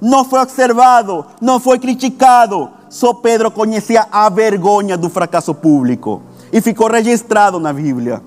Não 0.00 0.24
foi 0.24 0.40
observado, 0.40 1.24
não 1.40 1.60
foi 1.60 1.78
criticado. 1.78 2.68
Só 2.90 3.14
Pedro 3.14 3.48
conhecia 3.48 4.04
a 4.10 4.28
vergonha 4.28 4.98
do 4.98 5.08
fracasso 5.08 5.54
público. 5.54 6.20
E 6.52 6.60
ficou 6.60 6.90
registrado 6.90 7.60
na 7.60 7.72
Bíblia. 7.72 8.20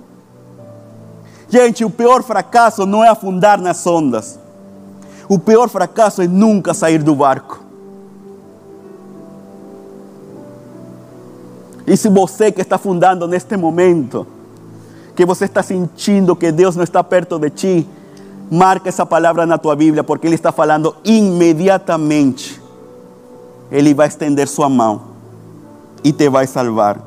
Gente, 1.50 1.84
o 1.84 1.90
pior 1.90 2.24
fracasso 2.24 2.86
não 2.86 3.04
é 3.04 3.10
afundar 3.10 3.60
nas 3.60 3.86
ondas. 3.86 4.40
O 5.28 5.38
pior 5.38 5.68
fracasso 5.68 6.22
é 6.22 6.28
nunca 6.28 6.74
sair 6.74 7.04
do 7.04 7.14
barco. 7.14 7.59
E 11.90 11.98
se 11.98 12.08
você 12.08 12.52
que 12.52 12.62
está 12.62 12.78
fundando 12.78 13.28
neste 13.28 13.58
momento, 13.58 14.28
que 15.16 15.26
você 15.26 15.46
está 15.46 15.64
sentindo 15.64 16.36
que 16.36 16.52
Deus 16.52 16.76
não 16.76 16.84
está 16.84 17.04
perto 17.04 17.40
de 17.40 17.50
ti, 17.50 17.88
marca 18.52 18.90
essa 18.90 19.08
palavra 19.08 19.44
na 19.48 19.58
tua 19.58 19.76
Bíblia, 19.76 20.04
porque 20.04 20.28
Ele 20.28 20.36
está 20.36 20.52
falando 20.52 20.96
imediatamente. 21.04 22.62
Ele 23.72 23.96
vai 23.96 24.08
estender 24.08 24.48
sua 24.48 24.70
mão 24.70 25.02
e 26.04 26.14
te 26.14 26.30
vai 26.30 26.46
salvar. 26.46 27.02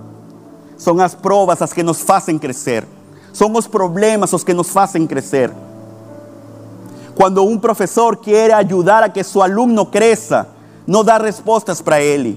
São 0.76 1.00
as 1.00 1.14
provas 1.14 1.62
as 1.62 1.72
que 1.72 1.84
nos 1.84 2.00
fazem 2.00 2.36
crescer. 2.36 2.84
São 3.32 3.52
os 3.52 3.68
problemas 3.68 4.32
os 4.32 4.42
que 4.42 4.52
nos 4.52 4.70
fazem 4.70 5.06
crescer. 5.06 5.52
Quando 7.14 7.46
um 7.46 7.56
professor 7.56 8.16
quer 8.16 8.52
ajudar 8.52 9.04
a 9.04 9.08
que 9.08 9.22
seu 9.22 9.42
aluno 9.42 9.86
cresça, 9.86 10.48
não 10.84 11.04
dá 11.04 11.18
respostas 11.18 11.80
para 11.80 12.02
ele, 12.02 12.36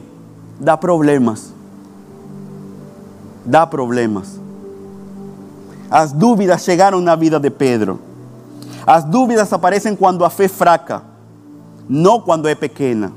dá 0.60 0.78
problemas 0.78 1.55
dá 3.46 3.66
problemas. 3.66 4.40
As 5.90 6.12
dúvidas 6.12 6.64
chegaram 6.64 7.00
na 7.00 7.16
vida 7.16 7.40
de 7.40 7.50
Pedro. 7.50 8.00
As 8.86 9.04
dúvidas 9.04 9.52
aparecem 9.54 9.96
quando 9.96 10.26
a 10.26 10.30
fé 10.30 10.46
é 10.46 10.48
fraca, 10.48 11.04
não 11.88 12.20
quando 12.20 12.48
é 12.48 12.56
pequena. 12.56 13.12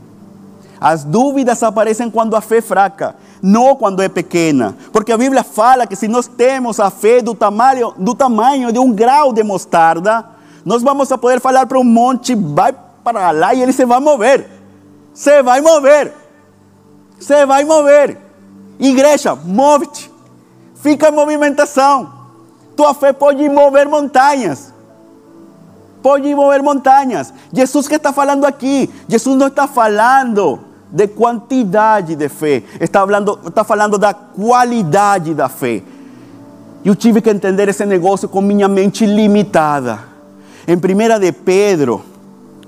As 0.80 1.02
dúvidas 1.02 1.62
aparecem 1.62 2.10
quando 2.10 2.36
a 2.36 2.40
fé 2.40 2.58
é 2.58 2.62
fraca, 2.62 3.16
não 3.42 3.74
quando 3.74 4.00
é 4.00 4.08
pequena. 4.08 4.76
Porque 4.92 5.12
a 5.12 5.18
Bíblia 5.18 5.42
fala 5.42 5.86
que 5.86 5.96
se 5.96 6.08
nós 6.08 6.26
temos 6.26 6.78
a 6.78 6.90
fé 6.90 7.20
do 7.20 7.34
tamanho, 7.34 7.92
do 7.98 8.14
tamanho 8.14 8.72
de 8.72 8.78
um 8.78 8.92
grau 8.92 9.32
de 9.32 9.42
mostarda, 9.42 10.24
nós 10.64 10.82
vamos 10.82 11.10
a 11.10 11.18
poder 11.18 11.40
falar 11.40 11.66
para 11.66 11.78
um 11.78 11.84
monte, 11.84 12.34
vai 12.34 12.74
para 13.02 13.30
lá 13.30 13.54
e 13.54 13.62
ele 13.62 13.72
se 13.72 13.84
vai 13.84 14.00
mover. 14.00 14.48
Se 15.12 15.42
vai 15.42 15.60
mover. 15.60 16.14
Se 17.18 17.44
vai 17.46 17.64
mover. 17.64 18.16
Igreja, 18.78 19.34
move-te. 19.34 20.10
Fica 20.80 21.08
em 21.08 21.12
movimentação. 21.12 22.12
Tua 22.76 22.94
fé 22.94 23.12
pode 23.12 23.48
mover 23.48 23.88
montanhas. 23.88 24.72
Pode 26.02 26.32
mover 26.34 26.62
montanhas. 26.62 27.32
Jesus 27.52 27.88
que 27.88 27.96
está 27.96 28.12
falando 28.12 28.44
aqui, 28.44 28.88
Jesus 29.08 29.36
não 29.36 29.48
está 29.48 29.66
falando 29.66 30.60
de 30.90 31.06
quantidade 31.08 32.14
de 32.14 32.28
fé, 32.28 32.62
está 32.80 33.00
falando, 33.00 33.38
está 33.46 33.64
falando 33.64 33.98
da 33.98 34.14
qualidade 34.14 35.34
da 35.34 35.48
fé. 35.48 35.82
Eu 36.84 36.94
tive 36.94 37.20
que 37.20 37.28
entender 37.28 37.68
esse 37.68 37.84
negócio 37.84 38.28
com 38.28 38.40
minha 38.40 38.68
mente 38.68 39.04
limitada. 39.04 39.98
Em 40.66 40.76
1 40.76 41.20
de 41.20 41.32
Pedro, 41.32 42.02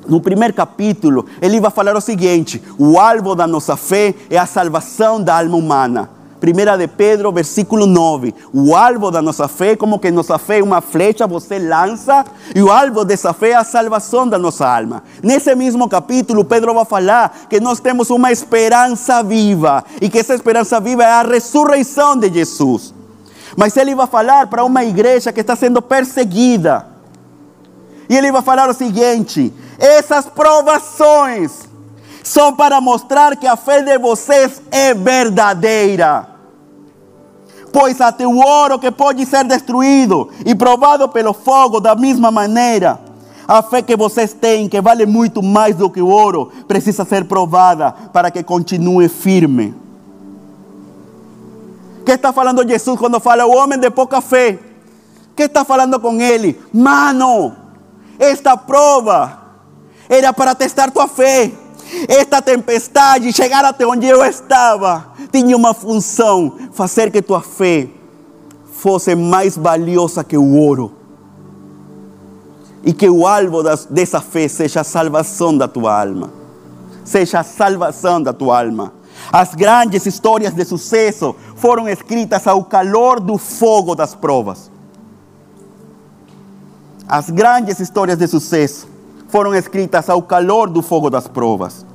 no 0.07 0.21
primeiro 0.21 0.53
capítulo, 0.53 1.27
ele 1.41 1.61
vai 1.61 1.71
falar 1.71 1.97
o 1.97 2.01
seguinte: 2.01 2.61
o 2.79 2.99
alvo 2.99 3.35
da 3.35 3.47
nossa 3.47 3.77
fé 3.77 4.15
é 4.29 4.37
a 4.37 4.47
salvação 4.47 5.23
da 5.23 5.39
alma 5.39 5.57
humana. 5.57 6.20
Primeira 6.41 6.77
de 6.79 6.89
Pedro, 6.89 7.31
versículo 7.31 7.85
9. 7.85 8.35
O 8.53 8.75
alvo 8.75 9.11
da 9.11 9.21
nossa 9.21 9.47
fé, 9.47 9.77
como 9.77 9.99
que 9.99 10.11
nossa 10.11 10.39
fé 10.39 10.61
é 10.61 10.63
uma 10.63 10.81
flecha, 10.81 11.27
você 11.27 11.59
lança, 11.59 12.25
e 12.55 12.63
o 12.63 12.73
alvo 12.73 13.05
dessa 13.05 13.35
fé 13.35 13.51
é 13.51 13.57
a 13.57 13.63
salvação 13.63 14.27
da 14.27 14.39
nossa 14.39 14.67
alma. 14.67 15.03
Nesse 15.23 15.55
mesmo 15.55 15.87
capítulo, 15.87 16.43
Pedro 16.43 16.73
vai 16.73 16.87
falar 16.87 17.47
que 17.51 17.61
nós 17.61 17.79
temos 17.79 18.09
uma 18.09 18.33
esperança 18.33 19.23
viva, 19.23 19.85
e 20.01 20.09
que 20.09 20.19
essa 20.19 20.35
esperança 20.35 20.81
viva 20.81 21.05
é 21.05 21.13
a 21.13 21.23
ressurreição 21.23 22.17
de 22.17 22.33
Jesus. 22.33 22.95
Mas 23.55 23.77
ele 23.77 23.95
vai 23.95 24.07
falar 24.07 24.47
para 24.47 24.65
uma 24.65 24.83
igreja 24.83 25.33
que 25.33 25.43
está 25.43 25.55
sendo 25.55 25.83
perseguida. 25.83 26.87
E 28.09 28.17
ele 28.17 28.33
vai 28.33 28.41
falar 28.41 28.71
o 28.71 28.75
seguinte: 28.75 29.53
essas 29.79 30.25
provações 30.25 31.69
são 32.23 32.55
para 32.55 32.81
mostrar 32.81 33.37
que 33.37 33.47
a 33.47 33.57
fé 33.57 33.83
de 33.83 33.99
vocês 33.99 34.63
é 34.71 34.95
verdadeira. 34.95 36.30
Pois 37.73 38.01
até 38.01 38.27
o 38.27 38.37
ouro 38.37 38.79
que 38.79 38.91
pode 38.91 39.25
ser 39.27 39.45
destruído 39.45 40.29
e 40.45 40.55
provado 40.55 41.09
pelo 41.09 41.33
fogo, 41.33 41.81
da 41.81 41.95
mesma 41.95 42.31
maneira, 42.31 42.99
a 43.47 43.63
fé 43.63 43.83
que 43.83 43.97
vocês 43.97 44.33
têm, 44.33 44.69
que 44.69 44.81
vale 44.81 45.07
muito 45.07 45.43
mais 45.43 45.77
do 45.77 45.91
que 45.91 46.01
o 46.01 46.09
ouro, 46.09 46.53
precisa 46.67 47.05
ser 47.05 47.25
provada 47.25 47.93
para 48.13 48.31
que 48.31 48.43
continue 48.43 49.09
firme. 49.09 49.75
O 52.01 52.05
que 52.05 52.13
está 52.13 52.33
falando 52.33 52.67
Jesus 52.67 52.99
quando 52.99 53.21
fala 53.21 53.47
o 53.47 53.57
homem 53.57 53.79
de 53.79 53.91
pouca 53.91 54.21
fé? 54.21 54.59
O 55.33 55.35
que 55.35 55.45
está 55.45 55.65
falando 55.65 55.99
com 56.01 56.21
ele? 56.21 56.61
Mano, 56.73 57.55
esta 58.19 58.57
prova 58.57 59.39
era 60.09 60.33
para 60.33 60.55
testar 60.55 60.91
tua 60.91 61.07
fé. 61.07 61.53
Esta 62.09 62.41
tempestade, 62.41 63.33
chegar 63.33 63.65
até 63.65 63.87
onde 63.87 64.07
eu 64.07 64.25
estava, 64.25 65.13
tinha 65.33 65.57
uma 65.57 65.75
função: 65.75 66.57
fazer 66.73 67.11
que 67.11 67.21
tua 67.21 67.41
fé 67.41 67.89
fosse 68.73 69.15
mais 69.15 69.57
valiosa 69.57 70.25
que 70.25 70.37
o 70.37 70.55
ouro. 70.57 70.93
E 72.83 72.93
que 72.93 73.09
o 73.11 73.27
alvo 73.27 73.63
dessa 73.91 74.21
fé 74.21 74.49
seja 74.49 74.81
a 74.81 74.85
salvação 74.85 75.57
da 75.57 75.69
tua 75.69 76.01
alma. 76.01 76.31
Seja 77.05 77.41
a 77.41 77.45
salvação 77.45 78.23
da 78.23 78.33
tua 78.33 78.61
alma. 78.63 78.95
As 79.31 79.55
grandes 79.55 80.07
histórias 80.07 80.55
de 80.55 80.65
sucesso 80.65 81.37
foram 81.57 81.89
escritas 81.89 82.47
ao 82.47 82.65
calor 82.65 83.21
do 83.21 83.37
fogo 83.37 83.95
das 83.95 84.15
provas. 84.15 84.71
As 87.07 87.29
grandes 87.29 87.81
histórias 87.81 88.17
de 88.17 88.27
sucesso 88.27 88.90
foram 89.31 89.55
escritas 89.55 90.11
ao 90.11 90.23
calor 90.23 90.69
do 90.69 90.83
fogo 90.83 91.09
das 91.09 91.29
provas. 91.29 91.87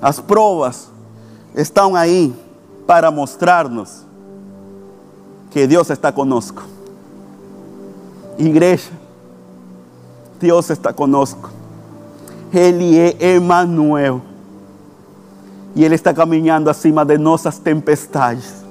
As 0.00 0.20
provas 0.20 0.88
estão 1.54 1.96
aí 1.96 2.34
para 2.86 3.10
mostrar-nos 3.10 4.04
que 5.50 5.66
Deus 5.66 5.88
está 5.90 6.12
conosco. 6.12 6.62
Igreja, 8.38 8.90
Deus 10.38 10.68
está 10.68 10.92
conosco. 10.92 11.50
Ele 12.52 12.98
é 12.98 13.36
Emmanuel. 13.36 14.20
E 15.74 15.84
Ele 15.84 15.94
está 15.94 16.12
caminhando 16.12 16.68
acima 16.68 17.04
de 17.04 17.16
nossas 17.16 17.58
tempestades. 17.58 18.64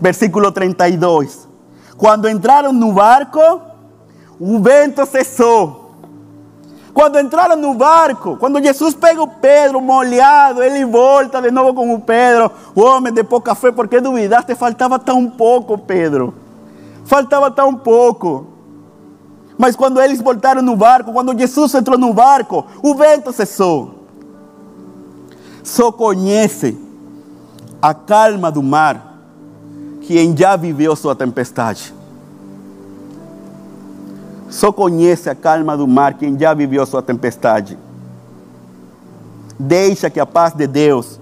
Versículo 0.00 0.52
32. 0.52 1.48
Quando 1.96 2.28
entraram 2.28 2.72
no 2.72 2.92
barco, 2.92 3.40
o 4.38 4.60
vento 4.60 5.04
cessou. 5.04 5.87
Quando 6.94 7.18
entraram 7.18 7.56
no 7.56 7.74
barco, 7.74 8.36
quando 8.36 8.62
Jesus 8.62 8.94
pega 8.94 9.22
o 9.22 9.28
Pedro 9.28 9.80
molhado, 9.80 10.62
ele 10.62 10.84
volta 10.84 11.40
de 11.40 11.50
novo 11.50 11.74
com 11.74 11.94
o 11.94 12.00
Pedro, 12.00 12.50
o 12.74 12.80
homem 12.80 13.12
de 13.12 13.22
pouca 13.22 13.54
fé, 13.54 13.70
porque 13.70 14.00
duvidaste? 14.00 14.54
Faltava 14.54 14.98
tão 14.98 15.28
pouco, 15.28 15.78
Pedro. 15.78 16.34
Faltava 17.04 17.50
tão 17.50 17.74
pouco. 17.74 18.46
Mas 19.56 19.74
quando 19.74 20.00
eles 20.00 20.20
voltaram 20.20 20.62
no 20.62 20.76
barco, 20.76 21.12
quando 21.12 21.36
Jesus 21.36 21.74
entrou 21.74 21.98
no 21.98 22.12
barco, 22.14 22.64
o 22.82 22.94
vento 22.94 23.32
cessou. 23.32 24.06
Só 25.62 25.90
conhece 25.92 26.78
a 27.82 27.92
calma 27.92 28.50
do 28.50 28.62
mar 28.62 29.08
quem 30.00 30.34
já 30.36 30.56
viveu 30.56 30.96
sua 30.96 31.14
tempestade. 31.14 31.97
Só 34.50 34.72
conhece 34.72 35.28
a 35.28 35.34
calma 35.34 35.76
do 35.76 35.86
mar 35.86 36.14
quem 36.14 36.38
já 36.38 36.54
viveu 36.54 36.84
sua 36.86 37.02
tempestade. 37.02 37.78
Deixa 39.58 40.08
que 40.08 40.20
a 40.20 40.26
paz 40.26 40.54
de 40.54 40.66
Deus, 40.66 41.20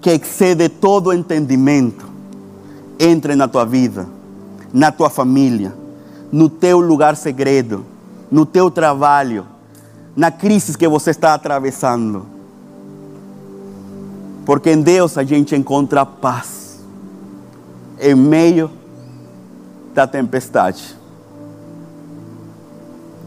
que 0.00 0.10
excede 0.10 0.68
todo 0.68 1.12
entendimento, 1.12 2.06
entre 2.98 3.34
na 3.34 3.46
tua 3.46 3.64
vida, 3.64 4.06
na 4.72 4.90
tua 4.90 5.10
família, 5.10 5.72
no 6.32 6.48
teu 6.48 6.80
lugar 6.80 7.16
segredo, 7.16 7.84
no 8.30 8.44
teu 8.44 8.70
trabalho, 8.70 9.46
na 10.16 10.30
crise 10.30 10.76
que 10.76 10.88
você 10.88 11.10
está 11.10 11.34
atravessando. 11.34 12.26
Porque 14.44 14.70
em 14.70 14.82
Deus 14.82 15.16
a 15.16 15.24
gente 15.24 15.54
encontra 15.54 16.04
paz 16.04 16.80
em 18.00 18.14
meio 18.14 18.70
da 19.94 20.06
tempestade. 20.06 20.96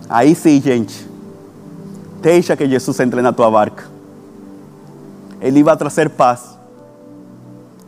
Aí 0.10 0.34
sim, 0.36 0.62
gente. 0.62 1.08
Deixa 2.22 2.56
que 2.56 2.68
Jesus 2.68 3.00
entre 3.00 3.22
na 3.22 3.32
tua 3.32 3.50
barca. 3.52 3.86
Ele 5.40 5.64
vai 5.64 5.78
trazer 5.78 6.10
paz 6.10 6.58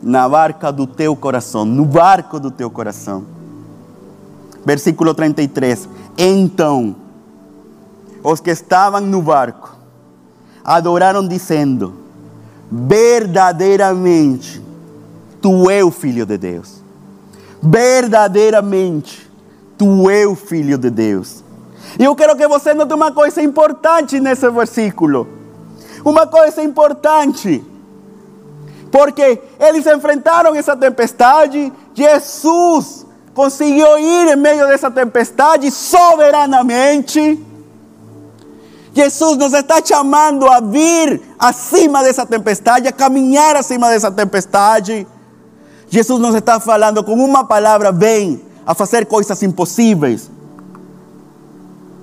na 0.02 0.28
barca 0.28 0.72
do 0.72 0.86
teu 0.86 1.14
coração, 1.14 1.64
no 1.64 1.84
barco 1.84 2.38
do 2.38 2.50
teu 2.50 2.70
coração. 2.70 3.24
Versículo 4.64 5.14
33. 5.14 5.88
Então, 6.16 6.94
os 8.22 8.40
que 8.40 8.50
estavam 8.50 9.00
no 9.00 9.22
barco 9.22 9.76
adoraram, 10.64 11.26
dizendo: 11.26 11.94
Verdadeiramente, 12.70 14.62
tu 15.40 15.68
és 15.68 15.82
o 15.84 15.90
filho 15.90 16.24
de 16.24 16.38
Deus. 16.38 16.82
Verdadeiramente, 17.62 19.30
tu 19.76 20.08
és 20.08 20.26
o 20.26 20.36
filho 20.36 20.78
de 20.78 20.90
Deus. 20.90 21.42
E 21.98 22.04
eu 22.04 22.14
quero 22.14 22.36
que 22.36 22.46
você 22.46 22.74
note 22.74 22.94
uma 22.94 23.12
coisa 23.12 23.42
importante 23.42 24.20
nesse 24.20 24.48
versículo. 24.50 25.26
Uma 26.04 26.26
coisa 26.26 26.62
importante. 26.62 27.64
Porque 28.90 29.40
eles 29.58 29.86
enfrentaram 29.86 30.54
essa 30.54 30.76
tempestade, 30.76 31.72
Jesus 31.94 33.06
conseguiu 33.34 33.98
ir 33.98 34.32
em 34.32 34.36
meio 34.36 34.66
dessa 34.66 34.90
tempestade 34.90 35.70
soberanamente. 35.70 37.46
Jesus 38.92 39.36
nos 39.36 39.52
está 39.52 39.80
chamando 39.84 40.48
a 40.48 40.60
vir 40.60 41.22
acima 41.38 42.02
dessa 42.02 42.26
tempestade, 42.26 42.88
a 42.88 42.92
caminhar 42.92 43.54
acima 43.54 43.88
dessa 43.88 44.10
tempestade. 44.10 45.06
Jesus 45.88 46.20
nos 46.20 46.34
está 46.34 46.58
falando 46.58 47.04
com 47.04 47.14
uma 47.14 47.44
palavra: 47.44 47.92
vem 47.92 48.42
a 48.66 48.74
fazer 48.74 49.06
coisas 49.06 49.40
impossíveis. 49.42 50.30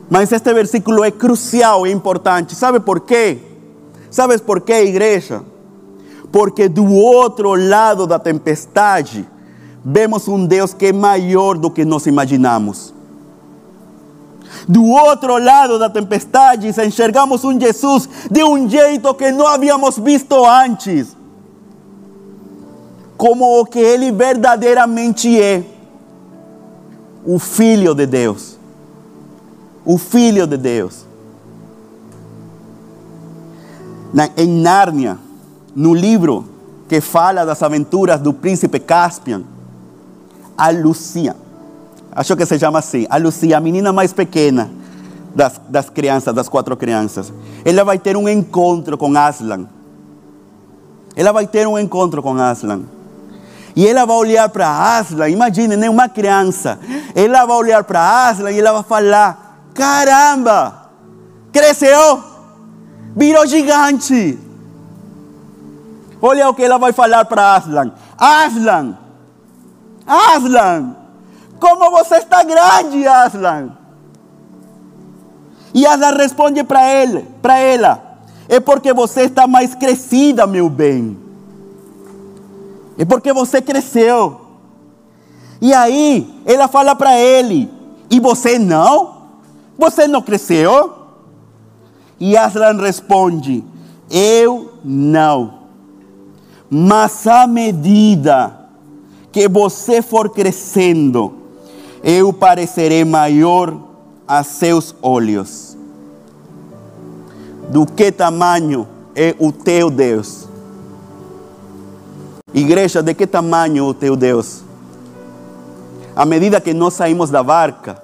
Mas 0.10 0.32
este 0.32 0.53
versículo 0.53 1.03
é 1.03 1.12
crucial 1.12 1.86
e 1.86 1.91
importante. 1.91 2.55
¿Sabe 2.55 2.80
por 2.80 3.01
quê? 3.01 3.39
¿Sabes 4.10 4.39
por 4.39 4.62
quê, 4.62 4.86
igreja? 4.86 5.43
Porque 6.32 6.70
do 6.70 6.86
outro 6.93 7.55
lado 7.55 8.08
da 8.08 8.18
tempestade, 8.18 9.28
vemos 9.84 10.28
um 10.28 10.45
Deus 10.45 10.74
que 10.74 10.88
é 10.88 10.93
maior 10.93 11.58
do 11.58 11.70
que 11.70 11.84
nós 11.84 12.05
imaginamos. 12.05 12.93
Do 14.68 14.86
outro 14.86 15.38
lado 15.38 15.78
da 15.78 15.89
tempestade, 15.89 16.68
enxergamos 16.68 17.43
um 17.43 17.60
Jesus 17.60 18.10
de 18.32 18.43
um 18.43 18.68
jeito 18.70 19.14
que 19.14 19.32
não 19.32 19.45
havíamos 19.45 19.97
visto 19.97 20.45
antes. 20.45 21.16
Como 23.18 23.60
o 23.60 23.66
que 23.66 23.80
ele 23.80 24.12
verdadeiramente 24.12 25.41
é: 25.41 25.64
o 27.26 27.38
Filho 27.39 27.93
de 27.93 28.05
Deus 28.05 28.57
o 29.88 29.98
Filho 29.98 30.46
de 30.46 30.58
Deus. 30.58 31.06
Na, 34.14 34.30
em 34.36 34.48
Nárnia, 34.48 35.18
no 35.74 35.94
livro 35.94 36.46
que 36.90 37.00
fala 37.00 37.46
das 37.46 37.64
aventuras 37.64 38.20
do 38.20 38.34
príncipe 38.34 38.80
Caspian, 38.82 39.44
a 40.58 40.70
Lucia, 40.72 41.36
acho 42.12 42.36
que 42.36 42.46
se 42.46 42.60
chama 42.60 42.80
assim, 42.80 43.08
a 43.10 43.16
Lucia, 43.16 43.58
a 43.58 43.62
menina 43.62 43.94
mais 43.94 44.12
pequena 44.12 44.70
das, 45.34 45.62
das 45.70 45.90
crianças, 45.90 46.36
das 46.36 46.50
quatro 46.50 46.76
crianças, 46.76 47.32
ela 47.64 47.86
vai 47.86 47.98
ter 47.98 48.18
um 48.18 48.28
encontro 48.28 48.98
com 48.98 49.18
Aslan. 49.18 49.68
Ela 51.16 51.32
vai 51.32 51.48
ter 51.48 51.66
um 51.66 51.80
encontro 51.80 52.22
com 52.22 52.36
Aslan. 52.36 52.82
E 53.74 53.88
ela 53.88 54.06
vai 54.06 54.18
olhar 54.18 54.50
para 54.50 54.98
Aslan, 54.98 55.30
imagine, 55.30 55.78
né, 55.78 55.90
uma 55.90 56.10
criança. 56.10 56.78
Ela 57.16 57.46
vai 57.46 57.56
olhar 57.56 57.84
para 57.86 58.28
Aslan 58.28 58.52
e 58.52 58.60
ela 58.60 58.74
vai 58.74 58.84
falar: 58.84 59.47
Caramba! 59.78 60.89
Cresceu! 61.53 62.23
Virou 63.15 63.45
gigante! 63.45 64.39
Olha 66.19 66.49
o 66.49 66.53
que 66.55 66.63
ela 66.63 66.80
vai 66.80 66.91
falar 66.91 67.25
para 67.25 67.55
Aslan. 67.55 67.91
Aslan! 68.17 68.97
Aslan! 70.05 70.95
Como 71.59 71.91
você 71.91 72.15
está 72.15 72.43
grande, 72.43 73.07
Aslan! 73.07 73.69
E 75.75 75.86
Aslan 75.86 76.17
responde 76.17 76.63
para 76.63 76.91
ele, 76.91 77.28
para 77.39 77.59
ela: 77.59 78.19
É 78.49 78.59
porque 78.59 78.91
você 78.93 79.21
está 79.21 79.45
mais 79.45 79.75
crescida, 79.75 80.47
meu 80.47 80.71
bem. 80.71 81.15
É 82.97 83.05
porque 83.05 83.32
você 83.32 83.61
cresceu. 83.61 84.41
E 85.61 85.71
aí, 85.71 86.41
ela 86.47 86.67
fala 86.67 86.95
para 86.95 87.15
ele: 87.19 87.71
E 88.09 88.19
você 88.19 88.57
não? 88.57 89.16
Você 89.78 90.07
não 90.07 90.21
cresceu? 90.21 90.93
E 92.19 92.36
Aslan 92.36 92.82
responde: 92.82 93.63
Eu 94.09 94.71
não. 94.84 95.57
Mas 96.69 97.25
à 97.28 97.47
medida 97.47 98.67
que 99.32 99.47
você 99.47 100.01
for 100.01 100.30
crescendo, 100.30 101.34
eu 102.03 102.34
parecerei 102.34 103.05
maior 103.05 103.78
a 104.28 104.43
seus 104.43 104.95
olhos. 105.01 105.78
Do 107.69 107.86
que 107.86 108.11
tamanho 108.11 108.88
é 109.15 109.36
o 109.39 109.51
teu 109.51 109.89
Deus? 109.89 110.47
Igreja, 112.53 113.03
de 113.03 113.13
que 113.13 113.28
tamanho 113.28 113.86
é 113.86 113.88
o 113.88 113.93
teu 113.93 114.15
Deus? 114.15 114.63
À 116.15 116.25
medida 116.25 116.59
que 116.59 116.73
nós 116.73 116.95
saímos 116.95 117.30
da 117.30 117.43
barca, 117.43 118.01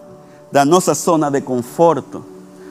da 0.54 0.64
nossa 0.64 0.94
zona 0.94 1.32
de 1.32 1.42
conforto, 1.42 2.24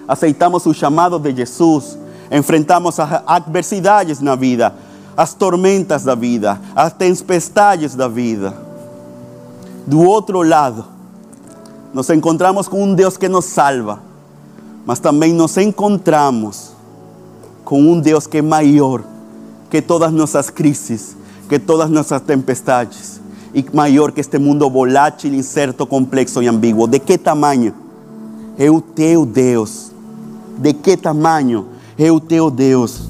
aceitamos 0.06 0.64
o 0.66 0.72
chamado 0.72 1.18
de 1.18 1.34
Jesus, 1.34 1.98
enfrentamos 2.30 3.00
as 3.00 3.22
adversidades 3.26 4.20
na 4.20 4.36
vida, 4.36 4.72
as 5.16 5.34
tormentas 5.34 6.04
da 6.04 6.14
vida, 6.14 6.60
as 6.76 6.92
tempestades 6.92 7.96
da 7.96 8.06
vida. 8.06 8.56
Do 9.84 10.00
outro 10.00 10.42
lado, 10.42 10.84
nos 11.92 12.08
encontramos 12.10 12.68
com 12.68 12.84
um 12.84 12.94
Deus 12.94 13.16
que 13.16 13.28
nos 13.28 13.46
salva, 13.46 13.98
mas 14.86 15.00
também 15.00 15.32
nos 15.32 15.56
encontramos 15.56 16.70
com 17.64 17.82
um 17.82 17.98
Deus 17.98 18.28
que 18.28 18.38
é 18.38 18.42
maior 18.42 19.02
que 19.68 19.82
todas 19.82 20.12
nossas 20.12 20.50
crises, 20.50 21.16
que 21.48 21.58
todas 21.58 21.90
nossas 21.90 22.22
tempestades 22.22 23.21
e 23.54 23.64
maior 23.72 24.12
que 24.12 24.20
este 24.20 24.38
mundo 24.38 24.68
volátil, 24.70 25.34
incerto, 25.34 25.86
complexo 25.86 26.42
e 26.42 26.48
ambíguo. 26.48 26.86
De 26.86 26.98
que 26.98 27.18
tamanho 27.18 27.74
é 28.58 28.70
o 28.70 28.80
teu 28.80 29.26
Deus? 29.26 29.92
De 30.58 30.72
que 30.72 30.96
tamanho 30.96 31.66
é 31.98 32.10
o 32.10 32.18
teu 32.18 32.50
Deus? 32.50 33.02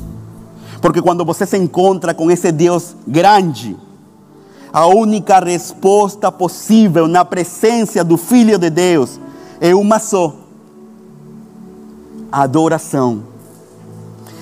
Porque 0.80 1.00
quando 1.00 1.24
você 1.24 1.46
se 1.46 1.56
encontra 1.56 2.12
com 2.12 2.30
esse 2.30 2.50
Deus 2.50 2.96
grande, 3.06 3.76
a 4.72 4.86
única 4.86 5.38
resposta 5.38 6.32
possível 6.32 7.06
na 7.06 7.24
presença 7.24 8.02
do 8.02 8.16
Filho 8.16 8.58
de 8.58 8.70
Deus 8.70 9.20
é 9.60 9.74
uma 9.74 10.00
só: 10.00 10.34
adoração. 12.32 13.22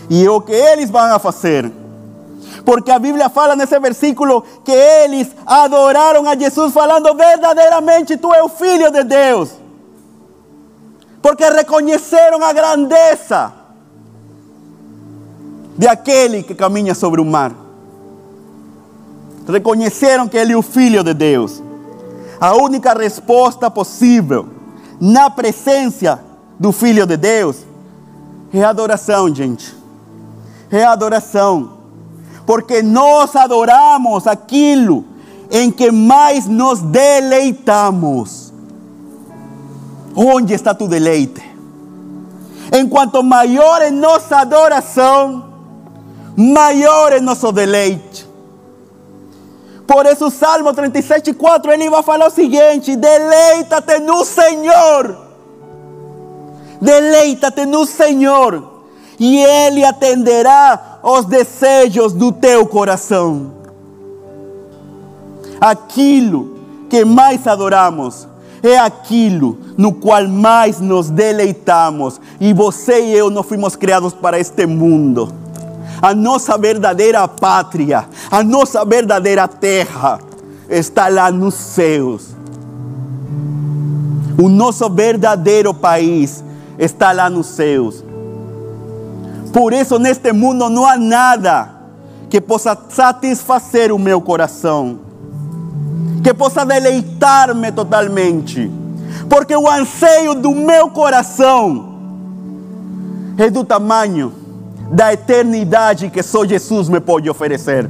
E 0.08 0.26
o 0.28 0.40
que 0.40 0.52
eles 0.52 0.88
vão 0.88 1.18
fazer. 1.20 1.79
Porque 2.64 2.90
a 2.90 2.98
Bíblia 2.98 3.28
fala 3.28 3.56
nesse 3.56 3.78
versículo 3.78 4.42
que 4.64 4.72
eles 4.72 5.28
adoraram 5.46 6.28
a 6.28 6.36
Jesus, 6.36 6.72
falando 6.72 7.14
verdadeiramente: 7.14 8.16
Tu 8.16 8.34
és 8.34 8.42
o 8.42 8.48
Filho 8.48 8.90
de 8.90 9.04
Deus. 9.04 9.52
Porque 11.22 11.48
reconheceram 11.48 12.42
a 12.42 12.52
grandeza 12.52 13.52
de 15.76 15.86
aquele 15.86 16.42
que 16.42 16.54
caminha 16.54 16.94
sobre 16.94 17.20
o 17.20 17.24
mar. 17.24 17.52
Reconheceram 19.46 20.28
que 20.28 20.36
Ele 20.36 20.52
é 20.52 20.56
o 20.56 20.62
Filho 20.62 21.02
de 21.02 21.14
Deus. 21.14 21.62
A 22.40 22.54
única 22.54 22.94
resposta 22.94 23.70
possível 23.70 24.48
na 25.00 25.28
presença 25.28 26.20
do 26.58 26.72
Filho 26.72 27.06
de 27.06 27.16
Deus 27.16 27.64
é 28.52 28.62
adoração, 28.62 29.34
gente. 29.34 29.74
É 30.70 30.84
adoração. 30.84 31.79
Porque 32.50 32.82
nós 32.82 33.36
adoramos 33.36 34.26
aquilo 34.26 35.04
em 35.52 35.70
que 35.70 35.92
mais 35.92 36.48
nos 36.48 36.80
deleitamos. 36.80 38.52
Onde 40.16 40.54
está 40.54 40.74
tu 40.74 40.88
deleite? 40.88 41.40
Enquanto 42.76 43.22
maior 43.22 43.80
é 43.82 43.92
nossa 43.92 44.38
adoração, 44.38 45.44
maior 46.36 47.12
é 47.12 47.20
nosso 47.20 47.52
deleite. 47.52 48.28
Por 49.86 50.04
isso, 50.06 50.26
o 50.26 50.30
Salmo 50.32 50.74
37, 50.74 51.32
4, 51.32 51.70
ele 51.70 51.88
vai 51.88 52.02
falar 52.02 52.26
o 52.26 52.30
seguinte: 52.30 52.96
deleita-te 52.96 54.00
no 54.00 54.24
Senhor. 54.24 55.16
Deleita-te 56.80 57.64
no 57.64 57.86
Senhor, 57.86 58.69
e 59.20 59.38
Ele 59.38 59.84
atenderá 59.84 60.98
os 61.02 61.26
desejos 61.26 62.12
do 62.12 62.32
teu 62.32 62.66
coração. 62.66 63.52
Aquilo 65.60 66.58
que 66.88 67.04
mais 67.04 67.46
adoramos 67.46 68.26
é 68.62 68.78
aquilo 68.78 69.58
no 69.76 69.92
qual 69.92 70.26
mais 70.26 70.80
nos 70.80 71.10
deleitamos. 71.10 72.20
E 72.40 72.52
você 72.52 73.04
e 73.04 73.12
eu 73.14 73.30
não 73.30 73.42
fomos 73.42 73.76
criados 73.76 74.14
para 74.14 74.40
este 74.40 74.66
mundo 74.66 75.40
a 76.02 76.14
nossa 76.14 76.56
verdadeira 76.56 77.28
pátria, 77.28 78.06
a 78.30 78.42
nossa 78.42 78.84
verdadeira 78.84 79.46
terra 79.46 80.18
está 80.68 81.08
lá 81.08 81.30
nos 81.30 81.54
céus. 81.54 82.34
O 84.42 84.48
nosso 84.48 84.88
verdadeiro 84.88 85.74
país 85.74 86.42
está 86.78 87.12
lá 87.12 87.28
nos 87.28 87.46
céus. 87.46 88.02
Por 89.52 89.72
isso, 89.72 89.98
neste 89.98 90.32
mundo 90.32 90.68
não 90.68 90.86
há 90.86 90.96
nada 90.96 91.68
que 92.28 92.40
possa 92.40 92.76
satisfazer 92.88 93.92
o 93.92 93.98
meu 93.98 94.20
coração, 94.20 95.00
que 96.22 96.32
possa 96.32 96.64
deleitar-me 96.64 97.72
totalmente, 97.72 98.70
porque 99.28 99.54
o 99.56 99.68
anseio 99.68 100.34
do 100.34 100.54
meu 100.54 100.90
coração 100.90 101.90
é 103.36 103.50
do 103.50 103.64
tamanho 103.64 104.32
da 104.92 105.12
eternidade 105.12 106.10
que 106.10 106.22
só 106.22 106.44
Jesus 106.44 106.88
me 106.88 107.00
pode 107.00 107.28
oferecer. 107.28 107.88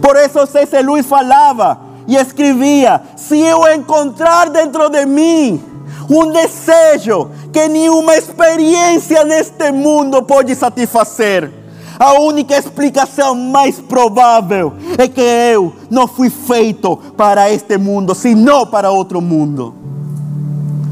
Por 0.00 0.16
isso 0.16 0.46
C.C. 0.46 0.82
Luiz 0.82 1.06
falava 1.06 1.78
e 2.06 2.16
escrevia: 2.16 3.00
se 3.16 3.38
eu 3.38 3.66
encontrar 3.72 4.50
dentro 4.50 4.88
de 4.88 5.06
mim 5.06 5.62
um 6.08 6.30
desejo 6.32 7.30
que 7.52 7.68
nenhuma 7.68 8.16
experiência 8.16 9.24
neste 9.24 9.70
mundo 9.70 10.22
pode 10.22 10.54
satisfazer, 10.54 11.50
a 11.98 12.14
única 12.20 12.56
explicação 12.56 13.34
mais 13.34 13.80
provável 13.80 14.72
é 14.96 15.08
que 15.08 15.20
eu 15.20 15.74
não 15.90 16.06
fui 16.06 16.30
feito 16.30 16.96
para 17.16 17.50
este 17.50 17.76
mundo, 17.76 18.14
senão 18.14 18.64
para 18.64 18.90
outro 18.90 19.20
mundo, 19.20 19.74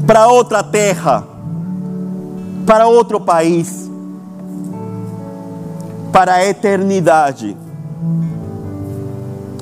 para 0.05 0.27
outra 0.27 0.61
terra, 0.61 1.25
para 2.65 2.87
outro 2.87 3.19
país. 3.19 3.87
Para 6.11 6.35
a 6.35 6.45
eternidade. 6.47 7.55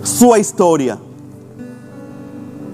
Sua 0.03 0.39
história 0.39 1.04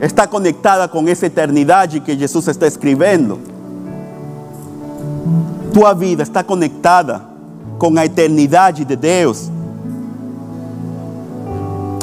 está 0.01 0.25
conectada 0.25 0.87
com 0.87 1.07
essa 1.07 1.27
eternidade 1.27 1.99
que 1.99 2.17
Jesus 2.17 2.47
está 2.47 2.65
escrevendo. 2.65 3.39
Tua 5.71 5.93
vida 5.93 6.23
está 6.23 6.43
conectada 6.43 7.21
com 7.77 7.97
a 7.97 8.05
eternidade 8.05 8.83
de 8.83 8.95
Deus. 8.95 9.51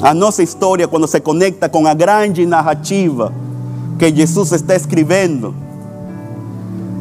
A 0.00 0.14
nossa 0.14 0.44
história, 0.44 0.86
quando 0.86 1.08
se 1.08 1.18
conecta 1.18 1.68
com 1.68 1.86
a 1.88 1.92
grande 1.92 2.46
narrativa 2.46 3.32
que 3.98 4.14
Jesus 4.14 4.52
está 4.52 4.76
escrevendo, 4.76 5.52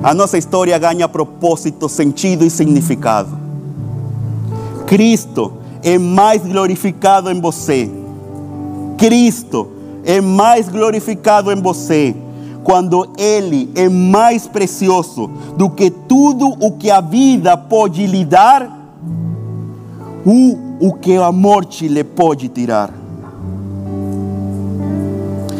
a 0.01 0.15
nossa 0.15 0.35
história 0.37 0.77
ganha 0.79 1.07
propósito, 1.07 1.87
sentido 1.87 2.43
e 2.43 2.49
significado. 2.49 3.37
Cristo 4.87 5.53
é 5.83 5.99
mais 5.99 6.41
glorificado 6.41 7.29
em 7.29 7.39
você. 7.39 7.89
Cristo 8.97 9.76
é 10.07 10.21
mais 10.21 10.69
glorificado 10.69 11.51
em 11.51 11.61
você 11.61 12.15
quando 12.63 13.09
Ele 13.17 13.69
é 13.75 13.87
mais 13.89 14.47
precioso 14.47 15.29
do 15.57 15.69
que 15.69 15.91
tudo 15.91 16.47
o 16.59 16.71
que 16.71 16.89
a 16.89 17.01
vida 17.01 17.55
pode 17.55 18.07
lhe 18.07 18.25
dar, 18.25 18.69
ou 20.25 20.59
o 20.79 20.93
que 20.93 21.15
a 21.15 21.31
morte 21.31 21.87
lhe 21.87 22.03
pode 22.03 22.47
tirar. 22.49 22.91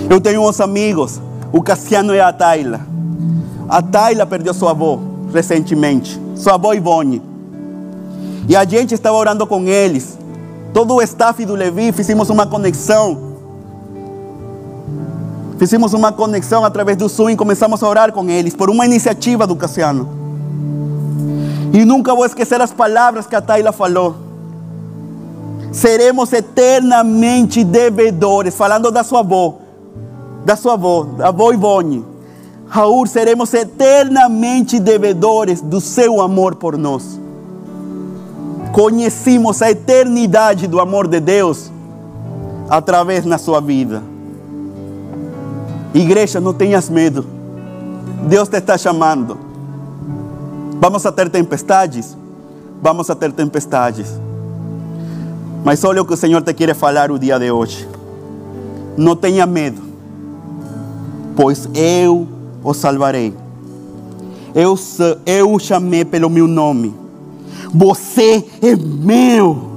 Eu 0.09 0.19
tenho 0.21 0.47
uns 0.47 0.59
amigos, 0.61 1.21
o 1.51 1.61
Cassiano 1.61 2.13
e 2.15 2.19
a 2.19 2.31
Tayla. 2.31 2.81
A 3.69 3.81
Tayla 3.81 4.25
perdeu 4.25 4.53
sua 4.53 4.71
avó 4.71 4.99
recentemente, 5.33 6.19
sua 6.35 6.55
avó 6.55 6.73
Ivone. 6.73 7.21
E 8.47 8.55
a 8.55 8.63
gente 8.63 8.93
estava 8.93 9.17
orando 9.17 9.45
com 9.45 9.63
eles. 9.67 10.17
Todo 10.73 10.95
o 10.95 11.01
staff 11.01 11.43
do 11.45 11.55
Levi 11.55 11.91
fizemos 11.91 12.29
uma 12.29 12.45
conexão. 12.45 13.26
Fizemos 15.58 15.93
uma 15.93 16.12
conexão 16.12 16.64
através 16.64 16.97
do 16.97 17.08
Zoom 17.08 17.32
e 17.32 17.36
começamos 17.36 17.82
a 17.82 17.88
orar 17.88 18.12
com 18.12 18.30
eles 18.30 18.55
por 18.55 18.70
uma 18.70 18.86
iniciativa 18.86 19.47
do 19.47 19.55
Cassiano. 19.55 20.08
E 21.74 21.84
nunca 21.84 22.14
vou 22.14 22.26
esquecer 22.26 22.62
as 22.62 22.72
palavras 22.72 23.26
que 23.26 23.36
a 23.36 23.41
Tayla 23.41 23.72
falou. 23.72 24.16
Seremos 25.72 26.32
eternamente 26.32 27.64
devedores, 27.64 28.55
falando 28.55 28.91
da 28.91 29.03
sua 29.03 29.20
avó, 29.20 29.58
da 30.45 30.55
sua 30.55 30.74
avó, 30.74 31.03
da 31.03 31.28
avó 31.30 31.51
Ivone. 31.51 32.05
Raul, 32.68 33.08
seremos 33.08 33.53
eternamente 33.53 34.80
devedores 34.80 35.62
do 35.62 35.80
seu 35.82 36.22
amor 36.22 36.55
por 36.55 36.78
nós. 36.78 37.20
conhecimos 38.74 39.62
a 39.64 39.72
eternidade 39.72 40.68
do 40.68 40.80
amor 40.80 41.08
de 41.08 41.20
Deus 41.20 41.72
através 42.70 43.26
na 43.26 43.39
sua 43.39 43.60
vida. 43.60 44.03
Igreja, 45.97 46.39
não 46.39 46.53
tenhas 46.53 46.89
medo. 46.89 47.25
Deus 48.27 48.47
te 48.47 48.57
está 48.57 48.77
chamando. 48.77 49.37
Vamos 50.79 51.05
a 51.05 51.11
ter 51.11 51.29
tempestades? 51.29 52.15
Vamos 52.81 53.09
a 53.09 53.15
ter 53.15 53.31
tempestades. 53.31 54.07
Mas 55.63 55.83
olha 55.83 56.01
o 56.01 56.05
que 56.05 56.13
o 56.13 56.17
Senhor 56.17 56.41
te 56.43 56.53
quer 56.53 56.75
falar 56.75 57.09
o 57.09 57.17
dia 57.17 57.39
de 57.39 57.51
hoje. 57.51 57.87
Não 58.95 59.15
tenha 59.15 59.45
medo, 59.45 59.81
pois 61.35 61.67
eu 61.73 62.27
o 62.63 62.73
salvarei. 62.73 63.33
Eu, 64.53 64.75
eu 65.25 65.51
o 65.51 65.59
chamei 65.59 66.05
pelo 66.05 66.29
meu 66.29 66.47
nome. 66.47 66.95
Você 67.73 68.45
é 68.61 68.75
meu. 68.75 69.71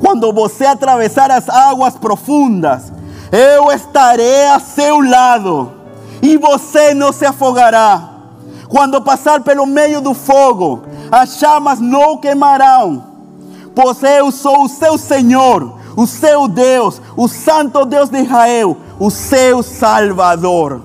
Quando 0.00 0.32
você 0.32 0.66
atravessar 0.66 1.30
as 1.30 1.48
águas 1.48 1.94
profundas, 1.94 2.92
eu 3.32 3.70
estarei 3.72 4.46
a 4.48 4.60
seu 4.60 5.00
lado 5.00 5.72
e 6.22 6.36
você 6.36 6.94
não 6.94 7.12
se 7.12 7.24
afogará. 7.24 8.10
Quando 8.68 9.00
passar 9.00 9.42
pelo 9.42 9.66
meio 9.66 10.00
do 10.00 10.12
fogo, 10.12 10.82
as 11.10 11.38
chamas 11.38 11.78
não 11.78 12.16
queimarão, 12.18 13.04
pois 13.74 14.02
eu 14.02 14.32
sou 14.32 14.64
o 14.64 14.68
seu 14.68 14.98
Senhor, 14.98 15.78
o 15.96 16.06
seu 16.06 16.48
Deus, 16.48 17.00
o 17.16 17.28
Santo 17.28 17.84
Deus 17.84 18.10
de 18.10 18.18
Israel, 18.18 18.76
o 18.98 19.10
seu 19.10 19.62
Salvador. 19.62 20.82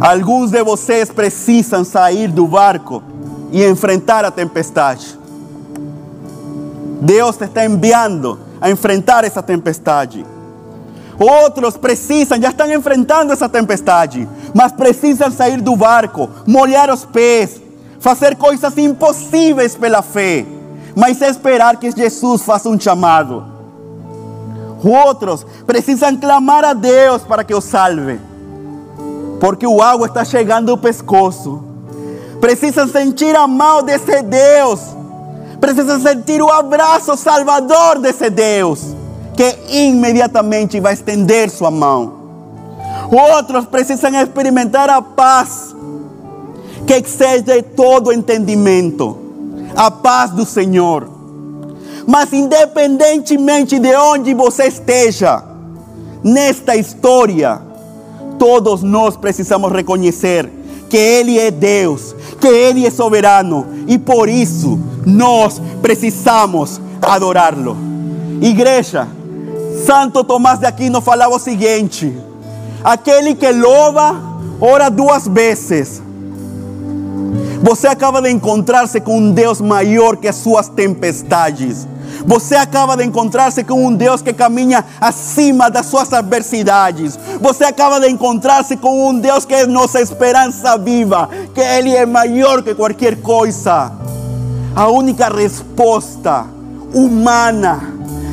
Alguns 0.00 0.52
de 0.52 0.62
vocês 0.62 1.10
precisam 1.10 1.84
sair 1.84 2.28
do 2.28 2.46
barco 2.46 3.02
e 3.50 3.64
enfrentar 3.64 4.24
a 4.24 4.30
tempestade. 4.30 5.18
Deus 7.00 7.36
te 7.36 7.44
está 7.44 7.64
enviando 7.64 8.38
a 8.60 8.70
enfrentar 8.70 9.24
essa 9.24 9.42
tempestade. 9.42 10.24
Outros 11.18 11.76
precisam, 11.76 12.40
já 12.40 12.50
estão 12.50 12.72
enfrentando 12.72 13.32
essa 13.32 13.48
tempestade, 13.48 14.28
mas 14.54 14.70
precisam 14.70 15.30
sair 15.30 15.60
do 15.60 15.74
barco, 15.74 16.30
molhar 16.46 16.90
os 16.90 17.04
pés, 17.04 17.60
fazer 17.98 18.36
coisas 18.36 18.78
impossíveis 18.78 19.74
pela 19.74 20.00
fé, 20.00 20.46
mas 20.94 21.20
esperar 21.20 21.76
que 21.76 21.90
Jesus 21.90 22.42
faça 22.42 22.68
um 22.68 22.78
chamado. 22.78 23.44
Outros 24.84 25.44
precisam 25.66 26.16
clamar 26.16 26.64
a 26.64 26.72
Deus 26.72 27.22
para 27.22 27.42
que 27.42 27.54
os 27.54 27.64
salve, 27.64 28.20
porque 29.40 29.66
o 29.66 29.82
água 29.82 30.06
está 30.06 30.24
chegando 30.24 30.70
ao 30.70 30.78
pescoço. 30.78 31.64
Precisam 32.40 32.86
sentir 32.86 33.34
a 33.34 33.48
mão 33.48 33.82
desse 33.82 34.22
Deus, 34.22 34.80
precisam 35.60 36.00
sentir 36.00 36.42
o 36.42 36.50
abraço 36.50 37.16
salvador 37.16 37.98
desse 37.98 38.30
Deus 38.30 38.96
que 39.36 39.56
imediatamente 39.68 40.80
vai 40.80 40.94
estender 40.94 41.48
sua 41.48 41.70
mão. 41.70 42.18
Outros 43.10 43.66
precisam 43.66 44.14
experimentar 44.20 44.90
a 44.90 45.00
paz 45.00 45.74
que 46.86 46.94
excede 46.94 47.62
todo 47.62 48.12
entendimento, 48.12 49.16
a 49.76 49.90
paz 49.90 50.30
do 50.30 50.44
Senhor. 50.44 51.08
Mas 52.06 52.32
independentemente 52.32 53.78
de 53.78 53.94
onde 53.94 54.34
você 54.34 54.64
esteja 54.64 55.44
nesta 56.24 56.74
história, 56.74 57.60
todos 58.38 58.82
nós 58.82 59.16
precisamos 59.16 59.70
reconhecer 59.70 60.50
que 60.88 60.96
Ele 60.96 61.38
é 61.38 61.50
Deus, 61.50 62.14
que 62.40 62.48
Ele 62.48 62.86
é 62.86 62.90
soberano 62.90 63.66
e 63.86 63.98
por 63.98 64.28
isso 64.28 64.78
nós 65.04 65.60
precisamos 65.82 66.80
adorá-lo. 67.00 67.76
Igreja, 68.40 69.08
Santo 69.84 70.22
Tomás 70.24 70.58
de 70.58 70.66
Aquino 70.66 71.00
falava 71.00 71.34
o 71.34 71.38
seguinte: 71.38 72.16
aquele 72.82 73.34
que 73.34 73.50
louva, 73.50 74.16
ora 74.60 74.88
duas 74.88 75.26
vezes. 75.26 76.02
Você 77.60 77.88
acaba 77.88 78.22
de 78.22 78.30
encontrar-se 78.30 79.00
com 79.00 79.18
um 79.18 79.32
Deus 79.32 79.60
que 80.16 80.28
as 80.28 80.36
suas 80.36 80.68
tempestades. 80.68 81.88
Você 82.26 82.56
acaba 82.56 82.96
de 82.96 83.04
encontrar-se 83.04 83.62
com 83.64 83.86
um 83.86 83.94
Deus 83.94 84.22
que 84.22 84.32
caminha 84.32 84.84
acima 85.00 85.70
das 85.70 85.86
suas 85.86 86.12
adversidades. 86.12 87.18
Você 87.40 87.64
acaba 87.64 88.00
de 88.00 88.08
encontrar-se 88.08 88.76
com 88.76 89.08
um 89.08 89.18
Deus 89.18 89.44
que 89.44 89.54
é 89.54 89.66
nossa 89.66 90.00
esperança 90.00 90.76
viva, 90.78 91.28
que 91.54 91.60
Ele 91.60 91.94
é 91.94 92.06
maior 92.06 92.62
que 92.62 92.74
qualquer 92.74 93.20
coisa. 93.20 93.92
A 94.74 94.88
única 94.88 95.28
resposta 95.28 96.46
humana, 96.94 97.80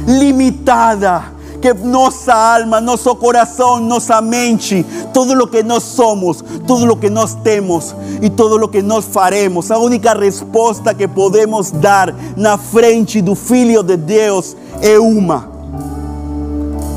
limitada, 0.07 1.34
que 1.65 1.73
nossa 1.73 2.31
alma, 2.31 2.79
nosso 2.79 3.15
coração, 3.15 3.79
nossa 3.79 4.21
mente, 4.21 4.85
tudo 5.11 5.33
o 5.43 5.47
que 5.47 5.63
nós 5.63 5.81
somos, 5.81 6.43
tudo 6.67 6.93
o 6.93 6.95
que 6.95 7.09
nós 7.09 7.33
temos 7.33 7.95
e 8.21 8.29
tudo 8.29 8.63
o 8.63 8.67
que 8.67 8.83
nós 8.83 9.05
faremos, 9.05 9.71
a 9.71 9.79
única 9.79 10.13
resposta 10.13 10.93
que 10.93 11.07
podemos 11.07 11.71
dar 11.71 12.13
na 12.37 12.55
frente 12.55 13.19
do 13.19 13.33
Filho 13.33 13.81
de 13.81 13.97
Deus 13.97 14.55
é 14.79 14.99
uma: 14.99 15.49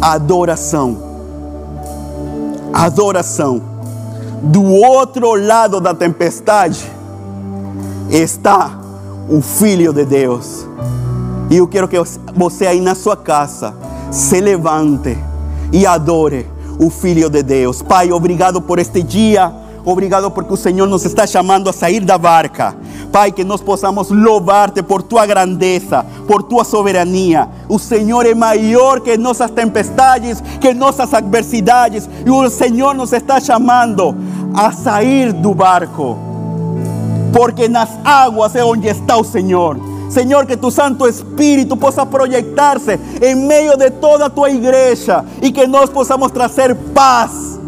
adoração. 0.03 0.99
Adoração. 2.71 3.63
Do 4.43 4.65
outro 4.65 5.35
lado 5.35 5.81
da 5.81 5.95
tempestade 5.95 6.85
está 8.11 8.79
o 9.31 9.41
Filho 9.41 9.95
de 9.95 10.05
Deus. 10.05 10.67
E 11.49 11.57
eu 11.57 11.67
quero 11.67 11.89
que 11.89 11.97
você 12.35 12.67
aí 12.67 12.83
na 12.83 12.95
sua 12.95 13.17
casa 13.17 13.89
se 14.11 14.41
levante 14.41 15.17
e 15.73 15.87
adore 15.87 16.47
o 16.79 16.91
Filho 16.91 17.29
de 17.29 17.43
Deus. 17.43 17.83
Pai, 17.83 18.13
obrigado 18.13 18.61
por 18.61 18.79
este 18.79 19.03
dia. 19.03 19.53
Obrigado 19.85 20.31
porque 20.31 20.53
o 20.53 20.57
Senhor 20.57 20.87
nos 20.87 21.05
está 21.05 21.27
chamando 21.27 21.71
a 21.71 21.73
sair 21.73 22.01
da 22.01 22.19
barca. 22.19 22.77
Pai, 23.11 23.33
que 23.33 23.43
nós 23.43 23.63
possamos 23.63 24.11
louvar-te 24.11 24.83
por 24.83 25.03
tua 25.03 25.25
grandeza, 25.25 26.05
por 26.27 26.43
tua 26.43 26.63
soberania. 26.63 27.49
O 27.69 27.79
Senhor 27.79 28.27
é 28.27 28.35
maior 28.35 29.01
que 29.01 29.17
nossas 29.17 29.51
tempestades, 29.51 30.43
que 30.61 30.75
nossas 30.75 31.15
adversidades. 31.15 32.09
E 32.25 32.31
o 32.31 32.51
Senhor 32.51 32.95
nos 32.95 33.13
está 33.15 33.41
chamando 33.41 34.15
a 34.55 34.71
sair 34.73 35.33
do 35.33 35.55
barco. 35.55 36.19
Porque 37.33 37.67
nas 37.67 37.89
águas 38.05 38.55
é 38.57 38.65
onde 38.65 38.89
está 38.89 39.17
o 39.17 39.25
Senhor. 39.25 39.79
Senhor, 40.09 40.47
que 40.47 40.57
tu 40.57 40.71
Santo 40.71 41.07
Espírito 41.07 41.77
possa 41.77 42.05
projetar-se 42.07 42.99
em 43.23 43.35
meio 43.35 43.77
de 43.77 43.91
toda 43.91 44.27
a 44.27 44.31
tua 44.31 44.51
igreja 44.51 45.25
e 45.43 45.53
que 45.53 45.67
nós 45.67 45.91
possamos 45.91 46.31
trazer 46.31 46.75
paz 46.95 47.59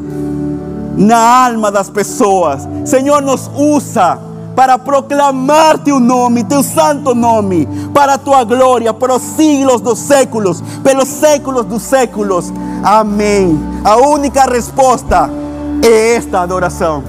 na 0.97 1.47
alma 1.47 1.70
das 1.70 1.88
pessoas. 1.88 2.68
Senhor, 2.84 3.22
nos 3.22 3.51
usa 3.57 4.18
para 4.55 4.78
proclamar 4.78 5.78
teu 5.78 5.99
nome, 6.01 6.45
teu 6.45 6.62
santo 6.62 7.14
nome, 7.14 7.68
para 7.95 8.14
a 8.14 8.18
tua 8.18 8.45
glória, 8.45 8.93
pelos 8.93 9.22
siglos 9.22 9.80
dos 9.80 9.99
séculos, 9.99 10.62
pelos 10.82 11.09
séculos 11.09 11.64
dos 11.64 11.82
séculos. 11.82 12.53
Amém. 12.82 13.59
A 13.84 13.97
única 13.97 14.45
resposta 14.45 15.30
é 15.82 16.16
esta 16.16 16.41
adoração. 16.41 17.03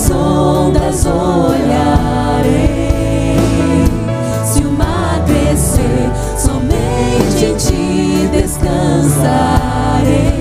Das 0.00 0.10
ondas 0.10 1.04
olharei. 1.04 2.48
Se 4.44 4.64
o 4.64 4.72
mar 4.72 5.20
somente 6.38 7.44
em 7.44 7.54
ti 7.56 8.28
descansarei. 8.32 10.39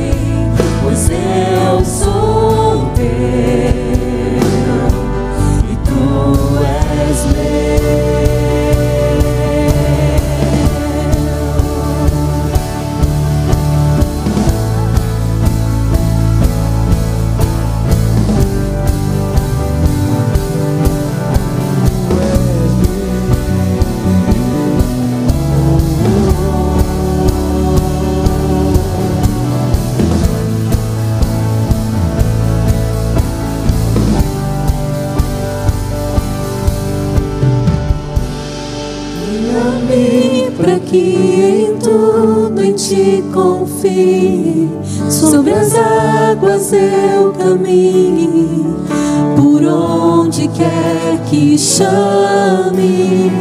Chames. 51.60 53.34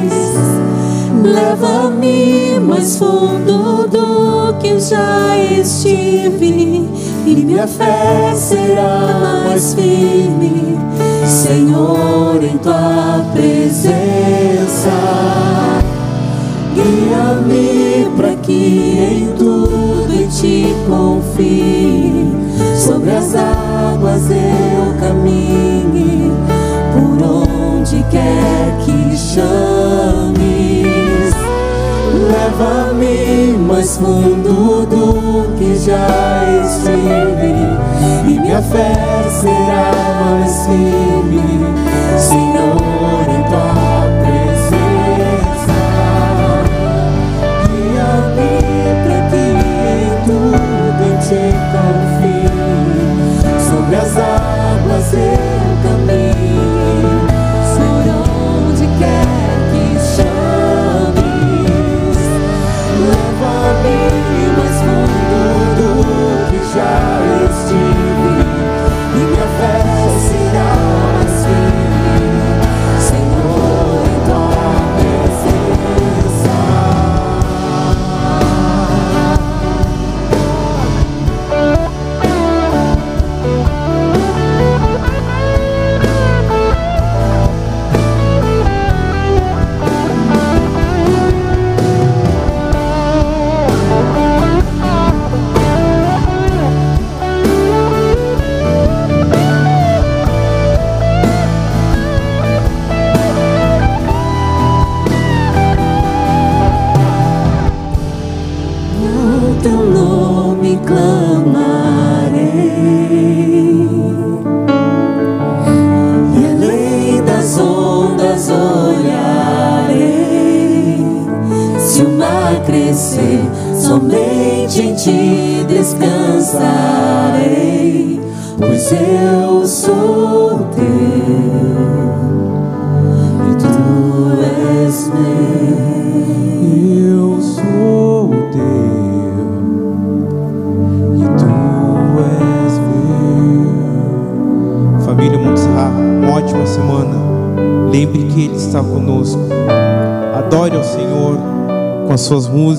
Leva-me 1.22 2.58
mais 2.58 2.98
fundo 2.98 3.86
do 3.88 4.54
que 4.58 4.78
já 4.80 5.36
estive, 5.38 6.88
e 7.26 7.34
minha 7.36 7.66
fé 7.66 8.34
será 8.34 9.44
mais 9.46 9.74
firme, 9.74 10.78
Senhor, 11.26 12.42
em 12.42 12.58
tua 12.58 13.24
presença. 13.32 14.90
Guia-me 16.74 18.10
para 18.16 18.34
que 18.36 18.52
em 18.52 19.32
tudo 19.38 20.12
em 20.12 20.26
ti 20.28 20.74
confie. 20.88 22.28
Sobre 22.76 23.10
as 23.10 23.34
águas 23.34 24.30
eu 24.30 24.88
onde 25.28 25.77
quer 28.10 28.76
que 28.84 29.16
chames. 29.16 30.48
Leva-me 32.30 33.56
mais 33.58 33.96
fundo 33.96 34.86
do 34.86 35.56
que 35.56 35.76
já 35.76 36.44
estive, 36.64 37.54
e 38.26 38.40
minha 38.40 38.62
fé 38.62 38.92
será 39.40 39.92
mais 40.20 40.66
firme, 40.66 41.42
Senhor, 42.18 43.24
em 43.28 43.42
tua 43.48 44.06
presença. 44.22 45.76
Guia-me 47.66 48.52
para 49.04 49.18
que 49.30 49.44
em 49.88 50.10
tudo 50.26 51.02
em 51.04 51.16
ti 51.20 51.44
confie. 51.72 52.48
Sobre 53.68 53.96
as 53.96 54.12
águas 54.16 55.12
eu 55.12 55.47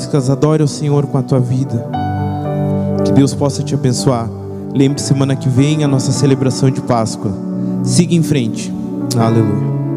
músicas, 0.09 0.29
adore 0.29 0.61
ao 0.61 0.67
Senhor 0.67 1.05
com 1.05 1.17
a 1.17 1.21
tua 1.21 1.39
vida. 1.39 1.87
Que 3.05 3.11
Deus 3.11 3.33
possa 3.35 3.61
te 3.61 3.75
abençoar. 3.75 4.27
Lembre 4.73 5.01
semana 5.01 5.35
que 5.35 5.47
vem 5.47 5.83
a 5.83 5.87
nossa 5.87 6.11
celebração 6.11 6.71
de 6.71 6.81
Páscoa. 6.81 7.31
Siga 7.83 8.15
em 8.15 8.23
frente. 8.23 8.73
Aleluia. 9.15 9.88